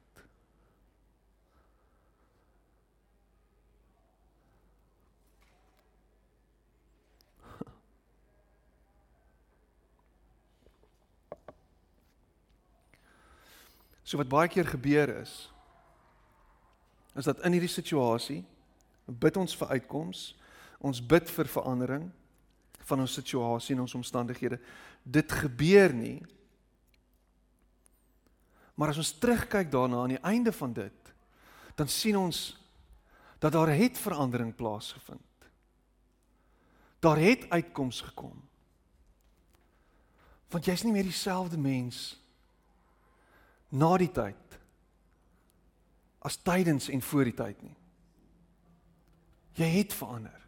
So 14.03 14.21
wat 14.21 14.29
baie 14.29 14.49
keer 14.53 14.69
gebeur 14.69 15.09
is 15.23 15.49
is 17.17 17.29
dat 17.29 17.43
in 17.45 17.53
hierdie 17.53 17.69
situasie 17.69 18.41
bid 19.05 19.37
ons 19.37 19.53
vir 19.61 19.75
uitkoms, 19.77 20.31
ons 20.81 21.01
bid 21.05 21.29
vir 21.29 21.49
verandering 21.53 22.07
van 22.89 23.03
ons 23.05 23.17
situasie 23.17 23.75
en 23.77 23.83
ons 23.85 23.95
omstandighede. 24.01 24.57
Dit 25.05 25.33
gebeur 25.33 25.93
nie 25.93 26.23
Maar 28.75 28.89
as 28.89 28.97
ons 28.97 29.13
terugkyk 29.19 29.71
daarna 29.71 30.03
aan 30.03 30.15
die 30.17 30.25
einde 30.25 30.53
van 30.53 30.73
dit, 30.73 31.13
dan 31.75 31.89
sien 31.89 32.17
ons 32.17 32.61
dat 33.39 33.53
daar 33.53 33.69
het 33.75 33.99
verandering 33.99 34.55
plaasgevind. 34.55 35.21
Daar 36.99 37.19
het 37.19 37.51
uitkoms 37.51 38.01
gekom. 38.01 38.43
Want 40.49 40.65
jy's 40.65 40.83
nie 40.83 40.93
meer 40.93 41.09
dieselfde 41.09 41.59
mens 41.59 42.21
na 43.69 43.97
die 43.97 44.11
tyd 44.13 44.59
as 46.23 46.37
tydens 46.37 46.87
en 46.89 47.03
voor 47.03 47.25
die 47.25 47.35
tyd 47.35 47.63
nie. 47.63 47.77
Jy 49.59 49.69
het 49.81 49.95
verander. 49.97 50.39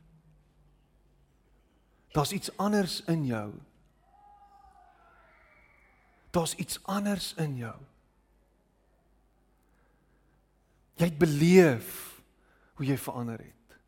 Daar's 2.14 2.32
iets 2.32 2.52
anders 2.56 3.00
in 3.10 3.24
jou. 3.26 3.48
Daar's 6.30 6.54
iets 6.54 6.78
anders 6.82 7.34
in 7.34 7.56
jou. 7.56 7.74
Jy 10.94 11.08
het 11.10 11.18
beleef 11.18 11.88
hoe 12.78 12.86
jy 12.86 12.96
verander 12.98 13.40
het. 13.42 13.78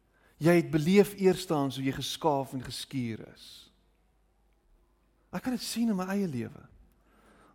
Jy 0.43 0.57
het 0.59 0.71
beleef 0.71 1.15
eerstens 1.17 1.79
hoe 1.79 1.87
jy 1.87 1.95
geskaaf 1.97 2.53
en 2.57 2.65
geskuur 2.65 3.23
is. 3.31 3.47
Ek 5.35 5.45
kan 5.45 5.55
dit 5.57 5.65
sien 5.65 5.91
in 5.93 5.99
my 5.99 6.09
eie 6.13 6.27
lewe. 6.29 6.63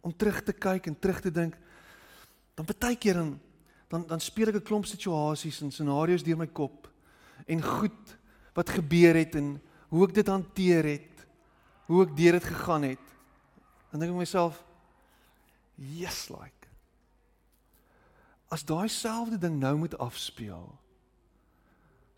Om 0.01 0.15
terug 0.15 0.41
te 0.45 0.55
kyk 0.55 0.87
en 0.89 0.97
terug 0.97 1.19
te 1.21 1.31
dink, 1.33 1.57
dan 2.55 2.67
baie 2.67 2.97
keer 2.99 3.21
dan 3.21 3.39
dan 3.91 4.05
dan 4.07 4.21
speel 4.23 4.47
ek 4.47 4.55
'n 4.55 4.63
klomp 4.63 4.85
situasies 4.85 5.61
en 5.61 5.71
scenario's 5.71 6.23
deur 6.23 6.37
my 6.37 6.47
kop 6.47 6.87
en 7.45 7.61
goed 7.61 8.15
wat 8.55 8.69
gebeur 8.69 9.15
het 9.15 9.35
en 9.35 9.59
hoe 9.89 10.07
ek 10.07 10.13
dit 10.13 10.27
hanteer 10.27 10.83
het, 10.83 11.27
hoe 11.87 12.05
ek 12.05 12.15
deur 12.15 12.31
dit 12.31 12.43
gegaan 12.43 12.83
het. 12.83 13.05
Dan 13.91 13.99
dink 13.99 14.11
ek 14.11 14.17
myself, 14.17 14.63
"Yes, 15.75 16.29
like 16.29 16.60
as 18.51 18.65
daai 18.67 18.89
selfde 18.91 19.39
ding 19.39 19.55
nou 19.59 19.77
moet 19.79 19.95
afspeel, 20.03 20.67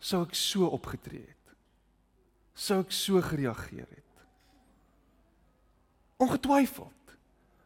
sou 0.02 0.24
ek 0.26 0.34
so 0.34 0.66
opgetree 0.74 1.22
het. 1.22 1.54
Sou 2.54 2.80
ek 2.82 2.90
so 2.94 3.22
gereageer 3.22 3.86
het. 3.86 4.24
Ongetwyfeld. 6.22 7.14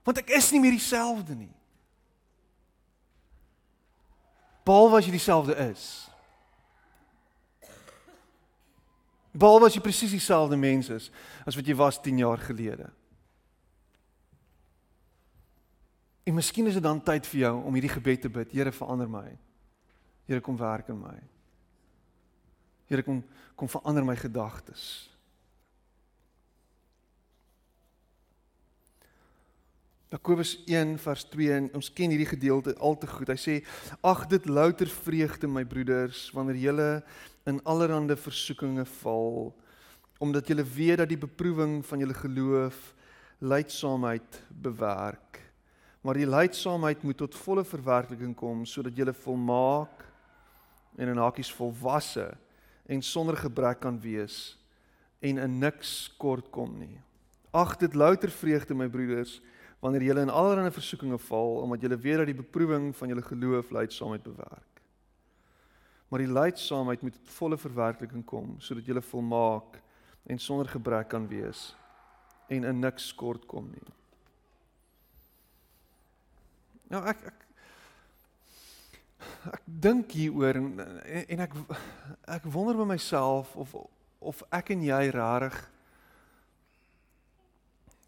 Want 0.04 0.20
ek 0.22 0.32
is 0.36 0.50
nie 0.52 0.60
meer 0.60 0.76
dieselfde 0.76 1.36
nie. 1.36 1.52
Behalwe 4.68 5.00
as 5.00 5.08
jy 5.08 5.16
dieselfde 5.16 5.56
is. 5.68 5.84
Behalwe 9.32 9.68
as 9.68 9.76
jy 9.76 9.82
presies 9.84 10.12
dieselfde 10.12 10.56
mens 10.60 10.88
is 10.92 11.10
as 11.48 11.56
wat 11.56 11.68
jy 11.68 11.76
was 11.76 12.00
10 12.04 12.20
jaar 12.24 12.40
gelede. 12.40 12.88
En 16.28 16.34
miskien 16.34 16.66
is 16.68 16.76
dit 16.76 16.84
dan 16.84 17.00
tyd 17.00 17.24
vir 17.30 17.40
jou 17.46 17.54
om 17.64 17.76
hierdie 17.78 17.94
gebed 17.94 18.20
te 18.20 18.28
bid. 18.28 18.50
Here 18.52 18.72
verander 18.74 19.08
my. 19.08 19.30
Here 20.28 20.44
kom 20.44 20.58
werk 20.60 20.90
in 20.92 20.98
my. 21.00 21.16
Here 22.88 23.04
kom 23.04 23.22
kom 23.58 23.70
verander 23.72 24.04
my 24.06 24.14
gedagtes. 24.14 24.82
Jakobus 30.12 30.52
1 30.68 30.94
vers 31.02 31.24
2 31.32 31.56
en 31.56 31.70
ons 31.80 31.90
ken 31.92 32.12
hierdie 32.12 32.28
gedeelte 32.28 32.76
al 32.76 33.00
te 33.00 33.08
goed. 33.08 33.32
Hy 33.32 33.40
sê: 33.40 33.56
"Ag 34.04 34.28
dit 34.28 34.46
louter 34.46 34.86
vreugde 34.86 35.48
my 35.48 35.64
broeders 35.64 36.28
wanneer 36.36 36.60
julle 36.60 37.02
in 37.46 37.64
allerlei 37.64 38.16
versoekinge 38.16 38.84
val, 39.00 39.56
omdat 40.20 40.48
julle 40.48 40.64
weet 40.64 40.98
dat 40.98 41.08
die 41.08 41.18
beproewing 41.18 41.80
van 41.86 41.98
julle 41.98 42.14
geloof 42.14 42.94
lydsaamheid 43.40 44.42
bewerk." 44.48 45.47
Maar 46.08 46.16
die 46.16 46.24
lydsaamheid 46.24 47.02
moet 47.04 47.18
tot 47.20 47.34
volle 47.36 47.60
verwerkliking 47.68 48.30
kom 48.32 48.62
sodat 48.64 48.96
jy 48.96 49.12
volmaak 49.26 50.06
en 50.96 51.10
in 51.12 51.18
hakies 51.20 51.50
volwasse 51.52 52.30
en 52.88 53.02
sonder 53.04 53.36
gebrek 53.36 53.82
kan 53.82 53.98
wees 54.00 54.56
en 55.20 55.36
in 55.36 55.58
niks 55.60 56.08
kort 56.16 56.48
kom 56.48 56.78
nie. 56.80 56.96
Ag 57.52 57.76
dit 57.76 57.92
louter 57.92 58.32
vreugde 58.32 58.72
my 58.72 58.88
broeders 58.88 59.34
wanneer 59.84 60.06
julle 60.06 60.24
in 60.24 60.32
allerlei 60.32 60.72
versoekinge 60.72 61.20
val 61.26 61.60
omdat 61.66 61.84
julle 61.84 62.00
weet 62.00 62.22
dat 62.22 62.32
die 62.32 62.38
beproewing 62.40 62.88
van 62.96 63.12
julle 63.12 63.28
geloof 63.28 63.76
lydsaamheid 63.76 64.24
bewerk. 64.24 64.82
Maar 66.08 66.24
die 66.24 66.32
lydsaamheid 66.32 67.04
moet 67.04 67.20
tot 67.20 67.36
volle 67.36 67.60
verwerkliking 67.60 68.24
kom 68.24 68.56
sodat 68.64 68.88
jy 68.88 69.04
volmaak 69.12 69.76
en 70.24 70.40
sonder 70.40 70.72
gebrek 70.72 71.12
kan 71.12 71.28
wees 71.28 71.74
en 72.48 72.64
in 72.64 72.80
niks 72.80 73.12
kort 73.12 73.44
kom 73.44 73.68
nie. 73.68 73.97
Nou 76.88 77.02
ek 77.04 77.24
ek 77.28 77.46
ek 79.48 79.64
dink 79.66 80.12
hieroor 80.16 80.58
en 80.60 80.68
en 81.04 81.40
ek 81.46 81.56
ek 82.38 82.46
wonder 82.52 82.76
by 82.78 82.86
myself 82.94 83.54
of 83.56 83.74
of 84.18 84.42
ek 84.52 84.72
en 84.74 84.82
jy 84.82 85.02
rarig 85.14 85.56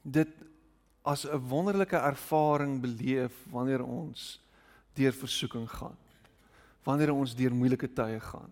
dit 0.03 0.33
as 1.05 1.25
'n 1.25 1.49
wonderlike 1.49 1.97
ervaring 1.97 2.81
beleef 2.81 3.33
wanneer 3.51 3.85
ons 3.85 4.41
deur 4.95 5.13
versoeking 5.13 5.69
gaan. 5.71 5.97
Wanneer 6.85 7.13
ons 7.13 7.35
deur 7.35 7.55
moeilike 7.55 7.89
tye 7.93 8.21
gaan. 8.21 8.51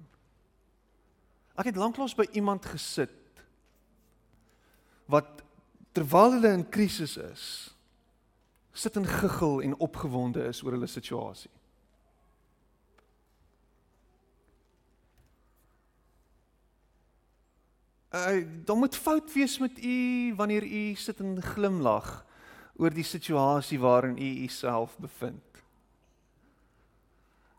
Ek 1.59 1.65
het 1.65 1.77
lanklaas 1.77 2.15
by 2.15 2.29
iemand 2.33 2.67
gesit 2.67 3.11
wat 5.07 5.43
terwyl 5.93 6.37
hulle 6.37 6.53
in 6.53 6.69
krisis 6.69 7.17
is, 7.17 7.45
sit 8.79 8.97
en 8.97 9.07
giggel 9.07 9.63
en 9.63 9.79
opgewonde 9.79 10.45
is 10.45 10.63
oor 10.63 10.77
hulle 10.77 10.87
situasie. 10.87 11.51
Uh, 18.15 18.47
dan 18.65 18.79
moet 18.79 18.97
fout 18.97 19.33
wees 19.33 19.59
met 19.59 19.85
u 19.85 20.35
wanneer 20.37 20.63
u 20.63 20.95
sit 20.95 21.19
en 21.21 21.43
glimlag 21.43 22.25
oor 22.77 22.95
die 22.95 23.05
situasie 23.05 23.81
waarin 23.81 24.19
u 24.19 24.43
uself 24.43 24.99
bevind. 24.99 25.63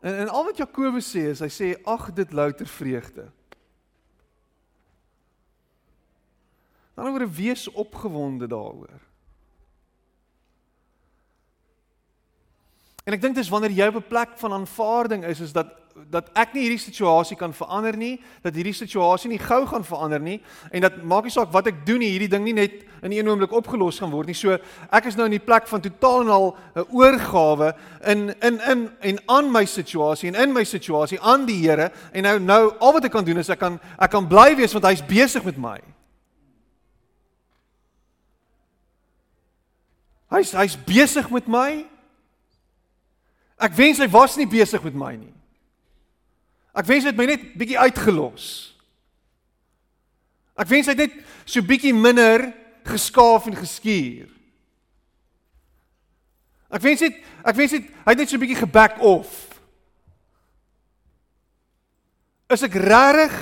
En 0.00 0.16
en 0.16 0.28
al 0.28 0.44
wat 0.44 0.56
Jakobus 0.56 1.12
sê 1.12 1.28
is 1.30 1.44
hy 1.44 1.50
sê 1.52 1.68
ag 1.84 2.08
dit 2.16 2.32
louter 2.32 2.66
vreugde. 2.66 3.28
Dan 6.94 7.12
oor 7.12 7.28
wees 7.28 7.68
opgewonde 7.68 8.48
daaroor. 8.48 9.09
En 13.10 13.16
ek 13.16 13.22
dink 13.24 13.34
dis 13.34 13.48
wanneer 13.50 13.72
jy 13.74 13.86
op 13.90 13.96
'n 13.98 14.06
plek 14.06 14.36
van 14.38 14.52
aanvaarding 14.52 15.24
is 15.26 15.40
is 15.40 15.52
dat 15.52 15.66
dat 16.10 16.30
ek 16.32 16.54
nie 16.54 16.62
hierdie 16.62 16.78
situasie 16.78 17.36
kan 17.36 17.52
verander 17.52 17.96
nie, 17.96 18.20
dat 18.42 18.54
hierdie 18.54 18.72
situasie 18.72 19.28
nie 19.28 19.38
gou 19.38 19.66
gaan 19.66 19.84
verander 19.84 20.20
nie 20.20 20.40
en 20.70 20.80
dat 20.80 21.02
maak 21.02 21.24
nie 21.24 21.30
saak 21.34 21.52
wat 21.52 21.66
ek 21.66 21.84
doen 21.86 21.98
nie, 21.98 22.10
hierdie 22.10 22.28
ding 22.28 22.44
nie 22.44 22.54
net 22.54 22.72
in 23.02 23.12
een 23.12 23.28
oomblik 23.28 23.52
opgelos 23.52 23.98
gaan 23.98 24.10
word 24.10 24.26
nie. 24.26 24.34
So 24.34 24.56
ek 24.90 25.06
is 25.06 25.16
nou 25.16 25.24
in 25.24 25.36
die 25.36 25.44
plek 25.44 25.66
van 25.66 25.80
totaal 25.80 26.20
en 26.20 26.28
al 26.28 26.56
'n 26.76 26.86
oorgawe 26.90 27.74
in 28.06 28.34
in 28.40 28.60
in 28.60 28.90
en 29.00 29.18
aan 29.26 29.50
my 29.50 29.64
situasie 29.64 30.28
en 30.28 30.42
in 30.42 30.52
my 30.52 30.64
situasie 30.64 31.20
aan 31.20 31.46
die 31.46 31.68
Here 31.68 31.90
en 32.12 32.22
nou 32.22 32.38
nou 32.38 32.72
al 32.78 32.92
wat 32.92 33.04
ek 33.04 33.12
kan 33.12 33.24
doen 33.24 33.38
is 33.38 33.50
ek 33.50 33.58
kan 33.58 33.80
ek 33.98 34.10
kan 34.10 34.28
bly 34.28 34.56
wees 34.56 34.72
want 34.72 34.84
hy's 34.84 35.02
besig 35.02 35.44
met 35.44 35.58
my. 35.58 35.80
Hy's 40.30 40.52
hy's 40.52 40.76
besig 40.76 41.30
met 41.30 41.48
my. 41.48 41.89
Ek 43.60 43.76
wens 43.76 44.00
hy 44.00 44.08
was 44.08 44.38
nie 44.40 44.48
besig 44.48 44.82
met 44.86 44.96
my 44.96 45.12
nie. 45.18 45.34
Ek 46.72 46.86
wens 46.88 47.04
hy 47.04 47.12
het 47.12 47.18
my 47.18 47.26
net 47.28 47.46
bietjie 47.60 47.78
uitgelos. 47.80 48.46
Ek 50.60 50.68
wens 50.70 50.88
hy 50.88 50.96
het 50.96 51.02
net 51.04 51.16
so 51.44 51.64
bietjie 51.64 51.92
minder 51.96 52.48
geskaaf 52.88 53.48
en 53.50 53.58
geskuur. 53.58 54.28
Ek 56.70 56.84
wens 56.84 57.02
dit 57.02 57.16
ek 57.40 57.56
wens 57.58 57.74
dit 57.74 57.86
hy 57.90 58.12
het 58.12 58.22
net 58.22 58.30
so 58.30 58.40
bietjie 58.40 58.62
geback 58.62 59.00
off. 59.04 59.48
Is 62.50 62.64
ek 62.66 62.78
regtig 62.80 63.36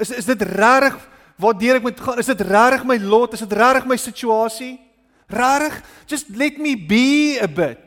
is 0.00 0.14
is 0.22 0.28
dit 0.28 0.46
regtig 0.54 0.98
waar 1.40 1.56
deur 1.58 1.80
ek 1.80 1.86
moet 1.86 2.00
gaan? 2.00 2.20
Is 2.22 2.30
dit 2.30 2.44
regtig 2.46 2.86
my 2.88 2.98
lot? 3.02 3.34
Is 3.34 3.42
dit 3.42 3.56
regtig 3.58 3.88
my 3.90 3.98
situasie? 3.98 4.76
Regtig? 5.32 5.80
Just 6.10 6.30
let 6.36 6.60
me 6.62 6.76
be 6.76 7.40
a 7.42 7.48
bit. 7.48 7.83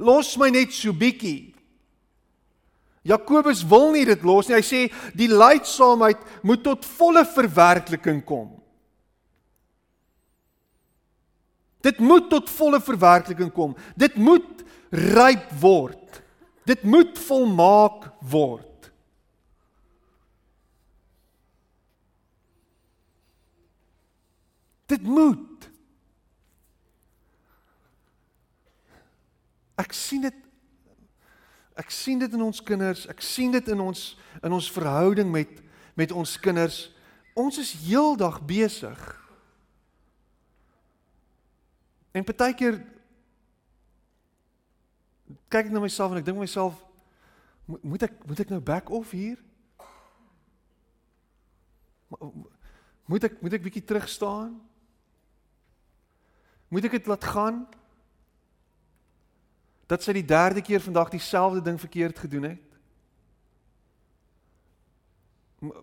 Los 0.00 0.32
my 0.40 0.48
net 0.52 0.72
so 0.72 0.94
bietjie. 0.96 1.52
Jakobus 3.04 3.62
wil 3.68 3.92
nie 3.94 4.04
dit 4.08 4.24
los 4.24 4.48
nie. 4.48 4.58
Hy 4.58 4.64
sê 4.64 4.80
die 5.16 5.28
lydsaamheid 5.28 6.20
moet 6.46 6.64
tot 6.64 6.88
volle 6.98 7.24
verwerkliking 7.28 8.20
kom. 8.28 8.48
Dit 11.84 12.00
moet 12.04 12.28
tot 12.32 12.50
volle 12.52 12.80
verwerkliking 12.84 13.52
kom. 13.56 13.72
Dit 13.96 14.18
moet 14.20 14.64
ryp 14.92 15.48
word. 15.62 16.20
Dit 16.68 16.84
moet 16.84 17.16
volmaak 17.24 18.10
word. 18.20 18.68
Dit 24.90 25.06
moet 25.06 25.69
Ek 29.80 29.96
sien 29.96 30.28
dit 30.28 30.46
ek 31.80 31.92
sien 31.94 32.20
dit 32.20 32.32
in 32.36 32.42
ons 32.44 32.58
kinders, 32.66 33.06
ek 33.08 33.22
sien 33.24 33.52
dit 33.54 33.68
in 33.72 33.80
ons 33.80 34.00
in 34.44 34.52
ons 34.52 34.72
verhouding 34.74 35.30
met 35.32 35.60
met 35.96 36.12
ons 36.12 36.36
kinders. 36.40 36.88
Ons 37.36 37.58
is 37.60 37.72
heeldag 37.84 38.40
besig. 38.46 39.00
En 42.12 42.26
partykeer 42.26 42.80
kyk 45.50 45.68
ek 45.68 45.72
na 45.72 45.82
myself 45.82 46.12
en 46.12 46.20
ek 46.20 46.26
dink 46.26 46.40
myself 46.40 46.78
moet 47.66 48.02
ek 48.08 48.16
moet 48.26 48.42
ek 48.42 48.52
nou 48.52 48.60
back 48.60 48.90
off 48.90 49.14
hier? 49.14 49.38
Moet 53.06 53.28
ek 53.30 53.38
moet 53.42 53.56
ek 53.56 53.66
bietjie 53.66 53.86
terug 53.86 54.08
staan? 54.10 54.56
Moet 56.70 56.90
ek 56.90 56.98
dit 56.98 57.10
laat 57.10 57.26
gaan? 57.30 57.62
Dat 59.90 60.04
sy 60.04 60.14
die 60.14 60.26
derde 60.26 60.62
keer 60.62 60.82
vandag 60.82 61.10
dieselfde 61.10 61.62
ding 61.66 61.80
verkeerd 61.80 62.18
gedoen 62.18 62.46
het? 62.52 62.66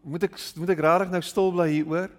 Moet 0.02 0.30
ek 0.30 0.40
moet 0.56 0.72
ek 0.74 0.84
regtig 0.86 1.12
nou 1.12 1.22
stil 1.22 1.52
bly 1.52 1.68
hieroor? 1.74 2.14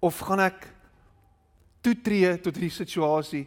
Of 0.00 0.22
gaan 0.24 0.40
ek 0.46 0.64
toetree 1.84 2.32
tot 2.40 2.56
hierdie 2.56 2.72
situasie? 2.72 3.44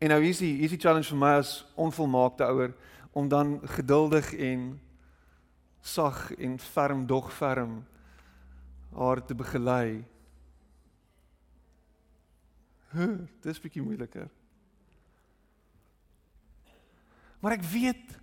En 0.00 0.14
nou 0.14 0.22
is 0.24 0.40
die 0.40 0.56
is 0.64 0.72
die 0.72 0.80
challenge 0.80 1.12
vir 1.12 1.20
my 1.20 1.34
as 1.42 1.52
onvolmaakte 1.76 2.48
ouer 2.48 2.72
om 3.12 3.28
dan 3.28 3.58
geduldig 3.76 4.32
en 4.40 4.64
sag 5.84 6.30
en 6.40 6.56
ferm 6.58 7.04
dog 7.06 7.28
ferm 7.32 7.82
haar 8.96 9.20
te 9.20 9.36
begelei 9.36 10.00
Dis 13.44 13.60
bietjie 13.60 13.82
moeiliker. 13.82 14.28
Maar 17.40 17.58
ek 17.58 17.66
weet 17.68 18.18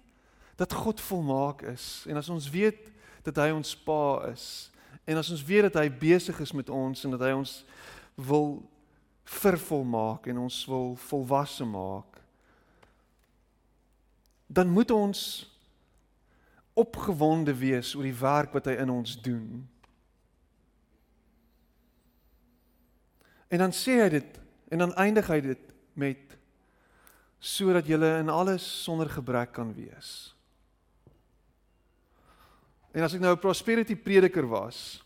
dat 0.57 0.73
God 0.73 1.01
volmaak 1.01 1.61
is 1.69 2.05
en 2.09 2.17
as 2.17 2.29
ons 2.29 2.49
weet 2.49 2.89
dat 3.25 3.37
hy 3.37 3.51
ons 3.53 3.75
Pa 3.85 4.31
is 4.31 4.45
en 5.05 5.17
as 5.17 5.29
ons 5.33 5.43
weet 5.45 5.69
dat 5.69 5.81
hy 5.81 5.89
besig 5.89 6.39
is 6.41 6.53
met 6.57 6.69
ons 6.69 7.05
en 7.05 7.13
dat 7.15 7.25
hy 7.25 7.33
ons 7.37 7.53
wil 8.17 8.61
vervolmaak 9.41 10.27
en 10.29 10.43
ons 10.45 10.57
wil 10.69 10.95
volwasse 11.09 11.65
maak 11.65 12.21
dan 14.51 14.69
moet 14.73 14.91
ons 14.91 15.21
opgewonde 16.73 17.53
wees 17.55 17.95
oor 17.95 18.07
die 18.07 18.19
werk 18.19 18.53
wat 18.55 18.67
hy 18.67 18.77
in 18.79 18.89
ons 18.91 19.15
doen. 19.21 19.61
En 23.51 23.59
dan 23.59 23.73
sê 23.75 23.97
hy 23.99 24.09
dit 24.13 24.39
En 24.71 24.85
dan 24.85 24.93
eindig 24.95 25.27
hy 25.27 25.41
dit 25.43 25.71
met 25.99 26.37
sodat 27.41 27.87
jy 27.89 27.97
in 28.21 28.29
alles 28.29 28.63
sonder 28.83 29.09
gebrek 29.09 29.51
kan 29.57 29.73
wees. 29.75 30.31
En 32.91 33.03
as 33.03 33.15
ek 33.15 33.23
nou 33.23 33.33
'n 33.33 33.39
prosperity 33.39 33.95
prediker 33.95 34.47
was, 34.47 35.01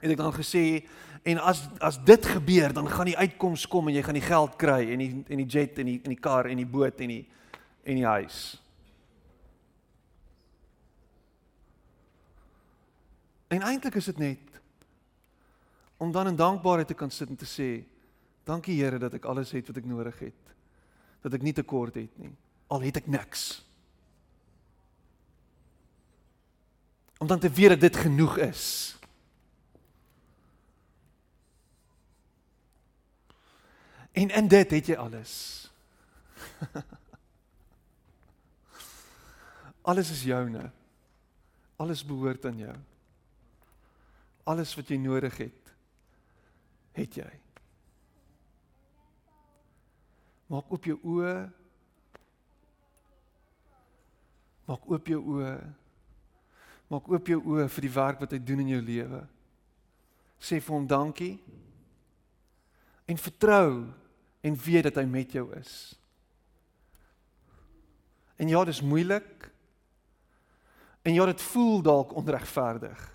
het 0.00 0.10
ek 0.10 0.16
dan 0.16 0.32
gesê 0.32 0.86
en 1.22 1.38
as 1.38 1.68
as 1.80 1.98
dit 2.04 2.26
gebeur, 2.26 2.72
dan 2.72 2.88
gaan 2.88 3.06
die 3.06 3.16
uitkoms 3.16 3.66
kom 3.68 3.88
en 3.88 3.94
jy 3.94 4.02
gaan 4.02 4.18
die 4.18 4.28
geld 4.28 4.56
kry 4.56 4.92
en 4.92 4.98
die 4.98 5.24
en 5.28 5.36
die 5.36 5.46
jet 5.46 5.78
en 5.78 5.86
die 5.86 6.00
en 6.04 6.10
die 6.10 6.20
kar 6.20 6.46
en 6.46 6.56
die 6.56 6.66
boot 6.66 7.00
en 7.00 7.08
die 7.08 7.28
en 7.84 7.94
die 7.94 8.06
huis. 8.06 8.60
En 13.48 13.62
eintlik 13.62 13.94
is 13.94 14.04
dit 14.04 14.18
net 14.18 14.60
om 15.96 16.12
dan 16.12 16.26
in 16.26 16.36
dankbaarheid 16.36 16.86
te 16.86 16.94
kan 16.94 17.10
sit 17.10 17.28
en 17.28 17.36
te 17.36 17.48
sê 17.48 17.84
Dankie 18.50 18.80
Here 18.82 18.98
dat 18.98 19.14
ek 19.14 19.28
alles 19.30 19.52
het 19.54 19.68
wat 19.70 19.78
ek 19.78 19.86
nodig 19.86 20.16
het. 20.26 20.54
Dat 21.22 21.36
ek 21.36 21.44
nie 21.46 21.54
tekort 21.54 21.94
het 22.00 22.16
nie. 22.18 22.32
Al 22.70 22.82
het 22.82 22.98
ek 22.98 23.06
niks. 23.10 23.62
Om 27.20 27.28
dan 27.30 27.38
te 27.38 27.50
weet 27.52 27.76
dat 27.76 27.84
dit 27.84 27.96
genoeg 27.96 28.38
is. 28.48 28.64
En 34.18 34.32
in 34.34 34.48
dit 34.50 34.70
het 34.70 34.90
jy 34.90 34.96
alles. 34.98 35.34
alles 39.90 40.10
is 40.10 40.24
joune. 40.26 40.64
Alles 41.76 42.02
behoort 42.04 42.44
aan 42.50 42.58
jou. 42.58 42.74
Alles 44.50 44.74
wat 44.74 44.90
jy 44.90 44.98
nodig 44.98 45.36
het, 45.38 45.70
het 46.98 47.14
jy. 47.20 47.30
Maak 50.50 50.72
oop 50.74 50.88
jou 50.88 50.96
oë. 51.14 51.34
Maak 54.66 54.88
oop 54.90 55.10
jou 55.12 55.20
oë. 55.36 55.54
Maak 56.90 57.06
oop 57.12 57.30
jou 57.30 57.38
oë 57.52 57.68
vir 57.70 57.86
die 57.86 57.92
werk 57.94 58.24
wat 58.24 58.34
hy 58.34 58.40
doen 58.42 58.64
in 58.64 58.72
jou 58.74 58.80
lewe. 58.82 59.22
Sê 60.42 60.58
vir 60.58 60.74
hom 60.74 60.88
dankie. 60.90 61.36
En 63.06 63.20
vertrou 63.20 63.86
en 64.42 64.58
weet 64.64 64.88
dat 64.88 64.98
hy 64.98 65.06
met 65.06 65.38
jou 65.38 65.46
is. 65.58 65.74
En 68.40 68.48
ja, 68.48 68.64
dis 68.64 68.82
moeilik. 68.82 69.46
En 71.06 71.14
ja, 71.14 71.26
dit 71.28 71.42
voel 71.52 71.82
dalk 71.84 72.14
onregverdig. 72.16 73.06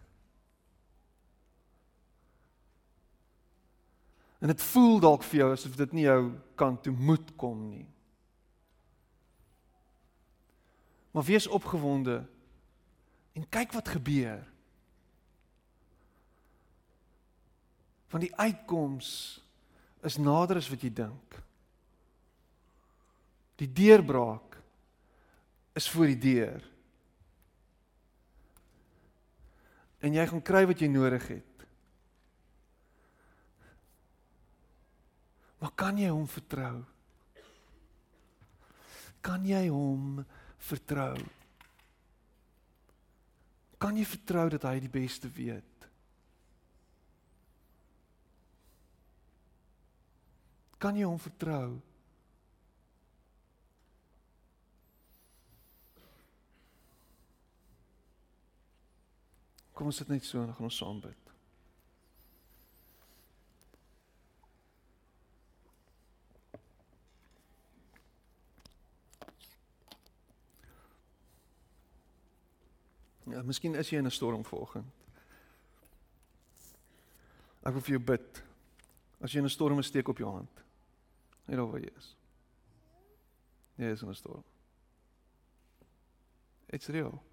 En 4.46 4.52
dit 4.52 4.62
voel 4.62 5.00
dalk 5.02 5.24
vir 5.26 5.40
jou 5.40 5.46
asof 5.56 5.74
dit 5.74 5.94
nie 5.98 6.04
jou 6.06 6.20
kant 6.54 6.84
toe 6.86 6.92
moet 6.94 7.32
kom 7.34 7.64
nie. 7.66 7.88
Maar 11.18 11.26
wees 11.26 11.48
opgewonde 11.50 12.20
en 13.34 13.48
kyk 13.50 13.74
wat 13.74 13.90
gebeur. 13.90 14.44
Want 18.14 18.28
die 18.28 18.36
uitkoms 18.38 19.10
is 20.06 20.20
nader 20.22 20.62
as 20.62 20.70
wat 20.70 20.86
jy 20.86 20.94
dink. 20.94 21.40
Die 23.58 23.72
deurbraak 23.82 24.60
is 25.74 25.90
voor 25.90 26.14
die 26.14 26.22
deur. 26.22 26.62
En 30.06 30.14
jy 30.14 30.30
gaan 30.30 30.46
kry 30.46 30.68
wat 30.70 30.86
jy 30.86 30.94
nodig 30.94 31.32
het. 31.34 31.55
Maar 35.66 35.74
kan 35.74 35.98
jy 35.98 36.12
hom 36.14 36.28
vertrou? 36.30 36.76
Kan 39.26 39.48
jy 39.50 39.64
hom 39.74 40.20
vertrou? 40.62 41.16
Kan 43.82 43.98
jy 43.98 44.06
vertrou 44.06 44.44
dat 44.54 44.68
hy 44.70 44.76
die 44.84 44.92
beste 44.94 45.32
weet? 45.34 45.88
Kan 50.78 51.02
jy 51.02 51.10
hom 51.10 51.18
vertrou? 51.18 51.82
Kom 59.74 59.90
ons 59.90 59.98
sit 59.98 60.14
net 60.14 60.30
so 60.30 60.46
en 60.46 60.54
gaan 60.54 60.70
ons 60.70 60.84
saam 60.86 61.02
bid. 61.02 61.25
Ja, 73.26 73.42
miskien 73.42 73.76
is 73.76 73.90
jy 73.90 73.98
in 73.98 74.06
'n 74.06 74.12
storm 74.12 74.44
vanoggend. 74.46 74.86
Ek 77.66 77.74
wil 77.74 77.82
vir 77.82 77.96
jou 77.98 78.00
bid. 78.00 78.44
As 79.22 79.32
jy 79.32 79.40
in 79.40 79.46
'n 79.46 79.50
storm 79.50 79.80
is, 79.80 79.88
steek 79.88 80.08
op 80.08 80.18
jou 80.18 80.32
hand. 80.32 80.64
Net 81.46 81.58
daar 81.58 81.72
waar 81.72 81.80
jy 81.80 81.92
is. 81.98 82.16
Jy 83.76 83.92
is 83.92 84.02
in 84.02 84.10
'n 84.10 84.16
storm. 84.16 84.44
It's 86.68 86.88
real. 86.88 87.24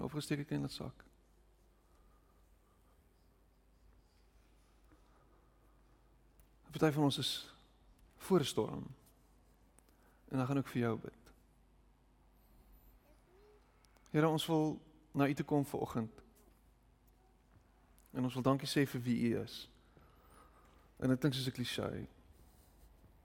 Of 0.00 0.12
gesteek 0.12 0.40
ek 0.40 0.50
in 0.50 0.64
'n 0.64 0.68
sak. 0.68 1.04
Party 6.70 6.94
van 6.94 7.04
ons 7.04 7.18
is 7.18 7.57
voor 8.18 8.44
storm. 8.44 8.86
En 10.28 10.36
dan 10.36 10.46
gaan 10.46 10.60
ek 10.60 10.68
vir 10.68 10.82
jou 10.82 10.98
bid. 10.98 11.32
Here, 14.10 14.28
ons 14.28 14.46
wil 14.46 14.76
na 15.12 15.28
U 15.28 15.34
toe 15.34 15.44
kom 15.44 15.64
vanoggend. 15.64 16.22
En 18.10 18.24
ons 18.24 18.34
wil 18.34 18.42
dankie 18.42 18.68
sê 18.68 18.86
vir 18.88 19.02
wie 19.04 19.18
U 19.28 19.40
is. 19.42 19.68
En 20.98 21.08
dit 21.08 21.18
klink 21.20 21.34
soos 21.34 21.46
'n 21.46 21.56
klise. 21.56 22.06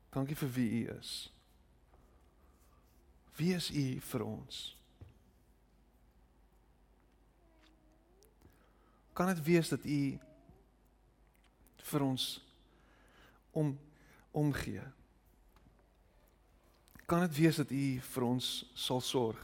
Dankie 0.10 0.36
vir 0.36 0.52
wie 0.54 0.70
U 0.84 0.98
is. 0.98 1.34
Wie 3.36 3.54
is 3.54 3.72
U 3.72 4.00
vir 4.00 4.24
ons? 4.24 4.78
Kan 9.14 9.28
dit 9.28 9.44
wees 9.44 9.70
dat 9.70 9.86
U 9.86 10.20
vir 11.78 12.02
ons 12.02 12.46
om 13.52 13.80
omgee. 14.34 14.84
Kan 17.06 17.24
dit 17.28 17.36
wees 17.38 17.60
dat 17.62 17.72
U 17.72 17.86
vir 18.02 18.26
ons 18.26 18.50
sal 18.74 19.02
sorg? 19.02 19.42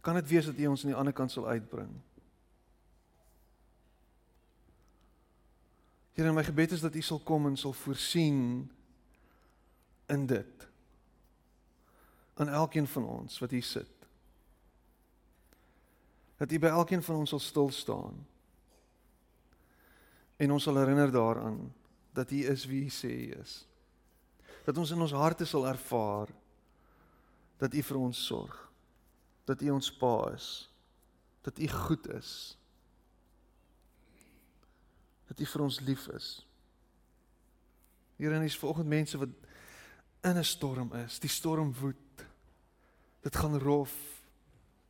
Kan 0.00 0.16
dit 0.18 0.28
wees 0.32 0.48
dat 0.48 0.58
U 0.58 0.66
ons 0.72 0.84
aan 0.84 0.94
die 0.94 0.98
ander 0.98 1.14
kant 1.14 1.30
sal 1.30 1.46
uitbring? 1.48 1.92
Here, 6.16 6.32
my 6.32 6.44
gebed 6.44 6.72
is 6.76 6.84
dat 6.84 6.96
U 6.96 7.02
sal 7.04 7.20
kom 7.24 7.46
en 7.48 7.56
sal 7.56 7.72
voorsien 7.72 8.70
in 10.12 10.26
dit. 10.26 10.62
aan 12.34 12.48
elkeen 12.48 12.86
van 12.86 13.04
ons 13.04 13.38
wat 13.38 13.50
hier 13.50 13.62
sit. 13.62 13.90
Dat 16.36 16.52
U 16.52 16.58
by 16.58 16.66
elkeen 16.66 17.02
van 17.02 17.16
ons 17.16 17.28
sal 17.28 17.38
stil 17.38 17.70
staan. 17.70 18.26
En 20.36 20.50
ons 20.50 20.62
sal 20.62 20.76
herinner 20.76 21.12
daaraan 21.12 21.60
dat 22.12 22.30
U 22.30 22.44
is 22.46 22.64
wie 22.68 22.84
U 22.84 22.88
sê 22.88 23.10
U 23.10 23.40
is. 23.40 23.66
Dat 24.64 24.78
ons 24.78 24.90
in 24.90 25.00
ons 25.00 25.12
harte 25.12 25.44
sal 25.44 25.66
ervaar 25.66 26.28
dat 27.58 27.74
U 27.74 27.82
vir 27.82 27.98
ons 27.98 28.24
sorg. 28.26 28.56
Dat 29.44 29.62
U 29.62 29.70
ons 29.70 29.90
Pa 29.98 30.32
is. 30.34 30.48
Dat 31.42 31.58
U 31.58 31.68
goed 31.68 32.08
is. 32.14 32.32
Dat 35.28 35.40
U 35.40 35.46
vir 35.46 35.62
ons 35.62 35.80
lief 35.80 36.06
is. 36.14 36.28
Here, 38.16 38.34
en 38.34 38.44
dis 38.44 38.58
vanoggend 38.58 38.88
mense 38.88 39.18
wat 39.18 39.32
in 40.22 40.38
'n 40.38 40.44
storm 40.44 40.92
is. 40.94 41.18
Die 41.18 41.30
storm 41.30 41.74
woed. 41.80 42.26
Dit 43.20 43.36
gaan 43.36 43.58
rof. 43.58 43.94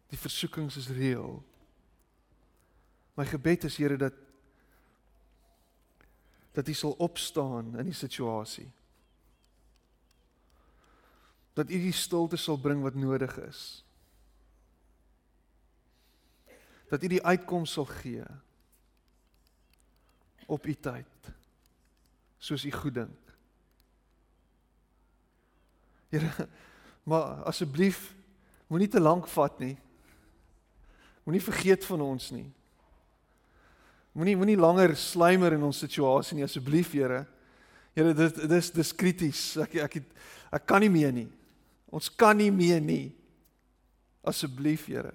Die 0.08 0.18
versoekings 0.18 0.76
is 0.76 0.88
reël. 0.88 1.42
My 3.14 3.24
gebed 3.24 3.64
is 3.64 3.76
Here 3.76 3.96
dat 3.96 4.12
dat 6.52 6.68
U 6.68 6.74
sal 6.74 6.92
opstaan 6.92 7.78
in 7.78 7.84
die 7.84 7.96
situasie. 7.96 8.70
Dat 11.52 11.70
U 11.70 11.78
die 11.80 11.92
stilte 11.92 12.36
sal 12.36 12.56
bring 12.56 12.82
wat 12.82 12.94
nodig 12.94 13.36
is. 13.38 13.84
Dat 16.88 17.02
U 17.02 17.08
die 17.08 17.24
uitkoms 17.24 17.72
sal 17.72 17.84
gee 17.84 18.24
op 20.46 20.66
U 20.66 20.74
tyd. 20.74 21.32
Soos 22.38 22.64
U 22.64 22.72
goed 22.72 22.94
dink. 22.94 23.18
Here, 26.12 26.48
maar 27.08 27.44
asseblief 27.48 28.10
moenie 28.66 28.88
te 28.88 29.00
lank 29.00 29.28
vat 29.32 29.58
nie. 29.58 29.76
Moenie 31.24 31.42
vergeet 31.42 31.84
van 31.84 32.00
ons 32.00 32.30
nie. 32.30 32.50
Moenie 34.12 34.36
moenie 34.36 34.58
langer 34.60 34.92
slymer 34.96 35.54
in 35.56 35.64
ons 35.64 35.80
situasie 35.80 36.36
nie 36.36 36.44
asseblief 36.44 36.92
Here. 36.92 37.24
Here 37.96 38.12
dit 38.16 38.42
dis 38.48 38.70
dis 38.72 38.92
krities. 38.96 39.56
Ek 39.64 39.78
ek 39.86 39.98
het, 40.00 40.14
ek 40.52 40.66
kan 40.68 40.84
nie 40.84 40.92
meer 40.92 41.12
nie. 41.16 41.28
Ons 41.92 42.10
kan 42.12 42.36
nie 42.36 42.52
meer 42.52 42.80
nie. 42.80 43.12
Asseblief 44.24 44.86
Here. 44.90 45.14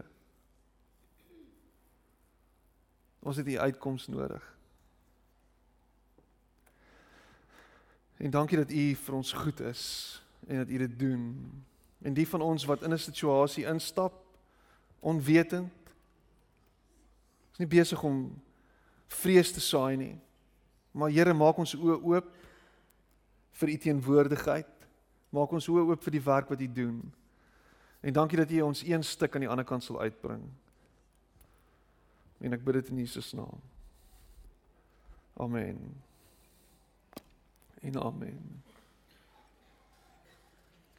Ons 3.22 3.38
het 3.42 3.48
die 3.48 3.60
uitkoms 3.60 4.08
nodig. 4.10 4.44
En 8.18 8.34
dankie 8.34 8.58
dat 8.58 8.72
U 8.74 8.84
vir 8.98 9.16
ons 9.18 9.34
goed 9.44 9.60
is 9.62 9.84
en 10.48 10.64
dat 10.64 10.70
U 10.74 10.78
dit 10.78 11.00
doen. 11.00 11.26
En 12.02 12.14
die 12.18 12.26
van 12.28 12.42
ons 12.42 12.66
wat 12.66 12.82
in 12.82 12.94
'n 12.94 12.98
situasie 12.98 13.66
instap 13.66 14.14
onwetend 15.00 15.74
is 17.52 17.58
nie 17.58 17.68
besig 17.68 18.04
om 18.04 18.42
vrees 19.08 19.52
te 19.52 19.62
saai 19.64 19.98
nie. 19.98 20.16
Maar 20.92 21.14
Here, 21.14 21.34
maak 21.34 21.58
ons 21.58 21.76
oë 21.76 22.00
oop 22.02 22.34
vir 23.60 23.70
u 23.70 23.78
teenwoordigheid. 23.78 24.74
Maak 25.34 25.54
ons 25.54 25.68
oë 25.70 25.86
oop 25.92 26.04
vir 26.04 26.18
die 26.18 26.24
werk 26.24 26.50
wat 26.50 26.62
u 26.62 26.68
doen. 26.72 27.02
En 28.02 28.14
dankie 28.14 28.38
dat 28.38 28.52
u 28.52 28.62
ons 28.62 28.84
een 28.86 29.04
stuk 29.04 29.36
aan 29.36 29.46
die 29.46 29.50
ander 29.50 29.66
kant 29.66 29.84
sal 29.84 30.00
uitbring. 30.02 30.44
En 32.42 32.54
ek 32.54 32.64
bid 32.64 32.82
dit 32.82 32.94
in 32.94 33.02
Jesus 33.02 33.34
naam. 33.34 33.62
Amen. 35.38 35.82
En 37.82 38.00
amen. 38.02 38.67